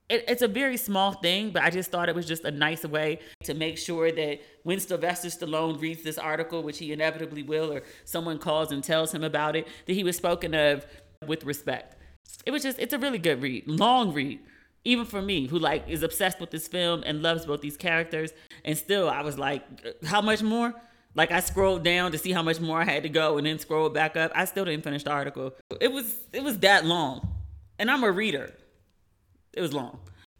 It, 0.07 0.25
it's 0.27 0.41
a 0.41 0.47
very 0.47 0.77
small 0.77 1.13
thing, 1.13 1.49
but 1.49 1.63
I 1.63 1.71
just 1.71 1.89
thought 1.91 2.09
it 2.09 2.15
was 2.15 2.27
just 2.27 2.43
a 2.43 2.51
nice 2.51 2.83
way 2.83 3.19
to 3.43 3.53
make 3.53 3.77
sure 3.77 4.11
that 4.11 4.39
when 4.63 4.79
Sylvester 4.79 5.29
Stallone 5.29 5.79
reads 5.81 6.03
this 6.03 6.17
article, 6.17 6.61
which 6.61 6.77
he 6.77 6.91
inevitably 6.91 7.43
will, 7.43 7.73
or 7.73 7.81
someone 8.03 8.37
calls 8.37 8.71
and 8.71 8.83
tells 8.83 9.13
him 9.13 9.23
about 9.23 9.55
it, 9.55 9.67
that 9.87 9.93
he 9.93 10.03
was 10.03 10.15
spoken 10.15 10.53
of 10.53 10.85
with 11.27 11.43
respect. 11.43 11.97
It 12.45 12.51
was 12.51 12.61
just, 12.61 12.77
it's 12.77 12.93
a 12.93 12.99
really 12.99 13.17
good 13.17 13.41
read, 13.41 13.67
long 13.67 14.13
read 14.13 14.39
even 14.85 15.03
for 15.03 15.21
me 15.21 15.47
who 15.47 15.57
like 15.57 15.83
is 15.89 16.03
obsessed 16.03 16.39
with 16.39 16.51
this 16.51 16.67
film 16.67 17.03
and 17.05 17.21
loves 17.21 17.45
both 17.45 17.59
these 17.59 17.75
characters. 17.75 18.31
And 18.63 18.77
still 18.77 19.09
i 19.09 19.21
was 19.21 19.37
like 19.37 19.63
how 20.05 20.21
much 20.21 20.41
more? 20.41 20.73
Like 21.15 21.31
i 21.31 21.39
scrolled 21.39 21.83
down 21.83 22.11
to 22.11 22.17
see 22.17 22.31
how 22.31 22.43
much 22.43 22.59
more 22.61 22.79
i 22.79 22.85
had 22.85 23.03
to 23.03 23.09
go 23.09 23.37
and 23.37 23.45
then 23.45 23.59
scrolled 23.59 23.93
back 23.93 24.15
up. 24.15 24.31
I 24.35 24.45
still 24.45 24.63
didn't 24.63 24.83
finish 24.83 25.03
the 25.03 25.11
article. 25.11 25.55
It 25.81 25.91
was 25.91 26.15
it 26.31 26.43
was 26.43 26.59
that 26.59 26.85
long. 26.85 27.27
And 27.79 27.91
i'm 27.91 28.03
a 28.03 28.11
reader 28.11 28.53
it 29.55 29.61
was 29.61 29.73
long 29.73 29.99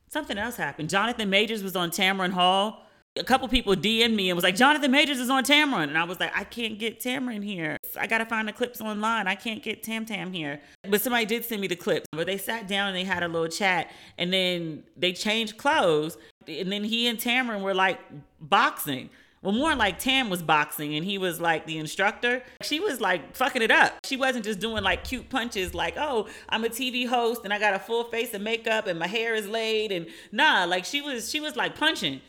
something 0.10 0.38
else 0.38 0.56
happened 0.56 0.89
jonathan 0.89 1.30
majors 1.30 1.63
was 1.63 1.75
on 1.75 1.89
tamron 1.89 2.32
hall 2.32 2.86
a 3.17 3.23
couple 3.23 3.47
people 3.47 3.75
DM'd 3.75 4.13
me 4.13 4.30
and 4.30 4.36
was 4.36 4.43
like, 4.43 4.56
Jonathan 4.56 4.91
Majors 4.91 5.19
is 5.19 5.30
on 5.30 5.43
Tamron. 5.43 5.84
And 5.84 5.97
I 5.97 6.04
was 6.04 6.19
like, 6.19 6.36
I 6.36 6.43
can't 6.43 6.78
get 6.78 6.99
Tamron 6.99 7.43
here. 7.43 7.78
I 7.97 8.08
got 8.08 8.17
to 8.17 8.25
find 8.25 8.47
the 8.47 8.54
clips 8.54 8.82
online. 8.82 9.28
I 9.28 9.36
can't 9.36 9.63
get 9.63 9.84
Tam 9.84 10.06
Tam 10.06 10.34
here. 10.34 10.60
But 10.89 11.01
somebody 11.01 11.25
did 11.25 11.45
send 11.45 11.62
me 11.62 11.67
the 11.67 11.78
clips. 11.78 12.08
But 12.12 12.28
they 12.28 12.38
sat 12.38 12.67
down 12.67 12.89
and 12.89 12.95
they 12.95 13.06
had 13.06 13.23
a 13.23 13.28
little 13.28 13.47
chat. 13.47 13.89
And 14.17 14.34
then 14.34 14.84
they 14.97 15.13
changed 15.13 15.58
clothes. 15.58 16.17
And 16.47 16.71
then 16.71 16.84
he 16.84 17.08
and 17.08 17.17
Tamron 17.17 17.62
were 17.62 17.73
like 17.73 17.99
boxing. 18.41 19.10
Well, 19.45 19.53
more 19.53 19.75
like 19.75 19.99
Tam 19.99 20.31
was 20.31 20.41
boxing 20.41 20.95
and 20.95 21.05
he 21.05 21.19
was 21.19 21.39
like 21.39 21.67
the 21.67 21.77
instructor. 21.77 22.41
She 22.63 22.79
was 22.79 22.99
like 22.99 23.36
fucking 23.36 23.62
it 23.62 23.69
up. 23.69 23.93
She 24.03 24.17
wasn't 24.17 24.43
just 24.43 24.60
doing 24.60 24.84
like 24.84 25.03
cute 25.03 25.29
punches 25.29 25.75
like, 25.75 25.93
oh, 25.97 26.27
I'm 26.49 26.65
a 26.65 26.69
TV 26.69 27.08
host 27.08 27.41
and 27.43 27.53
I 27.53 27.60
got 27.60 27.75
a 27.75 27.79
full 27.79 28.05
face 28.05 28.34
of 28.34 28.41
makeup 28.41 28.88
and 28.88 28.97
my 28.97 29.05
hair 29.05 29.36
is 29.36 29.47
laid. 29.47 29.91
And 29.91 30.08
nah, 30.31 30.65
like 30.65 30.84
she 30.84 30.99
was, 30.99 31.29
she 31.29 31.39
was 31.39 31.55
like 31.55 31.77
punching. 31.77 32.21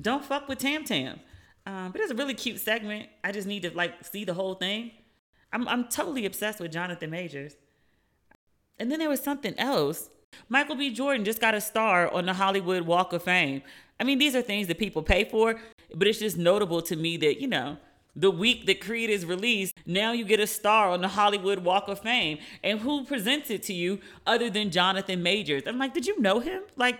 Don't 0.00 0.24
fuck 0.24 0.46
with 0.46 0.58
Tam 0.58 0.84
Tam. 0.84 1.18
Um, 1.66 1.90
but 1.90 2.00
it's 2.00 2.12
a 2.12 2.14
really 2.14 2.34
cute 2.34 2.60
segment. 2.60 3.08
I 3.24 3.32
just 3.32 3.48
need 3.48 3.62
to 3.62 3.76
like 3.76 4.04
see 4.04 4.24
the 4.24 4.34
whole 4.34 4.54
thing. 4.54 4.92
I'm 5.52 5.66
I'm 5.66 5.88
totally 5.88 6.26
obsessed 6.26 6.60
with 6.60 6.70
Jonathan 6.70 7.10
Majors. 7.10 7.56
And 8.78 8.92
then 8.92 9.00
there 9.00 9.08
was 9.08 9.20
something 9.20 9.58
else. 9.58 10.10
Michael 10.48 10.76
B. 10.76 10.92
Jordan 10.92 11.24
just 11.24 11.40
got 11.40 11.54
a 11.54 11.60
star 11.60 12.08
on 12.12 12.26
the 12.26 12.34
Hollywood 12.34 12.82
Walk 12.82 13.12
of 13.12 13.24
Fame. 13.24 13.62
I 13.98 14.04
mean, 14.04 14.18
these 14.18 14.36
are 14.36 14.42
things 14.42 14.68
that 14.68 14.78
people 14.78 15.02
pay 15.02 15.24
for, 15.24 15.58
but 15.96 16.06
it's 16.06 16.20
just 16.20 16.36
notable 16.36 16.82
to 16.82 16.94
me 16.94 17.16
that, 17.16 17.40
you 17.40 17.48
know, 17.48 17.78
the 18.14 18.30
week 18.30 18.66
that 18.66 18.80
Creed 18.80 19.10
is 19.10 19.26
released, 19.26 19.74
now 19.84 20.12
you 20.12 20.24
get 20.24 20.40
a 20.40 20.46
star 20.46 20.90
on 20.90 21.00
the 21.02 21.08
Hollywood 21.08 21.60
Walk 21.60 21.88
of 21.88 22.00
Fame. 22.00 22.38
And 22.62 22.80
who 22.80 23.04
presents 23.04 23.50
it 23.50 23.62
to 23.64 23.74
you 23.74 24.00
other 24.26 24.48
than 24.48 24.70
Jonathan 24.70 25.22
Majors? 25.22 25.64
I'm 25.66 25.78
like, 25.78 25.92
did 25.92 26.06
you 26.06 26.18
know 26.20 26.40
him? 26.40 26.62
Like, 26.76 26.98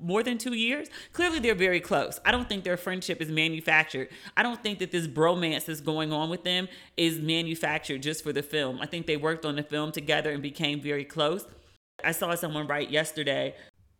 more 0.00 0.22
than 0.22 0.38
two 0.38 0.54
years. 0.54 0.88
Clearly, 1.12 1.38
they're 1.40 1.54
very 1.54 1.80
close. 1.80 2.18
I 2.24 2.32
don't 2.32 2.48
think 2.48 2.64
their 2.64 2.76
friendship 2.76 3.20
is 3.20 3.30
manufactured. 3.30 4.08
I 4.36 4.42
don't 4.42 4.62
think 4.62 4.78
that 4.78 4.90
this 4.90 5.06
bromance 5.06 5.66
that's 5.66 5.80
going 5.80 6.12
on 6.12 6.30
with 6.30 6.42
them 6.42 6.68
is 6.96 7.20
manufactured 7.20 8.02
just 8.02 8.24
for 8.24 8.32
the 8.32 8.42
film. 8.42 8.80
I 8.80 8.86
think 8.86 9.06
they 9.06 9.16
worked 9.16 9.44
on 9.44 9.56
the 9.56 9.62
film 9.62 9.92
together 9.92 10.30
and 10.30 10.42
became 10.42 10.80
very 10.80 11.04
close. 11.04 11.44
I 12.02 12.12
saw 12.12 12.34
someone 12.34 12.66
write 12.66 12.90
yesterday 12.90 13.54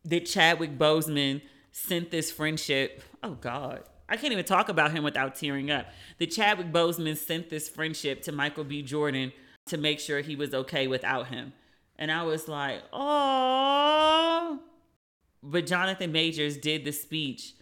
that 0.04 0.26
Chadwick 0.26 0.78
Boseman 0.78 1.42
sent 1.70 2.10
this 2.10 2.32
friendship. 2.32 3.02
Oh, 3.22 3.34
God. 3.34 3.82
I 4.08 4.16
can't 4.16 4.32
even 4.32 4.44
talk 4.44 4.68
about 4.68 4.92
him 4.92 5.04
without 5.04 5.34
tearing 5.34 5.70
up. 5.70 5.86
The 6.18 6.26
Chadwick 6.26 6.72
Boseman 6.72 7.16
sent 7.16 7.50
this 7.50 7.68
friendship 7.68 8.22
to 8.22 8.32
Michael 8.32 8.64
B. 8.64 8.82
Jordan 8.82 9.32
to 9.66 9.76
make 9.76 10.00
sure 10.00 10.20
he 10.20 10.34
was 10.34 10.54
okay 10.54 10.86
without 10.86 11.28
him. 11.28 11.52
And 11.96 12.10
I 12.10 12.22
was 12.22 12.48
like, 12.48 12.82
oh, 12.92 14.60
but 15.42 15.66
Jonathan 15.66 16.12
Majors 16.12 16.56
did 16.56 16.84
the 16.84 16.92
speech, 16.92 17.54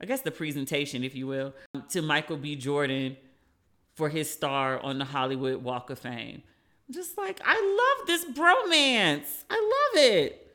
I 0.00 0.06
guess 0.06 0.20
the 0.20 0.30
presentation, 0.30 1.02
if 1.02 1.14
you 1.14 1.26
will, 1.26 1.54
to 1.90 2.02
Michael 2.02 2.36
B. 2.36 2.54
Jordan 2.54 3.16
for 3.94 4.08
his 4.08 4.30
star 4.30 4.78
on 4.80 4.98
the 4.98 5.04
Hollywood 5.04 5.64
Walk 5.64 5.90
of 5.90 5.98
Fame. 5.98 6.42
Just 6.90 7.18
like, 7.18 7.40
I 7.44 7.96
love 7.98 8.06
this 8.06 8.24
bromance. 8.26 9.44
I 9.50 9.56
love 9.56 10.04
it. 10.04 10.46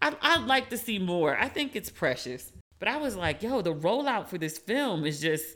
I'd, 0.00 0.16
I'd 0.22 0.46
like 0.46 0.70
to 0.70 0.78
see 0.78 0.98
more. 0.98 1.36
I 1.36 1.48
think 1.48 1.74
it's 1.74 1.90
precious. 1.90 2.52
But 2.82 2.88
I 2.88 2.96
was 2.96 3.14
like, 3.14 3.44
yo, 3.44 3.62
the 3.62 3.72
rollout 3.72 4.26
for 4.26 4.38
this 4.38 4.58
film 4.58 5.06
is 5.06 5.20
just 5.20 5.54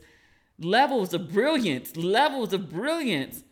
levels 0.57 1.13
of 1.13 1.29
brilliance, 1.29 1.97
levels 1.97 2.53
of 2.53 2.69
brilliance. 2.69 3.43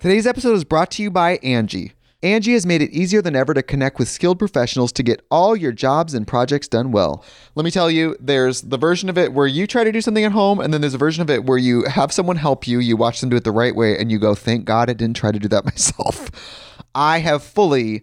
Today's 0.00 0.26
episode 0.26 0.54
is 0.54 0.64
brought 0.64 0.90
to 0.90 1.04
you 1.04 1.08
by 1.08 1.38
Angi 1.38 1.92
Angi 2.24 2.54
has 2.54 2.66
made 2.66 2.82
it 2.82 2.90
easier 2.90 3.22
than 3.22 3.36
ever 3.36 3.54
to 3.54 3.62
connect 3.62 4.00
with 4.00 4.08
skilled 4.08 4.40
professionals 4.40 4.90
to 4.90 5.04
get 5.04 5.24
all 5.30 5.54
your 5.54 5.70
jobs 5.70 6.12
and 6.12 6.26
projects 6.26 6.66
done 6.66 6.90
well. 6.90 7.24
Let 7.54 7.62
me 7.62 7.70
tell 7.70 7.88
you, 7.88 8.16
there's 8.18 8.62
the 8.62 8.78
version 8.78 9.08
of 9.08 9.16
it 9.16 9.32
where 9.32 9.46
you 9.46 9.68
try 9.68 9.84
to 9.84 9.92
do 9.92 10.00
something 10.00 10.24
at 10.24 10.32
home, 10.32 10.58
and 10.58 10.74
then 10.74 10.80
there's 10.80 10.94
a 10.94 10.98
version 10.98 11.22
of 11.22 11.30
it 11.30 11.44
where 11.44 11.56
you 11.56 11.84
have 11.84 12.12
someone 12.12 12.34
help 12.34 12.66
you, 12.66 12.80
you 12.80 12.96
watch 12.96 13.20
them 13.20 13.30
do 13.30 13.36
it 13.36 13.44
the 13.44 13.52
right 13.52 13.76
way, 13.76 13.96
and 13.96 14.10
you 14.10 14.18
go, 14.18 14.34
thank 14.34 14.64
God 14.64 14.90
I 14.90 14.94
didn't 14.94 15.16
try 15.16 15.30
to 15.30 15.38
do 15.38 15.46
that 15.46 15.64
myself. 15.64 16.82
I 16.96 17.20
have 17.20 17.44
fully 17.44 18.02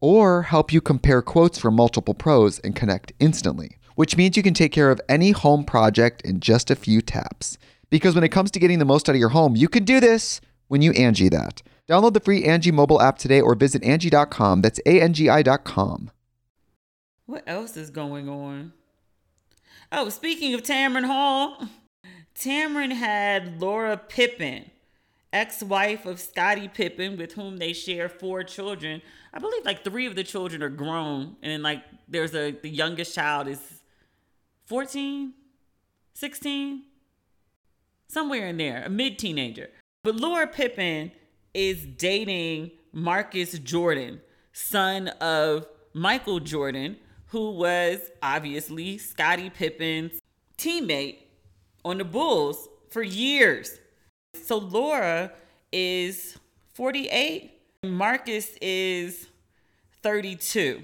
or 0.00 0.42
help 0.42 0.72
you 0.72 0.80
compare 0.80 1.22
quotes 1.22 1.58
from 1.58 1.74
multiple 1.74 2.14
pros 2.14 2.58
and 2.60 2.76
connect 2.76 3.12
instantly, 3.18 3.78
which 3.94 4.16
means 4.16 4.36
you 4.36 4.42
can 4.42 4.54
take 4.54 4.72
care 4.72 4.90
of 4.90 5.00
any 5.08 5.30
home 5.32 5.64
project 5.64 6.22
in 6.22 6.40
just 6.40 6.70
a 6.70 6.76
few 6.76 7.00
taps. 7.00 7.58
Because 7.90 8.14
when 8.14 8.24
it 8.24 8.28
comes 8.28 8.50
to 8.50 8.60
getting 8.60 8.78
the 8.78 8.84
most 8.84 9.08
out 9.08 9.14
of 9.14 9.20
your 9.20 9.30
home, 9.30 9.56
you 9.56 9.68
can 9.68 9.84
do 9.84 10.00
this 10.00 10.40
when 10.68 10.82
you 10.82 10.92
Angi 10.92 11.30
that. 11.30 11.62
Download 11.88 12.12
the 12.12 12.20
free 12.20 12.42
Angi 12.42 12.72
mobile 12.72 13.00
app 13.00 13.18
today 13.18 13.40
or 13.40 13.54
visit 13.54 13.82
Angi.com. 13.82 14.60
That's 14.60 14.78
A-N-G-I.com. 14.84 16.10
What 17.24 17.44
else 17.46 17.76
is 17.76 17.90
going 17.90 18.28
on? 18.28 18.72
Oh, 19.90 20.10
speaking 20.10 20.52
of 20.52 20.62
Tamron 20.62 21.06
Hall, 21.06 21.66
Tamron 22.34 22.92
had 22.92 23.58
Larsa 23.58 24.06
Pippen, 24.08 24.70
ex-wife 25.32 26.04
of 26.04 26.20
Scottie 26.20 26.68
Pippen, 26.68 27.16
with 27.16 27.32
whom 27.32 27.56
they 27.56 27.72
share 27.72 28.10
four 28.10 28.44
children. 28.44 29.00
I 29.32 29.38
believe 29.38 29.64
like 29.64 29.84
three 29.84 30.06
of 30.06 30.14
the 30.14 30.24
children 30.24 30.62
are 30.62 30.68
grown, 30.68 31.36
and 31.42 31.52
then 31.52 31.62
like 31.62 31.82
there's 32.08 32.34
a 32.34 32.52
the 32.52 32.68
youngest 32.68 33.14
child 33.14 33.48
is 33.48 33.60
14, 34.66 35.32
16, 36.14 36.82
somewhere 38.08 38.48
in 38.48 38.56
there, 38.56 38.82
a 38.84 38.88
mid-teenager. 38.88 39.70
But 40.02 40.16
Larsa 40.16 40.52
Pippen 40.52 41.12
is 41.54 41.84
dating 41.84 42.72
Marcus 42.92 43.58
Jordan, 43.58 44.20
son 44.52 45.08
of 45.20 45.66
Michael 45.92 46.40
Jordan, 46.40 46.96
who 47.26 47.50
was 47.50 47.98
obviously 48.22 48.98
Scottie 48.98 49.50
Pippen's 49.50 50.20
teammate 50.56 51.18
on 51.84 51.98
the 51.98 52.04
Bulls 52.04 52.68
for 52.90 53.02
years. 53.02 53.78
So 54.34 54.60
Larsa 54.60 55.32
is 55.72 56.38
48, 56.74 57.57
Marcus 57.84 58.56
is 58.60 59.28
32. 60.02 60.82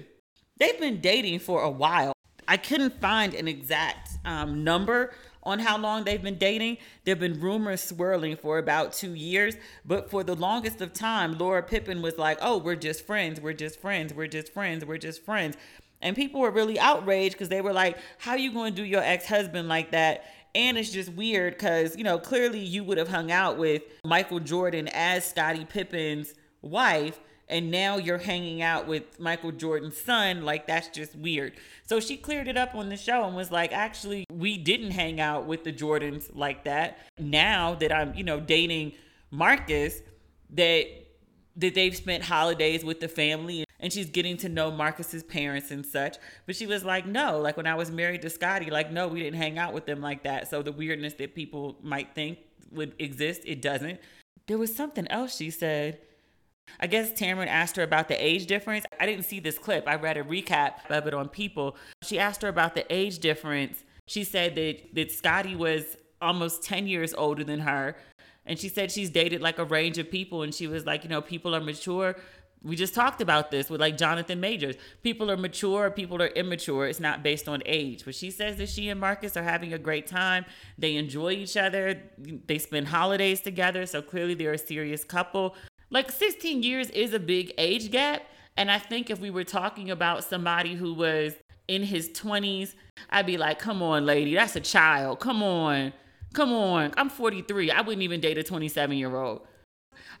They've 0.57 0.79
been 0.79 1.01
dating 1.01 1.39
for 1.39 1.61
a 1.61 1.69
while. 1.69 2.13
I 2.47 2.55
couldn't 2.55 3.01
find 3.01 3.33
an 3.33 3.49
exact 3.49 4.11
um, 4.23 4.63
number 4.63 5.13
on 5.43 5.59
how 5.59 5.77
long 5.77 6.05
they've 6.05 6.21
been 6.21 6.37
dating. 6.37 6.77
There 7.03 7.11
have 7.11 7.19
been 7.19 7.41
rumors 7.41 7.81
swirling 7.81 8.37
for 8.37 8.59
about 8.59 8.93
two 8.93 9.13
years, 9.13 9.57
but 9.83 10.09
for 10.09 10.23
the 10.23 10.35
longest 10.35 10.79
of 10.79 10.93
time, 10.93 11.35
Larsa 11.35 11.67
Pippen 11.67 12.01
was 12.01 12.17
like, 12.17 12.37
oh, 12.41 12.59
we're 12.59 12.77
just 12.77 13.05
friends, 13.05 13.41
we're 13.41 13.51
just 13.51 13.77
friends, 13.81 14.13
we're 14.13 14.27
just 14.27 14.53
friends, 14.53 14.85
we're 14.85 14.97
just 14.97 15.25
friends. 15.25 15.57
And 16.01 16.15
people 16.15 16.39
were 16.39 16.51
really 16.51 16.79
outraged 16.79 17.33
because 17.33 17.49
they 17.49 17.59
were 17.59 17.73
like, 17.73 17.97
how 18.19 18.31
are 18.31 18.37
you 18.37 18.53
going 18.53 18.73
to 18.73 18.81
do 18.81 18.87
your 18.87 19.03
ex 19.03 19.25
husband 19.25 19.67
like 19.67 19.91
that? 19.91 20.23
And 20.53 20.77
it's 20.77 20.91
just 20.91 21.11
weird 21.11 21.55
because, 21.55 21.97
you 21.97 22.05
know, 22.05 22.17
clearly 22.17 22.59
you 22.59 22.85
would 22.85 22.97
have 22.97 23.09
hung 23.09 23.33
out 23.33 23.57
with 23.57 23.81
Michael 24.05 24.39
Jordan 24.39 24.87
as 24.93 25.29
Scottie 25.29 25.65
Pippen's 25.65 26.33
wife 26.65 27.19
and 27.47 27.69
now 27.69 27.97
you're 27.97 28.17
hanging 28.17 28.61
out 28.61 28.87
with 28.87 29.19
Michael 29.19 29.51
Jordan's 29.51 29.97
son. 29.97 30.43
Like, 30.43 30.65
that's 30.65 30.87
just 30.87 31.15
weird. 31.15 31.53
So 31.85 31.99
she 31.99 32.17
cleared 32.17 32.47
it 32.47 32.57
up 32.57 32.73
on 32.73 32.89
the 32.89 32.97
show 32.97 33.25
and 33.25 33.35
was 33.35 33.51
like, 33.51 33.71
actually, 33.71 34.25
we 34.31 34.57
didn't 34.57 34.91
hang 34.91 35.21
out 35.21 35.45
with 35.45 35.63
the 35.63 35.71
Jordans 35.71 36.29
like 36.33 36.63
that. 36.63 36.97
Now 37.19 37.75
that 37.75 37.93
I'm, 37.93 38.15
you 38.15 38.23
know, 38.23 38.39
dating 38.39 38.93
Marcus, 39.31 40.01
that 40.51 40.87
that 41.57 41.73
they've 41.73 41.95
spent 41.95 42.21
holidays 42.21 42.83
with 42.83 42.99
the 42.99 43.07
family 43.07 43.63
and 43.79 43.93
she's 43.93 44.09
getting 44.09 44.35
to 44.35 44.49
know 44.49 44.71
Marcus's 44.71 45.23
parents 45.23 45.71
and 45.71 45.85
such. 45.85 46.17
But 46.45 46.57
she 46.57 46.67
was 46.67 46.83
like, 46.83 47.05
no, 47.05 47.39
like 47.39 47.55
when 47.55 47.65
I 47.65 47.75
was 47.75 47.89
married 47.89 48.23
to 48.23 48.29
Scottie, 48.29 48.69
like, 48.69 48.91
no, 48.91 49.07
we 49.07 49.21
didn't 49.21 49.39
hang 49.39 49.57
out 49.57 49.73
with 49.73 49.85
them 49.85 50.01
like 50.01 50.23
that. 50.23 50.49
So 50.49 50.61
the 50.61 50.73
weirdness 50.73 51.13
that 51.13 51.33
people 51.33 51.77
might 51.81 52.13
think 52.13 52.39
would 52.71 52.93
exist, 52.99 53.41
it 53.45 53.61
doesn't. 53.61 54.01
There 54.47 54.57
was 54.57 54.75
something 54.75 55.07
else 55.07 55.37
she 55.37 55.49
said 55.49 55.99
I 56.79 56.87
guess 56.87 57.11
Tamron 57.11 57.47
asked 57.47 57.75
her 57.77 57.83
about 57.83 58.07
the 58.07 58.23
age 58.23 58.47
difference. 58.47 58.85
I 58.99 59.05
didn't 59.05 59.25
see 59.25 59.39
this 59.39 59.57
clip. 59.57 59.87
I 59.87 59.95
read 59.95 60.17
a 60.17 60.23
recap 60.23 60.89
of 60.89 61.07
it 61.07 61.13
on 61.13 61.29
People. 61.29 61.75
She 62.03 62.19
asked 62.19 62.41
her 62.41 62.47
about 62.47 62.75
the 62.75 62.91
age 62.93 63.19
difference. 63.19 63.83
She 64.07 64.23
said 64.23 64.55
that, 64.55 64.93
that 64.93 65.11
Scottie 65.11 65.55
was 65.55 65.97
almost 66.21 66.63
10 66.63 66.87
years 66.87 67.13
older 67.13 67.43
than 67.43 67.61
her. 67.61 67.95
And 68.45 68.59
she 68.59 68.69
said 68.69 68.91
she's 68.91 69.09
dated 69.09 69.41
like 69.41 69.57
a 69.57 69.65
range 69.65 69.97
of 69.97 70.11
people. 70.11 70.43
And 70.43 70.53
she 70.53 70.67
was 70.67 70.85
like, 70.85 71.03
you 71.03 71.09
know, 71.09 71.21
people 71.21 71.55
are 71.55 71.61
mature. 71.61 72.15
We 72.61 72.75
just 72.75 72.95
talked 72.95 73.21
about 73.21 73.51
this 73.51 73.69
with 73.69 73.79
like 73.79 73.95
Jonathan 73.97 74.39
Majors. 74.39 74.75
People 75.03 75.29
are 75.29 75.37
mature, 75.37 75.91
people 75.91 76.19
are 76.21 76.27
immature. 76.27 76.87
It's 76.87 76.99
not 76.99 77.21
based 77.21 77.47
on 77.47 77.61
age. 77.65 78.03
But 78.05 78.15
she 78.15 78.31
says 78.31 78.57
that 78.57 78.69
she 78.69 78.89
and 78.89 78.99
Marcus 78.99 79.37
are 79.37 79.43
having 79.43 79.73
a 79.73 79.77
great 79.77 80.07
time. 80.07 80.45
They 80.77 80.95
enjoy 80.95 81.31
each 81.33 81.57
other. 81.57 82.01
They 82.17 82.57
spend 82.57 82.87
holidays 82.87 83.41
together. 83.41 83.85
So 83.85 84.01
clearly 84.01 84.33
they're 84.33 84.53
a 84.53 84.57
serious 84.57 85.03
couple. 85.03 85.55
Like 85.89 86.11
16 86.11 86.63
years 86.63 86.89
is 86.89 87.13
a 87.13 87.19
big 87.19 87.53
age 87.57 87.91
gap. 87.91 88.23
And 88.57 88.71
I 88.71 88.79
think 88.79 89.09
if 89.09 89.19
we 89.19 89.29
were 89.29 89.43
talking 89.43 89.91
about 89.91 90.23
somebody 90.23 90.75
who 90.75 90.93
was 90.93 91.35
in 91.67 91.83
his 91.83 92.09
20s, 92.09 92.73
I'd 93.09 93.25
be 93.25 93.37
like, 93.37 93.59
come 93.59 93.81
on, 93.81 94.05
lady, 94.05 94.35
that's 94.35 94.55
a 94.55 94.61
child. 94.61 95.19
Come 95.19 95.43
on. 95.43 95.93
Come 96.33 96.53
on. 96.53 96.93
I'm 96.97 97.09
43. 97.09 97.71
I 97.71 97.81
wouldn't 97.81 98.03
even 98.03 98.21
date 98.21 98.37
a 98.37 98.43
27 98.43 98.97
year 98.97 99.15
old. 99.15 99.41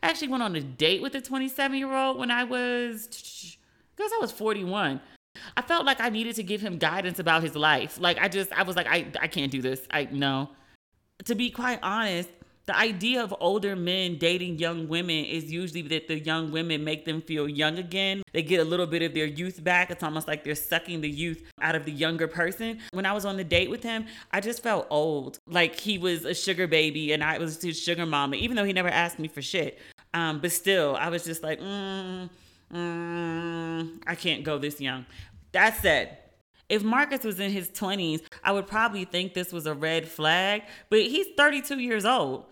I 0.03 0.09
actually 0.09 0.27
went 0.29 0.43
on 0.43 0.55
a 0.55 0.61
date 0.61 1.01
with 1.01 1.15
a 1.15 1.21
27 1.21 1.77
year 1.77 1.93
old 1.93 2.17
when 2.17 2.31
I 2.31 2.43
was, 2.43 3.07
because 3.95 4.11
I 4.13 4.17
was 4.19 4.31
41. 4.31 4.99
I 5.57 5.61
felt 5.61 5.85
like 5.85 5.99
I 5.99 6.09
needed 6.09 6.35
to 6.35 6.43
give 6.43 6.61
him 6.61 6.77
guidance 6.77 7.19
about 7.19 7.43
his 7.43 7.55
life. 7.55 7.99
Like 7.99 8.19
I 8.19 8.27
just, 8.27 8.51
I 8.53 8.63
was 8.63 8.75
like, 8.75 8.87
I, 8.87 9.07
I 9.19 9.27
can't 9.27 9.51
do 9.51 9.61
this. 9.61 9.81
I 9.91 10.07
no. 10.11 10.49
To 11.25 11.35
be 11.35 11.49
quite 11.49 11.79
honest, 11.81 12.29
the 12.65 12.75
idea 12.75 13.23
of 13.23 13.33
older 13.39 13.75
men 13.75 14.17
dating 14.17 14.57
young 14.57 14.87
women 14.87 15.23
is 15.25 15.51
usually 15.51 15.83
that 15.83 16.07
the 16.07 16.19
young 16.19 16.51
women 16.51 16.83
make 16.83 17.05
them 17.05 17.21
feel 17.21 17.47
young 17.47 17.77
again. 17.77 18.23
They 18.33 18.41
get 18.41 18.59
a 18.59 18.63
little 18.63 18.87
bit 18.87 19.03
of 19.03 19.13
their 19.13 19.25
youth 19.25 19.63
back. 19.63 19.91
It's 19.91 20.01
almost 20.01 20.27
like 20.27 20.43
they're 20.43 20.55
sucking 20.55 21.01
the 21.01 21.09
youth 21.09 21.43
out 21.61 21.75
of 21.75 21.85
the 21.85 21.91
younger 21.91 22.27
person. 22.27 22.79
When 22.91 23.05
I 23.05 23.13
was 23.13 23.23
on 23.23 23.37
the 23.37 23.43
date 23.43 23.69
with 23.69 23.83
him, 23.83 24.05
I 24.31 24.41
just 24.41 24.63
felt 24.63 24.87
old. 24.89 25.37
Like 25.47 25.79
he 25.79 25.99
was 25.99 26.25
a 26.25 26.33
sugar 26.33 26.65
baby 26.65 27.13
and 27.13 27.23
I 27.23 27.37
was 27.37 27.61
his 27.61 27.79
sugar 27.79 28.05
mama, 28.05 28.35
even 28.37 28.55
though 28.55 28.65
he 28.65 28.73
never 28.73 28.89
asked 28.89 29.19
me 29.19 29.27
for 29.27 29.43
shit. 29.43 29.77
Um, 30.15 30.39
but 30.39 30.51
still, 30.51 30.95
I 30.95 31.09
was 31.09 31.23
just 31.23 31.43
like, 31.43 31.59
mm, 31.59 32.29
mm, 32.73 33.89
I 34.07 34.15
can't 34.15 34.43
go 34.43 34.57
this 34.57 34.81
young. 34.81 35.05
That 35.51 35.79
said, 35.81 36.17
if 36.67 36.83
Marcus 36.83 37.23
was 37.23 37.39
in 37.39 37.51
his 37.51 37.69
20s, 37.69 38.23
I 38.43 38.51
would 38.51 38.65
probably 38.65 39.05
think 39.05 39.35
this 39.35 39.53
was 39.53 39.67
a 39.67 39.73
red 39.75 40.07
flag, 40.07 40.63
but 40.89 40.99
he's 40.99 41.27
32 41.37 41.79
years 41.79 42.05
old. 42.05 42.45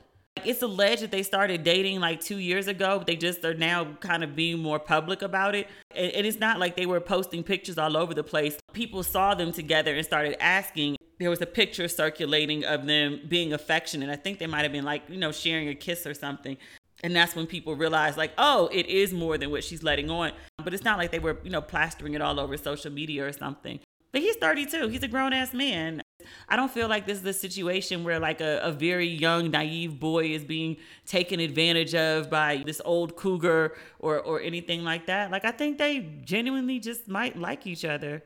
It's 0.46 0.62
alleged 0.62 1.04
that 1.04 1.12
they 1.12 1.24
started 1.24 1.64
dating 1.64 2.00
like 2.00 2.20
two 2.20 2.38
years 2.38 2.68
ago, 2.68 2.98
but 2.98 3.08
they 3.08 3.16
just 3.16 3.46
are 3.46 3.54
now 3.54 3.94
kind 4.02 4.24
of 4.24 4.36
being 4.36 4.60
more 4.60 4.80
public 4.80 5.22
about 5.22 5.56
it. 5.56 5.68
And 5.96 6.28
it's 6.28 6.40
not 6.40 6.60
like 6.60 6.76
they 6.76 6.86
were 6.86 7.00
posting 7.00 7.44
pictures 7.44 7.78
all 7.78 7.96
over 7.96 8.14
the 8.14 8.24
place. 8.24 8.58
People 8.74 9.04
saw 9.04 9.36
them 9.36 9.52
together 9.52 9.96
and 9.96 10.06
started 10.06 10.42
asking. 10.44 10.98
There 11.20 11.30
was 11.30 11.42
a 11.42 11.46
picture 11.46 11.88
circulating 11.88 12.66
of 12.66 12.86
them 12.88 13.22
being 13.28 13.54
affectionate. 13.54 14.10
I 14.10 14.16
think 14.16 14.40
they 14.40 14.48
might 14.48 14.64
have 14.64 14.72
been 14.72 14.84
like, 14.84 15.04
you 15.08 15.18
know, 15.18 15.32
sharing 15.32 15.70
a 15.70 15.76
kiss 15.76 16.06
or 16.06 16.14
something. 16.14 16.58
And 17.04 17.16
that's 17.16 17.36
when 17.36 17.48
people 17.48 17.76
realized, 17.76 18.18
like, 18.18 18.32
oh, 18.38 18.70
it 18.72 18.88
is 18.88 19.14
more 19.14 19.38
than 19.38 19.52
what 19.52 19.64
she's 19.64 19.84
letting 19.84 20.10
on. 20.10 20.32
But 20.58 20.74
it's 20.74 20.84
not 20.84 20.98
like 20.98 21.12
they 21.12 21.20
were, 21.20 21.38
you 21.44 21.50
know, 21.50 21.62
plastering 21.62 22.14
it 22.14 22.22
all 22.22 22.40
over 22.40 22.58
social 22.58 22.92
media 22.92 23.28
or 23.28 23.34
something. 23.34 23.80
But 24.14 24.22
he's 24.22 24.36
32. 24.36 24.90
He's 24.90 25.02
a 25.02 25.08
grown 25.08 25.34
ass 25.34 25.54
man. 25.54 26.04
I 26.48 26.56
don't 26.56 26.72
feel 26.72 26.88
like 26.88 27.08
this 27.08 27.18
is 27.18 27.26
a 27.26 27.34
situation 27.34 28.04
where 28.04 28.20
like 28.20 28.42
a, 28.42 28.60
a 28.60 28.72
very 28.72 29.08
young, 29.08 29.50
naive 29.50 30.00
boy 30.00 30.28
is 30.28 30.46
being 30.46 30.78
taken 31.06 31.40
advantage 31.40 31.96
of 31.96 32.30
by 32.30 32.64
this 32.64 32.80
old 32.86 33.16
cougar 33.18 33.76
or 34.00 34.20
or 34.20 34.40
anything 34.40 34.84
like 34.84 35.08
that. 35.08 35.32
Like 35.32 35.46
I 35.46 35.52
think 35.52 35.80
they 35.80 36.22
genuinely 36.24 36.80
just 36.80 37.08
might 37.08 37.38
like 37.38 37.66
each 37.66 37.84
other. 37.84 38.24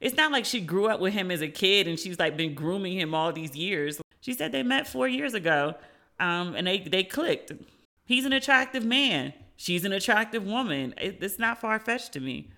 It's 0.00 0.16
not 0.16 0.32
like 0.32 0.46
she 0.46 0.60
grew 0.60 0.86
up 0.86 1.00
with 1.00 1.12
him 1.12 1.30
as 1.30 1.42
a 1.42 1.48
kid 1.48 1.86
and 1.86 1.98
she's 1.98 2.18
like 2.18 2.36
been 2.36 2.54
grooming 2.54 2.98
him 2.98 3.14
all 3.14 3.30
these 3.32 3.54
years. 3.54 4.00
She 4.20 4.32
said 4.32 4.52
they 4.52 4.62
met 4.62 4.88
four 4.88 5.06
years 5.06 5.34
ago, 5.34 5.74
um, 6.18 6.56
and 6.56 6.66
they 6.66 6.78
they 6.78 7.04
clicked. 7.04 7.52
He's 8.06 8.24
an 8.24 8.32
attractive 8.32 8.84
man. 8.84 9.34
She's 9.54 9.84
an 9.84 9.92
attractive 9.92 10.46
woman. 10.46 10.94
It, 10.98 11.18
it's 11.22 11.38
not 11.38 11.60
far 11.60 11.78
fetched 11.78 12.12
to 12.14 12.20
me. 12.20 12.48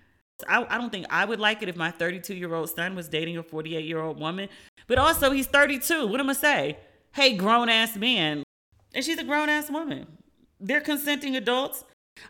I, 0.47 0.65
I 0.69 0.77
don't 0.77 0.91
think 0.91 1.05
I 1.09 1.25
would 1.25 1.39
like 1.39 1.61
it 1.61 1.69
if 1.69 1.75
my 1.75 1.91
32 1.91 2.35
year 2.35 2.53
old 2.53 2.69
son 2.69 2.95
was 2.95 3.07
dating 3.07 3.37
a 3.37 3.43
48 3.43 3.85
year 3.85 3.99
old 3.99 4.19
woman. 4.19 4.49
But 4.87 4.97
also, 4.97 5.31
he's 5.31 5.47
32. 5.47 6.07
What 6.07 6.19
am 6.19 6.29
I 6.29 6.33
say? 6.33 6.77
Hey, 7.13 7.35
grown 7.35 7.69
ass 7.69 7.95
man. 7.95 8.43
And 8.93 9.05
she's 9.05 9.17
a 9.17 9.23
grown 9.23 9.49
ass 9.49 9.69
woman. 9.69 10.07
They're 10.59 10.81
consenting 10.81 11.35
adults. 11.35 11.83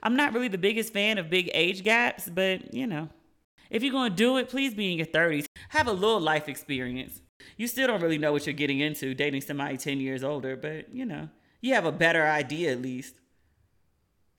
I'm 0.04 0.15
not 0.15 0.34
really 0.34 0.48
the 0.48 0.58
biggest 0.58 0.93
fan 0.93 1.17
of 1.17 1.30
big 1.30 1.50
age 1.54 1.84
gaps, 1.84 2.30
but 2.30 2.74
you 2.74 2.86
know, 2.86 3.10
if 3.69 3.84
you're 3.84 3.91
going 3.91 4.12
to 4.12 4.15
do 4.15 4.38
it, 4.38 4.50
please 4.50 4.74
be 4.74 4.91
in 4.91 4.98
your 4.98 5.08
30s. 5.08 5.45
Have 5.69 5.88
a 5.88 5.91
little 5.91 6.19
life 6.19 6.50
experience. 6.50 7.22
You 7.58 7.67
still 7.67 7.88
don't 7.88 8.02
really 8.02 8.17
know 8.17 8.32
what 8.32 8.45
you're 8.45 8.54
getting 8.54 8.80
into 8.80 9.13
dating 9.13 9.41
somebody 9.41 9.78
10 9.78 10.00
years 10.00 10.24
older, 10.24 10.56
but 10.56 10.93
you 10.93 11.06
know, 11.06 11.30
you 11.62 11.74
have 11.74 11.86
a 11.86 11.91
better 11.91 12.26
idea 12.26 12.72
at 12.72 12.82
least. 12.82 13.15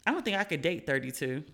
I 0.06 0.12
don't 0.12 0.24
think 0.24 0.37
I 0.37 0.44
could 0.44 0.62
date 0.62 0.87
32. 0.87 1.44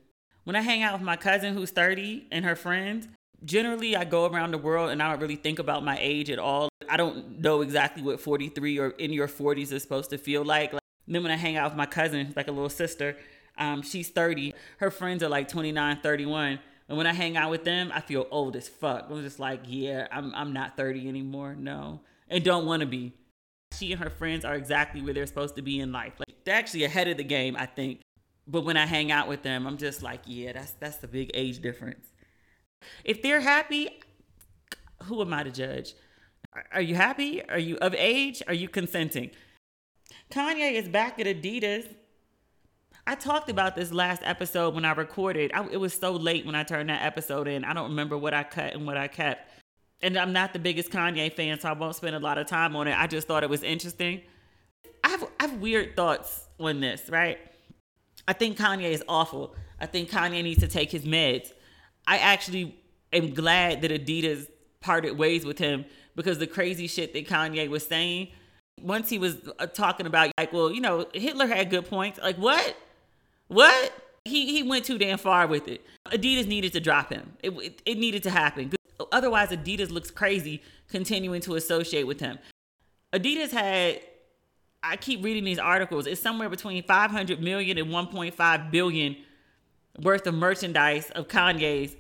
When 0.47 0.55
I 0.55 0.61
hang 0.61 0.85
out 0.85 0.93
with 0.93 1.03
my 1.03 1.17
cousin 1.17 1.55
who's 1.55 1.73
30 1.73 2.29
and 2.31 2.45
her 2.45 2.55
friends, 2.55 3.09
generally 3.45 3.97
I 3.97 4.05
go 4.05 4.27
around 4.27 4.53
the 4.53 4.59
world 4.59 4.91
and 4.91 5.03
I 5.03 5.11
don't 5.11 5.21
really 5.21 5.35
think 5.35 5.59
about 5.59 5.85
my 5.85 5.99
age 6.01 6.31
at 6.31 6.39
all. 6.39 6.69
I 6.89 6.97
don't 6.97 7.41
know 7.41 7.63
exactly 7.63 8.05
what 8.05 8.21
43 8.21 8.79
or 8.79 8.91
in 8.91 9.13
your 9.13 9.27
40s 9.27 9.73
is 9.73 9.83
supposed 9.83 10.11
to 10.11 10.19
feel 10.19 10.45
like. 10.45 10.73
like 10.73 10.83
then 11.09 11.25
when 11.25 11.33
I 11.33 11.37
hang 11.37 11.57
out 11.57 11.73
with 11.73 11.77
my 11.77 11.85
cousin, 11.85 12.33
like 12.37 12.47
a 12.47 12.53
little 12.53 12.69
sister, 12.69 13.17
um, 13.59 13.83
she's 13.83 14.09
30. 14.11 14.55
Her 14.79 14.93
friends 14.93 15.25
are 15.25 15.29
like 15.29 15.49
29, 15.49 15.99
31. 16.01 16.61
And 16.89 16.97
when 16.97 17.09
I 17.09 17.13
hang 17.13 17.37
out 17.37 17.51
with 17.51 17.65
them, 17.65 17.91
I 17.93 18.01
feel 18.01 18.29
old 18.31 18.55
as 18.55 18.69
fuck. 18.69 19.09
I'm 19.11 19.23
just 19.23 19.41
like, 19.41 19.63
yeah, 19.65 20.07
I'm, 20.13 20.33
I'm 20.33 20.53
not 20.53 20.77
30 20.77 21.09
anymore. 21.09 21.57
No. 21.57 22.03
And 22.29 22.45
don't 22.45 22.67
want 22.67 22.83
to 22.83 22.87
be. 22.87 23.15
She 23.77 23.91
and 23.91 24.01
her 24.01 24.11
friends 24.11 24.45
are 24.45 24.55
exactly 24.55 25.03
where 25.03 25.13
they're 25.13 25.27
supposed 25.27 25.57
to 25.57 25.63
be 25.63 25.81
in 25.81 25.91
life. 25.91 26.13
Like, 26.21 26.45
they're 26.45 26.55
actually 26.55 26.85
ahead 26.85 27.09
of 27.09 27.17
the 27.17 27.25
game, 27.25 27.57
I 27.59 27.67
think 27.67 28.03
but 28.47 28.65
when 28.65 28.77
I 28.77 28.87
hang 28.87 29.11
out 29.11 29.29
with 29.29 29.43
them, 29.43 29.67
I'm 29.67 29.77
just 29.77 30.03
like, 30.03 30.21
yeah, 30.27 30.53
that's 30.53 30.73
that's 30.73 30.99
the 30.99 31.09
big 31.09 31.31
age 31.35 31.61
difference. 31.61 32.07
If 33.05 33.23
they're 33.23 33.41
happy, 33.41 33.89
who 35.05 35.21
am 35.21 35.33
I 35.33 35.43
to 35.43 35.51
judge? 35.51 35.95
Are 36.73 36.81
you 36.81 36.95
happy? 36.95 37.47
Are 37.49 37.59
you 37.59 37.77
of 37.79 37.95
age? 37.95 38.43
Are 38.47 38.55
you 38.55 38.69
consenting? 38.69 39.31
Kanye 40.31 40.73
is 40.73 40.89
back 40.89 41.19
at 41.19 41.27
Adidas. 41.27 41.87
I 43.07 43.15
talked 43.15 43.49
about 43.49 43.77
this 43.77 43.93
last 43.93 44.23
episode 44.25 44.75
when 44.75 44.85
I 44.85 44.93
recorded. 44.93 45.53
I, 45.55 45.67
it 45.69 45.77
was 45.77 45.95
so 45.95 46.13
late 46.13 46.45
when 46.45 46.55
I 46.55 46.65
turned 46.65 46.89
that 46.89 47.05
episode 47.05 47.47
in. 47.47 47.65
I 47.65 47.73
don't 47.73 47.91
remember 47.91 48.19
what 48.19 48.35
I 48.35 48.43
cut 48.43 48.75
and 48.75 48.87
what 48.87 48.97
I 48.97 49.07
kept. 49.07 49.49
And 50.03 50.17
I'm 50.17 50.33
not 50.33 50.53
the 50.53 50.59
biggest 50.59 50.91
Kanye 50.91 51.33
fan, 51.33 51.59
so 51.61 51.69
I 51.69 51.73
won't 51.73 51.95
spend 51.95 52.17
a 52.17 52.19
lot 52.19 52.37
of 52.37 52.47
time 52.47 52.75
on 52.75 52.89
it. 52.89 52.99
I 52.99 53.07
just 53.07 53.29
thought 53.29 53.45
it 53.45 53.51
was 53.51 53.63
interesting. 53.63 54.23
I 55.05 55.11
have, 55.11 55.25
I 55.39 55.47
have 55.47 55.61
weird 55.61 55.95
thoughts 55.95 56.49
on 56.59 56.81
this, 56.81 57.09
right? 57.09 57.39
I 58.29 58.33
think 58.33 58.59
Kanye 58.59 58.91
is 58.91 59.03
awful. 59.09 59.55
I 59.81 59.87
think 59.87 60.11
Kanye 60.11 60.43
needs 60.43 60.61
to 60.61 60.69
take 60.69 60.91
his 60.91 61.05
meds. 61.05 61.53
I 62.07 62.19
actually 62.19 62.77
am 63.13 63.35
glad 63.35 63.83
that 63.83 63.91
Adidas 63.91 64.49
parted 64.81 65.19
ways 65.19 65.45
with 65.45 65.59
him 65.59 65.85
because 66.15 66.39
the 66.39 66.47
crazy 66.47 66.87
shit 66.87 67.13
that 67.13 67.27
Kanye 67.29 67.69
was 67.69 67.87
saying, 67.87 68.29
once 68.81 69.09
he 69.09 69.19
was 69.19 69.37
uh, 69.59 69.67
talking 69.67 70.07
about 70.07 70.33
like, 70.39 70.53
well, 70.53 70.71
you 70.71 70.81
know, 70.81 71.07
Hitler 71.15 71.47
had 71.47 71.71
good 71.71 71.89
points. 71.89 72.19
Like 72.23 72.37
what? 72.37 72.77
What? 73.49 73.93
He 74.25 74.53
he 74.53 74.63
went 74.63 74.85
too 74.85 74.99
damn 74.99 75.19
far 75.19 75.47
with 75.47 75.69
it. 75.69 75.85
Adidas 76.07 76.47
needed 76.47 76.73
to 76.73 76.81
drop 76.81 77.13
him. 77.13 77.33
It 77.43 77.51
it, 77.51 77.83
it 77.85 77.99
needed 77.99 78.23
to 78.25 78.31
happen. 78.31 78.73
Otherwise, 79.13 79.51
Adidas 79.51 79.91
looks 79.91 80.11
crazy 80.11 80.63
continuing 80.89 81.41
to 81.43 81.55
associate 81.55 82.07
with 82.07 82.21
him. 82.21 82.39
Adidas 83.13 83.51
had 83.51 84.01
I 84.89 84.97
keep 84.97 85.25
reading 85.25 85.45
these 85.45 85.59
articles. 85.59 86.07
It's 86.07 86.21
somewhere 86.21 86.49
between 86.49 86.83
500 86.83 87.41
million 87.41 87.79
and 87.79 87.89
1.5 87.89 88.71
billion 88.71 89.17
worth 90.01 90.27
of 90.27 90.35
merchandise 90.35 91.11
of 91.11 91.29
Kanye's 91.29 91.97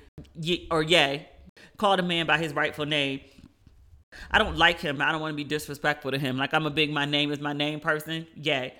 or 0.70 0.82
Ye. 0.82 1.26
Called 1.76 2.00
a 2.00 2.02
man 2.02 2.26
by 2.26 2.38
his 2.38 2.54
rightful 2.54 2.86
name. 2.86 3.20
I 4.30 4.38
don't 4.38 4.56
like 4.56 4.80
him. 4.80 5.00
I 5.02 5.12
don't 5.12 5.20
want 5.20 5.32
to 5.32 5.36
be 5.36 5.44
disrespectful 5.44 6.10
to 6.10 6.18
him. 6.18 6.36
Like 6.36 6.54
I'm 6.54 6.66
a 6.66 6.70
big 6.70 6.90
my 6.90 7.04
name 7.04 7.32
is 7.32 7.40
my 7.40 7.52
name 7.52 7.80
person. 7.80 8.26
Yay. 8.34 8.74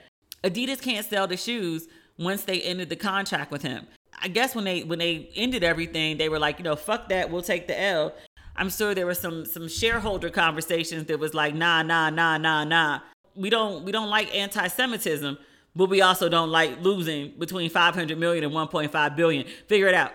Adidas 0.45 0.81
can't 0.81 1.05
sell 1.05 1.27
the 1.27 1.37
shoes 1.37 1.89
once 2.19 2.45
they 2.45 2.61
ended 2.63 2.89
the 2.89 2.97
contract 2.97 3.51
with 3.51 3.63
him. 3.63 3.87
I 4.19 4.29
guess 4.29 4.55
when 4.55 4.65
they 4.65 4.83
when 4.83 4.99
they 4.99 5.31
ended 5.35 5.63
everything, 5.63 6.17
they 6.17 6.29
were 6.29 6.39
like, 6.39 6.59
you 6.59 6.65
know, 6.65 6.77
fuck 6.77 7.09
that, 7.11 7.31
we'll 7.31 7.43
take 7.43 7.67
the 7.67 7.79
L. 7.79 8.15
I'm 8.55 8.71
sure 8.71 8.95
there 8.95 9.07
were 9.07 9.15
some 9.15 9.45
some 9.45 9.69
shareholder 9.69 10.31
conversations 10.31 11.07
that 11.07 11.19
was 11.19 11.35
like, 11.35 11.55
nah, 11.55 11.83
nah, 11.83 12.09
nah, 12.09 12.39
nah, 12.39 12.65
nah. 12.65 13.01
We 13.37 13.51
don't 13.51 13.85
we 13.85 13.93
don't 13.93 14.11
like 14.11 14.35
anti-Semitism, 14.35 15.39
but 15.75 15.89
we 15.89 16.01
also 16.01 16.29
don't 16.29 16.51
like 16.51 16.81
losing 16.81 17.35
between 17.39 17.71
500 17.71 18.19
million 18.19 18.45
and 18.45 18.53
1.5 18.53 19.17
billion. 19.17 19.47
Figure 19.69 19.89
it 19.89 19.95
out. 19.95 20.13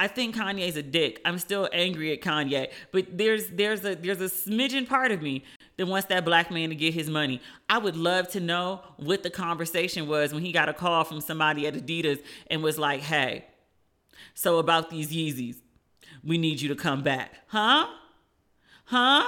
I 0.00 0.08
think 0.08 0.34
Kanye's 0.34 0.76
a 0.76 0.82
dick. 0.82 1.20
I'm 1.26 1.38
still 1.38 1.68
angry 1.72 2.12
at 2.12 2.22
Kanye, 2.22 2.70
but 2.90 3.18
there's 3.18 3.48
there's 3.48 3.84
a 3.84 3.94
there's 3.94 4.20
a 4.20 4.30
smidgen 4.30 4.88
part 4.88 5.12
of 5.12 5.20
me 5.20 5.44
that 5.76 5.86
wants 5.86 6.08
that 6.08 6.24
black 6.24 6.50
man 6.50 6.70
to 6.70 6.74
get 6.74 6.94
his 6.94 7.10
money. 7.10 7.40
I 7.68 7.78
would 7.78 7.96
love 7.96 8.28
to 8.30 8.40
know 8.40 8.80
what 8.96 9.22
the 9.22 9.30
conversation 9.30 10.08
was 10.08 10.32
when 10.32 10.42
he 10.42 10.52
got 10.52 10.68
a 10.68 10.72
call 10.72 11.04
from 11.04 11.20
somebody 11.20 11.66
at 11.66 11.74
Adidas 11.74 12.22
and 12.50 12.62
was 12.62 12.78
like, 12.78 13.00
"Hey, 13.00 13.44
so 14.32 14.58
about 14.58 14.88
these 14.88 15.12
Yeezys, 15.12 15.56
we 16.24 16.38
need 16.38 16.62
you 16.62 16.68
to 16.68 16.76
come 16.76 17.02
back, 17.02 17.34
huh? 17.48 17.86
Huh?" 18.86 19.26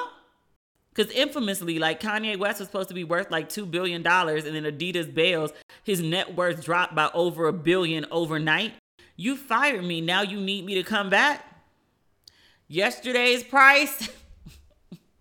Because 0.94 1.10
infamously, 1.12 1.78
like 1.78 2.00
Kanye 2.00 2.38
West 2.38 2.58
was 2.58 2.68
supposed 2.68 2.88
to 2.88 2.94
be 2.94 3.04
worth 3.04 3.30
like 3.30 3.48
$2 3.48 3.70
billion, 3.70 4.06
and 4.06 4.06
then 4.06 4.64
Adidas 4.64 5.12
bails. 5.12 5.52
His 5.84 6.02
net 6.02 6.34
worth 6.34 6.64
dropped 6.64 6.94
by 6.94 7.10
over 7.14 7.46
a 7.46 7.52
billion 7.52 8.04
overnight. 8.10 8.74
You 9.16 9.36
fired 9.36 9.84
me. 9.84 10.00
Now 10.00 10.22
you 10.22 10.40
need 10.40 10.66
me 10.66 10.74
to 10.74 10.82
come 10.82 11.08
back? 11.08 11.46
Yesterday's 12.68 13.42
price 13.42 14.10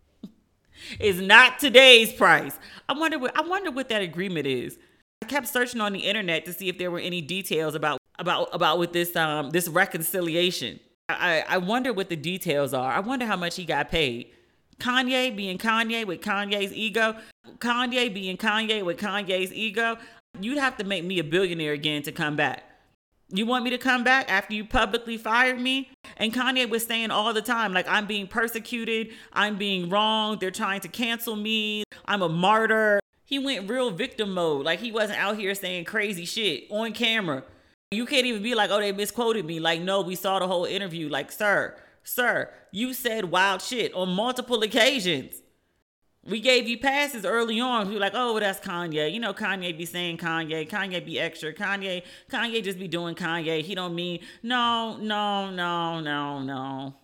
is 1.00 1.22
not 1.22 1.60
today's 1.60 2.14
price. 2.14 2.58
I 2.88 2.94
wonder 2.94 3.20
what 3.20 3.38
I 3.38 3.42
wonder 3.42 3.72
what 3.72 3.90
that 3.90 4.02
agreement 4.02 4.48
is. 4.48 4.78
I 5.22 5.26
kept 5.26 5.48
searching 5.48 5.82
on 5.82 5.94
the 5.94 6.00
internet 6.00 6.46
to 6.46 6.54
see 6.54 6.70
if 6.70 6.78
there 6.78 6.90
were 6.92 7.00
any 7.00 7.22
details 7.22 7.76
about 7.76 8.00
about 8.20 8.50
about 8.54 8.80
with 8.80 8.94
this 8.94 9.16
um 9.16 9.50
this 9.50 9.68
reconciliation. 9.68 10.80
I, 11.10 11.44
I 11.48 11.58
wonder 11.58 11.92
what 11.92 12.10
the 12.10 12.16
details 12.16 12.74
are. 12.74 12.92
I 12.92 13.02
wonder 13.02 13.26
how 13.26 13.36
much 13.36 13.58
he 13.58 13.66
got 13.66 13.90
paid. 13.90 14.32
Kanye 14.82 15.36
being 15.36 15.58
Kanye 15.60 16.06
with 16.06 16.22
Kanye's 16.22 16.74
ego, 16.74 17.16
Kanye 17.60 18.12
being 18.12 18.36
Kanye 18.36 18.84
with 18.84 18.98
Kanye's 18.98 19.54
ego, 19.54 19.98
you'd 20.40 20.58
have 20.58 20.76
to 20.78 20.84
make 20.84 21.06
me 21.06 21.20
a 21.20 21.24
billionaire 21.24 21.74
again 21.74 22.02
to 22.04 22.12
come 22.12 22.36
back. 22.36 22.64
You 23.30 23.46
want 23.46 23.64
me 23.64 23.70
to 23.70 23.78
come 23.78 24.04
back 24.04 24.30
after 24.30 24.54
you 24.54 24.66
publicly 24.66 25.18
fired 25.18 25.60
me? 25.60 25.90
And 26.18 26.34
Kanye 26.34 26.68
was 26.68 26.86
saying 26.86 27.12
all 27.12 27.34
the 27.34 27.42
time, 27.42 27.74
like, 27.74 27.88
I'm 27.88 28.08
being 28.08 28.28
persecuted, 28.28 29.12
I'm 29.32 29.58
being 29.58 29.90
wrong, 29.90 30.38
they're 30.40 30.52
trying 30.52 30.82
to 30.82 30.90
cancel 30.90 31.36
me, 31.36 31.84
I'm 32.06 32.22
a 32.24 32.30
martyr. 32.30 33.00
He 33.24 33.40
went 33.40 33.70
real 33.70 33.92
victim 33.92 34.34
mode. 34.34 34.66
Like, 34.66 34.80
he 34.80 34.92
wasn't 34.92 35.20
out 35.20 35.38
here 35.38 35.56
saying 35.56 35.86
crazy 35.86 36.26
shit 36.26 36.66
on 36.70 36.92
camera. 36.92 37.44
You 37.92 38.06
can't 38.06 38.26
even 38.26 38.44
be 38.44 38.56
like, 38.56 38.72
oh, 38.72 38.80
they 38.80 38.92
misquoted 38.92 39.46
me. 39.46 39.60
Like, 39.60 39.80
no, 39.80 40.02
we 40.02 40.16
saw 40.16 40.40
the 40.40 40.48
whole 40.48 40.66
interview. 40.66 41.08
Like, 41.08 41.32
sir, 41.32 41.76
sir, 42.04 42.50
you 42.72 42.94
said 42.94 43.26
wild 43.26 43.62
shit 43.62 43.94
on 43.94 44.10
multiple 44.10 44.62
occasions. 44.64 45.42
We 46.24 46.40
gave 46.40 46.68
you 46.68 46.78
passes 46.78 47.26
early 47.26 47.60
on. 47.60 47.88
We 47.88 47.96
were 47.96 48.00
like, 48.00 48.14
oh, 48.16 48.40
that's 48.40 48.60
Kanye. 48.60 49.12
You 49.12 49.20
know, 49.20 49.34
Kanye 49.34 49.76
be 49.76 49.86
saying 49.86 50.18
Kanye. 50.18 50.70
Kanye 50.70 51.04
be 51.04 51.20
extra. 51.20 51.52
Kanye, 51.52 52.04
Kanye 52.30 52.64
just 52.64 52.78
be 52.78 52.88
doing 52.88 53.16
Kanye. 53.16 53.64
He 53.64 53.74
don't 53.74 53.96
mean 53.96 54.20
no, 54.44 54.98
no, 54.98 55.50
no, 55.50 56.00
no, 56.00 56.40
no. 56.44 56.96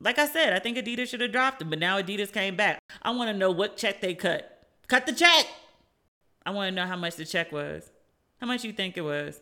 Like 0.00 0.18
I 0.18 0.26
said, 0.26 0.52
I 0.52 0.58
think 0.58 0.76
Adidas 0.76 1.08
should 1.08 1.20
have 1.20 1.32
dropped 1.32 1.62
him, 1.62 1.70
but 1.70 1.78
now 1.78 2.00
Adidas 2.00 2.32
came 2.32 2.56
back. 2.56 2.80
I 3.00 3.12
want 3.12 3.30
to 3.30 3.36
know 3.36 3.50
what 3.50 3.76
check 3.76 4.00
they 4.00 4.14
cut. 4.14 4.66
Cut 4.88 5.06
the 5.06 5.12
check. 5.12 5.46
I 6.44 6.50
want 6.50 6.68
to 6.68 6.74
know 6.74 6.86
how 6.86 6.96
much 6.96 7.16
the 7.16 7.24
check 7.24 7.52
was. 7.52 7.90
How 8.40 8.46
much 8.46 8.64
you 8.64 8.72
think 8.72 8.96
it 8.96 9.02
was? 9.02 9.40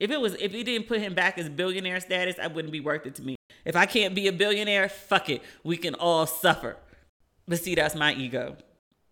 If 0.00 0.10
it 0.10 0.20
was, 0.20 0.34
if 0.34 0.52
it 0.52 0.64
didn't 0.64 0.88
put 0.88 1.00
him 1.00 1.14
back 1.14 1.38
as 1.38 1.48
billionaire 1.48 2.00
status, 2.00 2.36
I 2.42 2.48
wouldn't 2.48 2.72
be 2.72 2.80
worth 2.80 3.06
it 3.06 3.14
to 3.16 3.22
me. 3.22 3.36
If 3.64 3.76
I 3.76 3.86
can't 3.86 4.14
be 4.14 4.28
a 4.28 4.32
billionaire, 4.32 4.88
fuck 4.88 5.28
it. 5.30 5.42
We 5.62 5.76
can 5.76 5.94
all 5.94 6.26
suffer. 6.26 6.76
But 7.46 7.60
see, 7.60 7.74
that's 7.74 7.94
my 7.94 8.14
ego. 8.14 8.56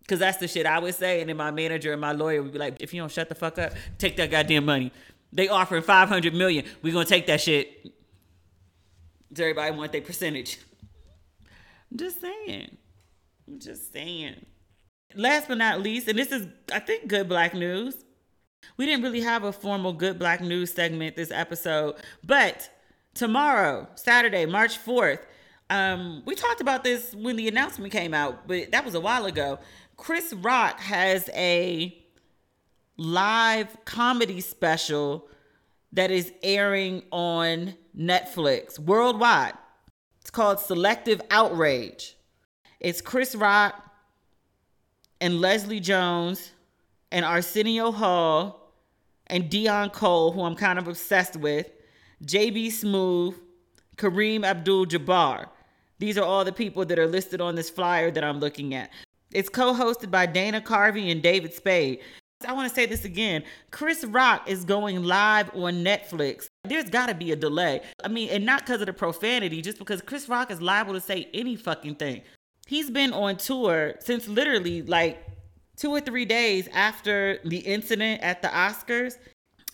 Cause 0.07 0.19
that's 0.19 0.37
the 0.39 0.47
shit 0.47 0.65
I 0.65 0.79
would 0.79 0.95
say. 0.95 1.21
And 1.21 1.29
then 1.29 1.37
my 1.37 1.51
manager 1.51 1.91
and 1.93 2.01
my 2.01 2.11
lawyer 2.11 2.43
would 2.43 2.51
be 2.51 2.59
like, 2.59 2.81
if 2.81 2.93
you 2.93 3.01
don't 3.01 3.11
shut 3.11 3.29
the 3.29 3.35
fuck 3.35 3.57
up, 3.57 3.73
take 3.97 4.17
that 4.17 4.29
goddamn 4.29 4.65
money. 4.65 4.91
They 5.31 5.47
offering 5.47 5.83
500 5.83 6.33
million. 6.33 6.65
we 6.81 6.91
gonna 6.91 7.05
take 7.05 7.27
that 7.27 7.39
shit. 7.39 7.85
Does 9.31 9.41
everybody 9.41 9.75
want 9.75 9.93
their 9.93 10.01
percentage? 10.01 10.59
I'm 11.89 11.97
just 11.97 12.19
saying. 12.19 12.77
I'm 13.47 13.59
just 13.59 13.93
saying. 13.93 14.45
Last 15.15 15.47
but 15.47 15.57
not 15.57 15.81
least, 15.81 16.07
and 16.07 16.17
this 16.17 16.31
is, 16.31 16.47
I 16.73 16.79
think, 16.79 17.07
good 17.07 17.29
black 17.29 17.53
news. 17.53 17.95
We 18.77 18.85
didn't 18.85 19.03
really 19.03 19.21
have 19.21 19.43
a 19.43 19.51
formal 19.51 19.93
good 19.93 20.19
black 20.19 20.41
news 20.41 20.73
segment 20.73 21.15
this 21.15 21.31
episode, 21.31 21.95
but 22.23 22.69
tomorrow, 23.13 23.87
Saturday, 23.95 24.45
March 24.45 24.83
4th, 24.83 25.19
um, 25.69 26.21
we 26.25 26.35
talked 26.35 26.61
about 26.61 26.83
this 26.83 27.15
when 27.15 27.37
the 27.37 27.47
announcement 27.47 27.93
came 27.93 28.13
out, 28.13 28.47
but 28.47 28.71
that 28.71 28.83
was 28.83 28.93
a 28.93 28.99
while 28.99 29.25
ago. 29.25 29.59
Chris 29.95 30.33
Rock 30.33 30.79
has 30.81 31.29
a 31.33 31.97
live 32.97 33.77
comedy 33.85 34.41
special 34.41 35.27
that 35.93 36.11
is 36.11 36.31
airing 36.43 37.03
on 37.11 37.73
Netflix 37.97 38.79
worldwide. 38.79 39.53
It's 40.19 40.29
called 40.29 40.59
Selective 40.59 41.21
Outrage. 41.31 42.15
It's 42.79 43.01
Chris 43.01 43.35
Rock 43.35 43.75
and 45.19 45.39
Leslie 45.39 45.79
Jones 45.79 46.51
and 47.11 47.23
Arsenio 47.25 47.91
Hall 47.91 48.73
and 49.27 49.49
Deon 49.49 49.93
Cole, 49.93 50.31
who 50.31 50.43
I'm 50.43 50.55
kind 50.55 50.79
of 50.79 50.87
obsessed 50.87 51.35
with, 51.35 51.69
JB 52.25 52.67
Smoove, 52.67 53.35
Kareem 53.97 54.45
Abdul 54.45 54.85
Jabbar. 54.85 55.47
These 55.99 56.17
are 56.17 56.23
all 56.23 56.45
the 56.45 56.51
people 56.51 56.85
that 56.85 56.99
are 56.99 57.07
listed 57.07 57.41
on 57.41 57.55
this 57.55 57.69
flyer 57.69 58.11
that 58.11 58.23
I'm 58.23 58.39
looking 58.39 58.73
at. 58.73 58.89
It's 59.31 59.49
co 59.49 59.73
hosted 59.73 60.11
by 60.11 60.25
Dana 60.25 60.61
Carvey 60.61 61.11
and 61.11 61.21
David 61.21 61.53
Spade. 61.53 61.99
I 62.47 62.53
want 62.53 62.67
to 62.69 62.75
say 62.75 62.85
this 62.85 63.05
again. 63.05 63.43
Chris 63.69 64.03
Rock 64.03 64.49
is 64.49 64.65
going 64.65 65.03
live 65.03 65.49
on 65.55 65.83
Netflix. 65.83 66.47
There's 66.63 66.89
got 66.89 67.07
to 67.07 67.13
be 67.13 67.31
a 67.31 67.35
delay. 67.35 67.81
I 68.03 68.07
mean, 68.07 68.29
and 68.29 68.45
not 68.45 68.61
because 68.61 68.81
of 68.81 68.87
the 68.87 68.93
profanity, 68.93 69.61
just 69.61 69.77
because 69.77 70.01
Chris 70.01 70.27
Rock 70.27 70.49
is 70.49 70.61
liable 70.61 70.93
to 70.93 71.01
say 71.01 71.29
any 71.33 71.55
fucking 71.55 71.95
thing. 71.95 72.21
He's 72.67 72.89
been 72.89 73.13
on 73.13 73.37
tour 73.37 73.95
since 73.99 74.27
literally 74.27 74.81
like 74.81 75.23
two 75.75 75.91
or 75.91 76.01
three 76.01 76.25
days 76.25 76.67
after 76.73 77.39
the 77.45 77.57
incident 77.57 78.21
at 78.21 78.41
the 78.41 78.47
Oscars. 78.47 79.17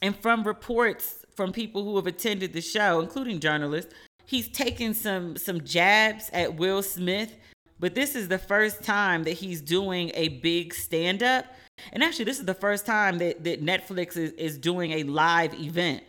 And 0.02 0.16
from 0.16 0.44
reports 0.44 1.26
from 1.38 1.54
people 1.54 1.84
who 1.84 1.95
have 1.95 2.08
attended 2.08 2.52
the 2.52 2.62
show, 2.62 3.00
including 3.00 3.39
journalists, 3.39 3.93
he's 4.26 4.50
taken 4.50 4.93
some 4.93 5.38
some 5.38 5.62
jabs 5.62 6.30
at 6.34 6.56
Will 6.56 6.82
Smith, 6.82 7.38
but 7.80 7.93
this 7.95 8.15
is 8.15 8.28
the 8.28 8.39
first 8.39 8.84
time 8.84 9.23
that 9.23 9.34
he's 9.34 9.62
doing 9.62 10.12
a 10.15 10.30
big 10.30 10.73
stand 10.73 11.21
up. 11.21 11.45
And 11.93 12.04
actually, 12.04 12.26
this 12.26 12.39
is 12.39 12.45
the 12.45 12.56
first 12.56 12.88
time 12.88 13.19
that, 13.19 13.43
that 13.43 13.63
Netflix 13.63 14.17
is, 14.17 14.32
is 14.32 14.58
doing 14.58 14.93
a 14.93 15.04
live 15.04 15.54
event. 15.54 16.04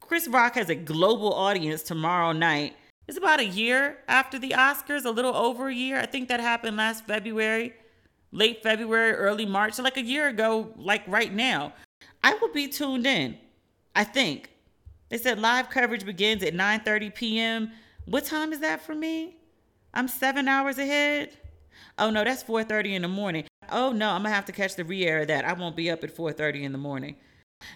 Chris 0.00 0.26
Rock 0.26 0.54
has 0.54 0.70
a 0.70 0.74
global 0.74 1.34
audience 1.34 1.82
tomorrow 1.82 2.32
night. 2.32 2.74
It's 3.06 3.18
about 3.18 3.40
a 3.40 3.44
year 3.44 3.98
after 4.08 4.38
the 4.38 4.50
Oscars, 4.50 5.04
a 5.04 5.10
little 5.10 5.36
over 5.36 5.68
a 5.68 5.74
year. 5.74 5.98
I 5.98 6.06
think 6.06 6.28
that 6.28 6.40
happened 6.40 6.78
last 6.78 7.06
February, 7.06 7.74
late 8.30 8.62
February, 8.62 9.12
early 9.12 9.44
March, 9.44 9.74
so 9.74 9.82
like 9.82 9.98
a 9.98 10.02
year 10.02 10.28
ago, 10.28 10.72
like 10.76 11.02
right 11.06 11.32
now. 11.32 11.74
I 12.24 12.34
will 12.34 12.52
be 12.52 12.68
tuned 12.68 13.06
in, 13.06 13.36
I 13.94 14.04
think. 14.04 14.51
They 15.12 15.18
said 15.18 15.38
live 15.38 15.68
coverage 15.68 16.06
begins 16.06 16.42
at 16.42 16.54
9:30 16.54 17.14
p.m. 17.14 17.72
What 18.06 18.24
time 18.24 18.50
is 18.50 18.60
that 18.60 18.80
for 18.80 18.94
me? 18.94 19.36
I'm 19.92 20.08
7 20.08 20.48
hours 20.48 20.78
ahead. 20.78 21.36
Oh 21.98 22.08
no, 22.08 22.24
that's 22.24 22.42
4:30 22.42 22.94
in 22.94 23.02
the 23.02 23.08
morning. 23.08 23.44
Oh 23.70 23.92
no, 23.92 24.08
I'm 24.08 24.22
going 24.22 24.30
to 24.30 24.34
have 24.34 24.46
to 24.46 24.52
catch 24.52 24.74
the 24.74 24.86
re-air 24.86 25.20
of 25.20 25.28
that. 25.28 25.44
I 25.44 25.52
won't 25.52 25.76
be 25.76 25.90
up 25.90 26.02
at 26.02 26.16
4:30 26.16 26.62
in 26.62 26.72
the 26.72 26.78
morning. 26.78 27.16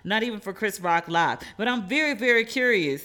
Not 0.03 0.23
even 0.23 0.41
for 0.41 0.55
Chris 0.55 0.81
Rock 0.81 1.09
live. 1.09 1.41
But 1.59 1.69
I'm 1.69 1.87
very 1.87 2.15
very 2.15 2.47
curious 2.47 3.05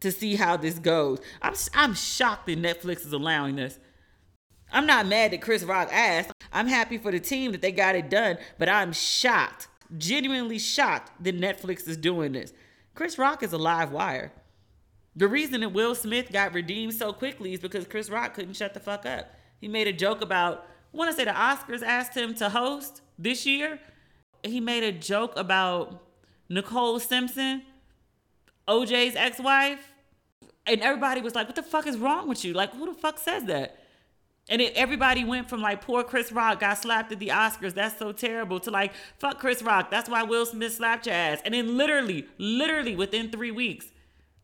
to 0.00 0.10
see 0.10 0.34
how 0.34 0.56
this 0.56 0.80
goes. 0.80 1.20
I'm 1.40 1.54
I'm 1.72 1.94
shocked 1.94 2.46
that 2.46 2.60
Netflix 2.60 3.06
is 3.06 3.12
allowing 3.12 3.54
this. 3.54 3.78
I'm 4.72 4.86
not 4.86 5.06
mad 5.06 5.30
that 5.30 5.40
Chris 5.40 5.62
Rock 5.62 5.88
asked. 5.92 6.32
I'm 6.52 6.66
happy 6.66 6.98
for 6.98 7.12
the 7.12 7.20
team 7.20 7.52
that 7.52 7.62
they 7.62 7.70
got 7.70 7.94
it 7.94 8.10
done, 8.10 8.38
but 8.58 8.68
I'm 8.68 8.92
shocked, 8.92 9.68
genuinely 9.96 10.58
shocked 10.58 11.12
that 11.22 11.40
Netflix 11.40 11.86
is 11.86 11.96
doing 11.96 12.32
this. 12.32 12.52
Chris 13.00 13.16
Rock 13.16 13.42
is 13.42 13.54
a 13.54 13.56
live 13.56 13.92
wire. 13.92 14.30
The 15.16 15.26
reason 15.26 15.62
that 15.62 15.70
Will 15.70 15.94
Smith 15.94 16.30
got 16.30 16.52
redeemed 16.52 16.92
so 16.92 17.14
quickly 17.14 17.54
is 17.54 17.60
because 17.60 17.86
Chris 17.86 18.10
Rock 18.10 18.34
couldn't 18.34 18.52
shut 18.52 18.74
the 18.74 18.80
fuck 18.80 19.06
up. 19.06 19.34
He 19.58 19.68
made 19.68 19.86
a 19.86 19.92
joke 19.94 20.20
about 20.20 20.66
I 20.92 20.98
want 20.98 21.10
to 21.10 21.16
say 21.16 21.24
the 21.24 21.30
Oscars 21.30 21.82
asked 21.82 22.14
him 22.14 22.34
to 22.34 22.50
host 22.50 23.00
this 23.18 23.46
year. 23.46 23.80
He 24.42 24.60
made 24.60 24.84
a 24.84 24.92
joke 24.92 25.32
about 25.36 26.04
Nicole 26.50 27.00
Simpson, 27.00 27.62
OJ's 28.68 29.16
ex-wife, 29.16 29.94
and 30.66 30.82
everybody 30.82 31.22
was 31.22 31.34
like, 31.34 31.46
"What 31.46 31.56
the 31.56 31.62
fuck 31.62 31.86
is 31.86 31.96
wrong 31.96 32.28
with 32.28 32.44
you? 32.44 32.52
Like, 32.52 32.74
who 32.74 32.84
the 32.84 32.92
fuck 32.92 33.18
says 33.18 33.44
that?" 33.44 33.79
And 34.50 34.60
it, 34.60 34.74
everybody 34.74 35.24
went 35.24 35.48
from 35.48 35.62
like, 35.62 35.80
poor 35.80 36.02
Chris 36.02 36.32
Rock 36.32 36.60
got 36.60 36.76
slapped 36.76 37.12
at 37.12 37.20
the 37.20 37.28
Oscars. 37.28 37.72
That's 37.72 37.96
so 37.96 38.10
terrible. 38.10 38.58
To 38.60 38.70
like, 38.70 38.92
fuck 39.18 39.38
Chris 39.38 39.62
Rock. 39.62 39.90
That's 39.90 40.10
why 40.10 40.24
Will 40.24 40.44
Smith 40.44 40.74
slapped 40.74 41.06
your 41.06 41.14
ass. 41.14 41.40
And 41.44 41.54
then 41.54 41.76
literally, 41.76 42.26
literally 42.36 42.96
within 42.96 43.30
three 43.30 43.52
weeks, 43.52 43.86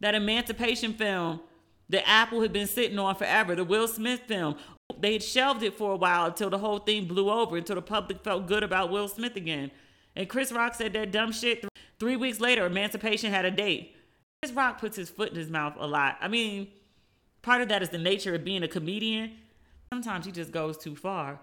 that 0.01 0.15
emancipation 0.15 0.95
film 0.95 1.41
that 1.89 2.09
Apple 2.09 2.41
had 2.41 2.53
been 2.53 2.69
sitting 2.69 2.99
on 2.99 3.17
forever, 3.17 3.57
the 3.57 3.65
Will 3.65 3.89
Smith 3.89 4.21
film, 4.27 4.57
they 4.99 5.13
had 5.15 5.23
shelved 5.23 5.65
it 5.65 5.77
for 5.77 5.93
a 5.93 5.97
while 5.97 6.27
until 6.27 6.51
the 6.51 6.59
whole 6.59 6.79
thing 6.79 7.07
blew 7.07 7.29
over, 7.29 7.57
until 7.57 7.75
the 7.75 7.83
public 7.83 8.23
felt 8.23 8.47
good 8.47 8.63
about 8.63 8.91
Will 8.91 9.09
Smith 9.09 9.35
again. 9.35 9.73
And 10.15 10.29
Chris 10.29 10.53
Rock 10.53 10.75
said 10.75 10.93
that 10.93 11.11
dumb 11.11 11.33
shit. 11.33 11.65
Three 11.99 12.17
weeks 12.17 12.41
later, 12.41 12.65
Emancipation 12.65 13.33
had 13.33 13.45
a 13.45 13.51
date. 13.51 13.97
Chris 14.41 14.55
Rock 14.55 14.79
puts 14.79 14.97
his 14.97 15.11
foot 15.11 15.31
in 15.31 15.37
his 15.37 15.51
mouth 15.51 15.75
a 15.79 15.87
lot. 15.87 16.17
I 16.21 16.29
mean, 16.29 16.69
part 17.43 17.61
of 17.61 17.69
that 17.69 17.83
is 17.83 17.89
the 17.89 17.99
nature 17.99 18.35
of 18.35 18.45
being 18.45 18.63
a 18.63 18.69
comedian 18.69 19.33
Sometimes 19.93 20.27
he 20.27 20.33
just 20.33 20.53
goes 20.53 20.77
too 20.77 20.97
far. 20.97 21.41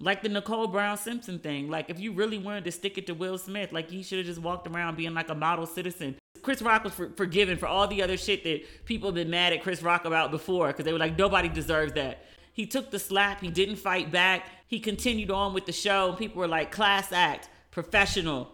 Like 0.00 0.22
the 0.22 0.28
Nicole 0.28 0.66
Brown 0.66 0.96
Simpson 0.96 1.38
thing. 1.38 1.70
Like 1.70 1.88
if 1.90 2.00
you 2.00 2.12
really 2.12 2.38
wanted 2.38 2.64
to 2.64 2.72
stick 2.72 2.98
it 2.98 3.06
to 3.06 3.14
Will 3.14 3.38
Smith, 3.38 3.72
like 3.72 3.90
he 3.90 4.02
should 4.02 4.18
have 4.18 4.26
just 4.26 4.40
walked 4.40 4.66
around 4.66 4.96
being 4.96 5.14
like 5.14 5.28
a 5.28 5.34
model 5.34 5.66
citizen. 5.66 6.16
Chris 6.42 6.60
Rock 6.60 6.84
was 6.84 6.92
for- 6.92 7.10
forgiven 7.16 7.56
for 7.56 7.66
all 7.66 7.86
the 7.86 8.02
other 8.02 8.16
shit 8.16 8.44
that 8.44 8.84
people 8.84 9.08
have 9.08 9.14
been 9.14 9.30
mad 9.30 9.52
at 9.52 9.62
Chris 9.62 9.82
Rock 9.82 10.04
about 10.04 10.30
before 10.30 10.68
because 10.68 10.84
they 10.84 10.92
were 10.92 10.98
like 10.98 11.18
nobody 11.18 11.48
deserves 11.48 11.92
that. 11.94 12.24
He 12.52 12.66
took 12.66 12.90
the 12.90 12.98
slap. 12.98 13.40
He 13.40 13.50
didn't 13.50 13.76
fight 13.76 14.12
back. 14.12 14.46
He 14.66 14.78
continued 14.78 15.30
on 15.30 15.54
with 15.54 15.66
the 15.66 15.72
show. 15.72 16.12
People 16.12 16.40
were 16.40 16.48
like, 16.48 16.70
class 16.70 17.12
act, 17.12 17.48
professional. 17.70 18.50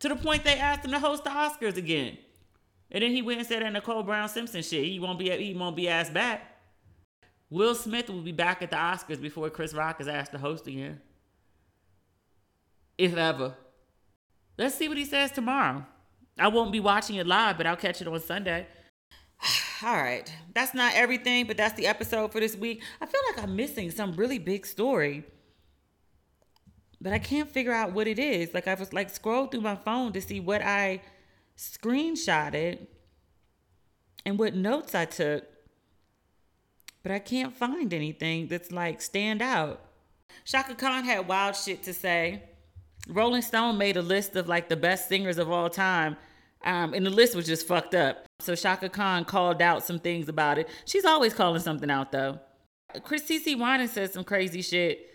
To 0.00 0.08
the 0.08 0.16
point 0.16 0.44
they 0.44 0.56
asked 0.56 0.84
him 0.84 0.92
to 0.92 0.98
host 0.98 1.24
the 1.24 1.30
Oscars 1.30 1.76
again. 1.76 2.16
And 2.92 3.02
then 3.02 3.12
he 3.12 3.22
went 3.22 3.38
and 3.38 3.48
said 3.48 3.62
that 3.62 3.72
Nicole 3.72 4.02
Brown 4.02 4.28
Simpson 4.28 4.62
shit. 4.62 4.84
He 4.84 4.98
won't 4.98 5.18
be 5.18 5.30
he 5.30 5.54
won't 5.54 5.76
be 5.76 5.88
asked 5.88 6.12
back. 6.12 6.49
Will 7.50 7.74
Smith 7.74 8.08
will 8.08 8.22
be 8.22 8.32
back 8.32 8.62
at 8.62 8.70
the 8.70 8.76
Oscars 8.76 9.20
before 9.20 9.50
Chris 9.50 9.74
Rock 9.74 10.00
is 10.00 10.06
asked 10.06 10.32
to 10.32 10.38
host 10.38 10.68
again. 10.68 11.00
If 12.96 13.16
ever. 13.16 13.54
Let's 14.56 14.76
see 14.76 14.88
what 14.88 14.98
he 14.98 15.04
says 15.04 15.32
tomorrow. 15.32 15.84
I 16.38 16.48
won't 16.48 16.70
be 16.70 16.80
watching 16.80 17.16
it 17.16 17.26
live, 17.26 17.56
but 17.56 17.66
I'll 17.66 17.76
catch 17.76 18.00
it 18.00 18.06
on 18.06 18.20
Sunday. 18.20 18.68
All 19.82 19.96
right. 19.96 20.32
That's 20.54 20.74
not 20.74 20.94
everything, 20.94 21.46
but 21.46 21.56
that's 21.56 21.74
the 21.74 21.86
episode 21.86 22.30
for 22.30 22.38
this 22.38 22.56
week. 22.56 22.82
I 23.00 23.06
feel 23.06 23.20
like 23.30 23.42
I'm 23.42 23.56
missing 23.56 23.90
some 23.90 24.12
really 24.12 24.38
big 24.38 24.64
story. 24.64 25.24
But 27.00 27.12
I 27.12 27.18
can't 27.18 27.50
figure 27.50 27.72
out 27.72 27.92
what 27.92 28.06
it 28.06 28.18
is. 28.18 28.54
Like 28.54 28.68
I 28.68 28.74
was 28.74 28.92
like 28.92 29.10
scroll 29.10 29.46
through 29.46 29.62
my 29.62 29.76
phone 29.76 30.12
to 30.12 30.20
see 30.20 30.38
what 30.38 30.62
I 30.62 31.00
screenshotted 31.56 32.86
and 34.24 34.38
what 34.38 34.54
notes 34.54 34.94
I 34.94 35.06
took 35.06 35.44
but 37.02 37.12
I 37.12 37.18
can't 37.18 37.54
find 37.54 37.92
anything 37.92 38.48
that's 38.48 38.70
like 38.70 39.00
stand 39.00 39.42
out. 39.42 39.80
Chaka 40.44 40.74
Khan 40.74 41.04
had 41.04 41.28
wild 41.28 41.56
shit 41.56 41.82
to 41.84 41.92
say. 41.92 42.42
Rolling 43.08 43.42
Stone 43.42 43.78
made 43.78 43.96
a 43.96 44.02
list 44.02 44.36
of 44.36 44.48
like 44.48 44.68
the 44.68 44.76
best 44.76 45.08
singers 45.08 45.38
of 45.38 45.50
all 45.50 45.70
time, 45.70 46.16
um, 46.64 46.92
and 46.94 47.04
the 47.04 47.10
list 47.10 47.34
was 47.34 47.46
just 47.46 47.66
fucked 47.66 47.94
up. 47.94 48.26
So 48.40 48.54
Chaka 48.54 48.88
Khan 48.88 49.24
called 49.24 49.62
out 49.62 49.84
some 49.84 49.98
things 49.98 50.28
about 50.28 50.58
it. 50.58 50.68
She's 50.84 51.04
always 51.04 51.34
calling 51.34 51.60
something 51.60 51.90
out 51.90 52.12
though. 52.12 52.38
Chris 53.02 53.22
CeCe 53.22 53.58
Winans 53.58 53.92
said 53.92 54.12
some 54.12 54.24
crazy 54.24 54.62
shit 54.62 55.06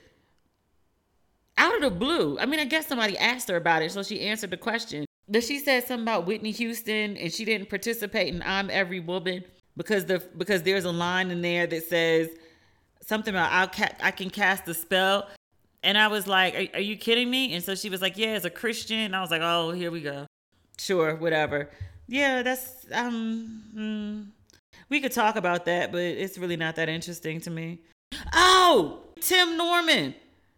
out 1.58 1.76
of 1.76 1.82
the 1.82 1.90
blue. 1.90 2.40
I 2.40 2.46
mean, 2.46 2.60
I 2.60 2.66
guess 2.66 2.88
somebody 2.88 3.18
asked 3.18 3.50
her 3.50 3.56
about 3.56 3.82
it, 3.82 3.92
so 3.92 4.04
she 4.04 4.22
answered 4.22 4.52
the 4.52 4.58
question. 4.58 5.06
But 5.28 5.44
she 5.44 5.60
said 5.60 5.86
something 5.86 6.04
about 6.04 6.28
Whitney 6.28 6.52
Houston 6.52 7.18
and 7.18 7.34
she 7.34 7.46
didn't 7.46 7.70
participate 7.70 8.34
in 8.34 8.44
I'm 8.44 8.70
Every 8.70 9.00
Woman 9.00 9.44
because 9.78 10.06
the 10.06 10.24
because 10.38 10.64
there's 10.64 10.86
a 10.86 10.92
line 10.92 11.32
in 11.32 11.42
there 11.42 11.68
that 11.68 11.84
says 11.88 12.30
something 13.02 13.34
about 13.34 13.52
I'll 13.52 13.68
ca- 13.68 13.96
I 14.02 14.12
can 14.12 14.30
cast 14.30 14.68
a 14.68 14.74
spell. 14.74 15.30
And 15.84 16.00
I 16.00 16.08
was 16.08 16.26
like, 16.26 16.56
are, 16.56 16.78
are, 16.78 16.82
you 16.82 16.98
kidding 16.98 17.30
me? 17.30 17.54
And 17.54 17.64
so 17.64 17.76
she 17.76 17.92
was 17.92 18.02
like, 18.02 18.18
yeah, 18.18 18.30
as 18.30 18.44
a 18.44 18.50
Christian. 18.50 18.98
And 18.98 19.16
I 19.16 19.22
was 19.22 19.30
like, 19.30 19.44
oh, 19.44 19.70
here 19.70 19.92
we 19.92 20.02
go. 20.02 20.26
Sure, 20.80 21.16
whatever. 21.16 21.70
Yeah, 22.08 22.42
that's 22.42 22.86
um. 22.92 23.64
Hmm. 23.74 24.22
We 24.90 25.00
could 25.00 25.12
talk 25.12 25.36
about 25.36 25.66
that, 25.66 25.92
but 25.92 26.02
it's 26.02 26.38
really 26.38 26.58
not 26.58 26.76
that 26.76 26.90
interesting 26.90 27.42
to 27.42 27.50
me. 27.50 27.80
Oh, 28.34 29.00
Tim 29.20 29.58
Norman 29.58 30.14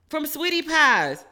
from 0.10 0.26
Sweetie 0.26 0.64
Pies. 0.64 1.24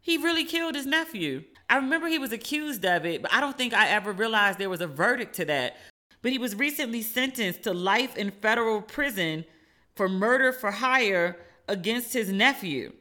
He 0.00 0.18
really 0.18 0.44
killed 0.44 0.74
his 0.74 0.86
nephew. 0.86 1.42
I 1.68 1.76
remember 1.76 2.06
he 2.06 2.18
was 2.18 2.32
accused 2.32 2.84
of 2.84 3.06
it, 3.06 3.22
but 3.22 3.32
I 3.32 3.40
don't 3.40 3.56
think 3.56 3.72
I 3.72 3.88
ever 3.88 4.12
realized 4.12 4.58
there 4.58 4.70
was 4.70 4.80
a 4.80 4.86
verdict 4.86 5.34
to 5.36 5.44
that 5.46 5.76
but 6.22 6.32
he 6.32 6.38
was 6.38 6.54
recently 6.54 7.02
sentenced 7.02 7.62
to 7.64 7.74
life 7.74 8.16
in 8.16 8.30
federal 8.30 8.80
prison 8.80 9.44
for 9.94 10.08
murder 10.08 10.52
for 10.52 10.70
hire 10.70 11.36
against 11.68 12.12
his 12.12 12.30
nephew. 12.30 12.92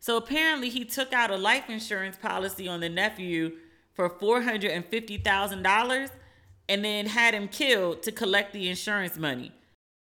So 0.00 0.16
apparently, 0.16 0.70
he 0.70 0.84
took 0.84 1.12
out 1.12 1.30
a 1.30 1.36
life 1.36 1.68
insurance 1.68 2.16
policy 2.16 2.68
on 2.68 2.80
the 2.80 2.88
nephew 2.88 3.56
for 3.92 4.08
$450,000 4.08 6.10
and 6.68 6.84
then 6.84 7.06
had 7.06 7.34
him 7.34 7.48
killed 7.48 8.02
to 8.04 8.12
collect 8.12 8.52
the 8.52 8.68
insurance 8.68 9.18
money. 9.18 9.52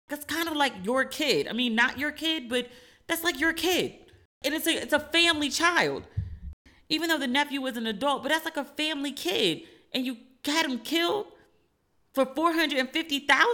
That's 0.09 0.25
kind 0.25 0.49
of 0.49 0.57
like 0.57 0.73
your 0.85 1.05
kid. 1.05 1.49
I 1.49 1.53
mean, 1.53 1.75
not 1.75 1.99
your 1.99 2.13
kid, 2.13 2.49
but 2.49 2.69
that's 3.07 3.25
like 3.25 3.41
your 3.41 3.53
kid. 3.53 3.95
And 4.45 4.55
it's 4.55 4.67
a, 4.67 4.83
it's 4.83 4.93
a 4.93 5.01
family 5.01 5.49
child. 5.49 6.05
Even 6.89 7.09
though 7.09 7.19
the 7.19 7.27
nephew 7.27 7.63
was 7.63 7.77
an 7.77 7.87
adult, 7.87 8.23
but 8.23 8.29
that's 8.29 8.45
like 8.45 8.57
a 8.57 8.65
family 8.65 9.13
kid. 9.13 9.63
And 9.93 10.05
you 10.05 10.19
had 10.45 10.67
him 10.67 10.79
killed 10.79 11.27
for 12.17 12.25
450,000? 12.25 13.47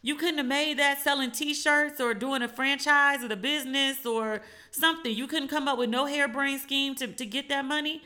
You 0.00 0.14
couldn't 0.16 0.38
have 0.38 0.46
made 0.46 0.78
that 0.78 0.98
selling 0.98 1.30
t-shirts 1.30 2.00
or 2.00 2.14
doing 2.14 2.40
a 2.40 2.48
franchise 2.48 3.22
or 3.22 3.28
the 3.28 3.36
business 3.36 4.06
or 4.06 4.40
something. 4.70 5.14
You 5.14 5.26
couldn't 5.26 5.48
come 5.48 5.68
up 5.68 5.78
with 5.78 5.90
no 5.90 6.06
harebrained 6.06 6.62
scheme 6.62 6.94
to, 6.96 7.06
to 7.06 7.26
get 7.26 7.50
that 7.50 7.66
money. 7.66 8.00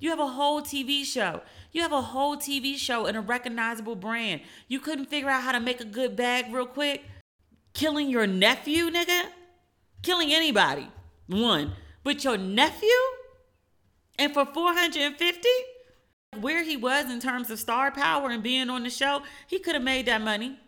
You 0.00 0.08
have 0.08 0.18
a 0.18 0.26
whole 0.26 0.62
TV 0.62 1.04
show. 1.04 1.42
You 1.72 1.82
have 1.82 1.92
a 1.92 2.00
whole 2.00 2.38
TV 2.38 2.76
show 2.76 3.04
and 3.04 3.16
a 3.16 3.20
recognizable 3.20 3.96
brand. 3.96 4.40
You 4.66 4.80
couldn't 4.80 5.10
figure 5.10 5.28
out 5.28 5.42
how 5.42 5.52
to 5.52 5.60
make 5.60 5.82
a 5.82 5.84
good 5.84 6.16
bag 6.16 6.46
real 6.50 6.66
quick. 6.66 7.04
Killing 7.74 8.08
your 8.08 8.26
nephew, 8.26 8.90
nigga? 8.90 9.26
Killing 10.02 10.32
anybody. 10.32 10.88
One. 11.26 11.72
But 12.02 12.24
your 12.24 12.38
nephew? 12.38 12.88
And 14.18 14.32
for 14.32 14.46
450? 14.46 15.48
Where 16.40 16.64
he 16.64 16.76
was 16.76 17.10
in 17.10 17.20
terms 17.20 17.50
of 17.50 17.58
star 17.58 17.90
power 17.90 18.30
and 18.30 18.42
being 18.42 18.70
on 18.70 18.82
the 18.82 18.90
show, 18.90 19.22
he 19.46 19.58
could 19.58 19.74
have 19.74 19.84
made 19.84 20.06
that 20.06 20.22
money. 20.22 20.58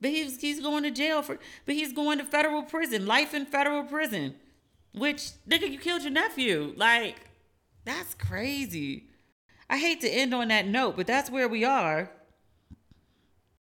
But 0.00 0.10
he's 0.10 0.40
he's 0.40 0.60
going 0.60 0.82
to 0.82 0.90
jail 0.90 1.22
for 1.22 1.38
but 1.66 1.74
he's 1.74 1.92
going 1.92 2.18
to 2.18 2.24
federal 2.24 2.62
prison, 2.62 3.06
life 3.06 3.32
in 3.32 3.46
federal 3.46 3.84
prison. 3.84 4.34
Which 4.92 5.30
nigga, 5.48 5.70
you 5.70 5.78
killed 5.78 6.02
your 6.02 6.12
nephew. 6.12 6.72
Like, 6.76 7.16
that's 7.84 8.14
crazy. 8.14 9.08
I 9.68 9.78
hate 9.78 10.00
to 10.02 10.08
end 10.08 10.34
on 10.34 10.48
that 10.48 10.66
note, 10.66 10.96
but 10.96 11.06
that's 11.06 11.30
where 11.30 11.48
we 11.48 11.64
are. 11.64 12.10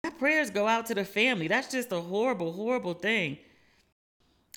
My 0.04 0.10
prayers 0.12 0.50
go 0.52 0.68
out 0.68 0.86
to 0.88 0.96
the 0.96 1.06
family. 1.06 1.48
That's 1.48 1.72
just 1.72 1.92
a 1.92 2.00
horrible, 2.00 2.52
horrible 2.52 2.94
thing. 2.94 3.40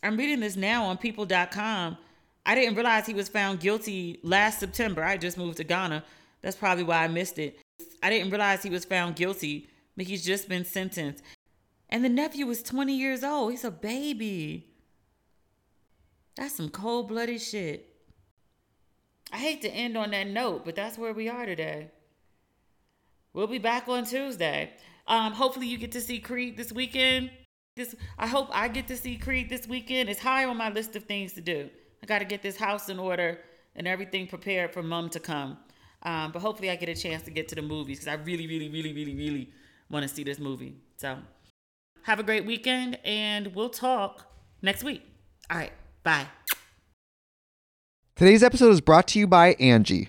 I'm 0.03 0.16
reading 0.16 0.41
this 0.41 0.57
now 0.57 0.85
on 0.85 0.99
people.com. 0.99 1.97
I 2.45 2.55
didn't 2.55 2.74
realize 2.74 3.07
he 3.07 3.14
was 3.14 3.29
found 3.29 3.61
guilty 3.61 4.20
last 4.22 4.61
September. 4.61 5.03
I 5.03 5.16
just 5.16 5.39
moved 5.39 5.57
to 5.59 5.64
Ghana 5.64 6.05
that's 6.49 6.57
probably 6.57 6.82
why 6.82 7.05
I 7.05 7.09
missed 7.09 7.38
it. 7.38 7.61
I 8.03 8.09
didn't 8.09 8.30
realize 8.30 8.62
he 8.62 8.70
was 8.70 8.86
found 8.86 9.16
guilty, 9.16 9.68
but 9.99 10.07
he's 10.07 10.24
just 10.24 10.49
been 10.49 10.64
sentenced. 10.64 11.22
And 11.90 12.03
the 12.03 12.09
nephew 12.09 12.46
was 12.46 12.62
20 12.62 12.96
years 12.96 13.22
old. 13.22 13.51
He's 13.51 13.64
a 13.64 13.70
baby. 13.70 14.66
That's 16.36 16.55
some 16.55 16.70
cold 16.70 17.09
blooded 17.09 17.42
shit. 17.42 17.94
I 19.30 19.36
hate 19.36 19.61
to 19.61 19.68
end 19.68 19.99
on 19.99 20.12
that 20.12 20.26
note, 20.26 20.64
but 20.64 20.74
that's 20.74 20.96
where 20.96 21.12
we 21.12 21.28
are 21.28 21.44
today. 21.44 21.90
We'll 23.34 23.46
be 23.46 23.59
back 23.59 23.86
on 23.86 24.07
Tuesday. 24.07 24.70
Um, 25.07 25.34
hopefully 25.34 25.66
you 25.66 25.76
get 25.76 25.92
to 25.92 26.01
see 26.01 26.18
Creed 26.18 26.57
this 26.57 26.72
weekend. 26.72 27.30
This 27.76 27.94
I 28.18 28.26
hope 28.26 28.49
I 28.53 28.68
get 28.68 28.88
to 28.88 28.96
see 28.96 29.18
Creed 29.18 29.51
this 29.51 29.68
weekend. 29.68 30.09
It's 30.09 30.20
high 30.20 30.46
on 30.46 30.57
my 30.57 30.70
list 30.70 30.96
of 30.96 31.05
things 31.05 31.34
to 31.34 31.42
do. 31.42 31.68
I 32.03 32.07
got 32.07 32.20
to 32.20 32.24
get 32.24 32.40
this 32.40 32.57
house 32.57 32.88
in 32.88 32.99
order 32.99 33.38
and 33.76 33.86
everything 33.86 34.26
prepared 34.26 34.72
for 34.72 34.82
mom 34.82 35.11
to 35.11 35.20
come. 35.20 35.59
Um, 36.09 36.32
but 36.32 36.40
hopefully, 36.40 36.70
I 36.70 36.76
get 36.76 36.88
a 36.88 36.94
chance 36.94 37.22
to 37.24 37.30
get 37.30 37.48
to 37.48 37.54
the 37.54 37.61
movies 37.61 37.98
because 37.98 38.09
I 38.09 38.22
really, 38.22 38.46
really, 38.46 38.70
really, 38.70 38.94
really, 38.94 39.14
really 39.14 39.50
want 39.90 40.09
to 40.09 40.09
see 40.09 40.24
this 40.24 40.38
movie. 40.38 40.74
So, 40.96 41.18
have 42.04 42.18
a 42.18 42.22
great 42.22 42.46
weekend, 42.46 42.98
and 43.04 43.54
we'll 43.54 43.68
talk 43.68 44.24
next 44.62 44.82
week. 44.82 45.02
All 45.50 45.59
right, 45.59 45.72
bye. 46.02 46.26
Today's 48.16 48.42
episode 48.42 48.70
is 48.70 48.80
brought 48.80 49.06
to 49.09 49.18
you 49.18 49.26
by 49.26 49.52
Angi 49.56 50.09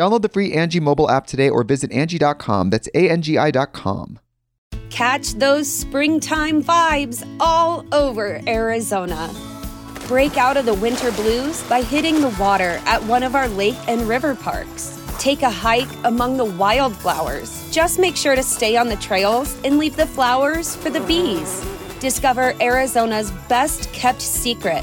Download 0.00 0.22
the 0.22 0.30
free 0.30 0.52
Angi 0.52 0.80
mobile 0.80 1.10
app 1.10 1.26
today 1.26 1.50
or 1.50 1.62
visit 1.62 1.90
Angi.com. 1.90 2.70
That's 2.70 2.88
A-N-G-I 2.94 3.50
dot 3.50 3.74
com. 3.74 4.18
Catch 4.88 5.34
those 5.34 5.70
springtime 5.70 6.64
vibes 6.64 7.22
all 7.38 7.84
over 7.92 8.40
Arizona. 8.46 9.30
Break 10.08 10.38
out 10.38 10.56
of 10.56 10.64
the 10.64 10.72
winter 10.72 11.12
blues 11.12 11.62
by 11.64 11.82
hitting 11.82 12.22
the 12.22 12.34
water 12.40 12.80
at 12.86 13.02
one 13.04 13.22
of 13.22 13.34
our 13.34 13.46
lake 13.48 13.76
and 13.88 14.08
river 14.08 14.34
parks. 14.34 14.98
Take 15.18 15.42
a 15.42 15.50
hike 15.50 15.92
among 16.04 16.38
the 16.38 16.46
wildflowers. 16.46 17.70
Just 17.70 17.98
make 17.98 18.16
sure 18.16 18.34
to 18.34 18.42
stay 18.42 18.78
on 18.78 18.88
the 18.88 18.96
trails 18.96 19.54
and 19.66 19.76
leave 19.76 19.96
the 19.96 20.06
flowers 20.06 20.76
for 20.76 20.88
the 20.88 21.00
bees. 21.00 21.62
Discover 22.00 22.54
Arizona's 22.62 23.30
best 23.50 23.92
kept 23.92 24.22
secret 24.22 24.82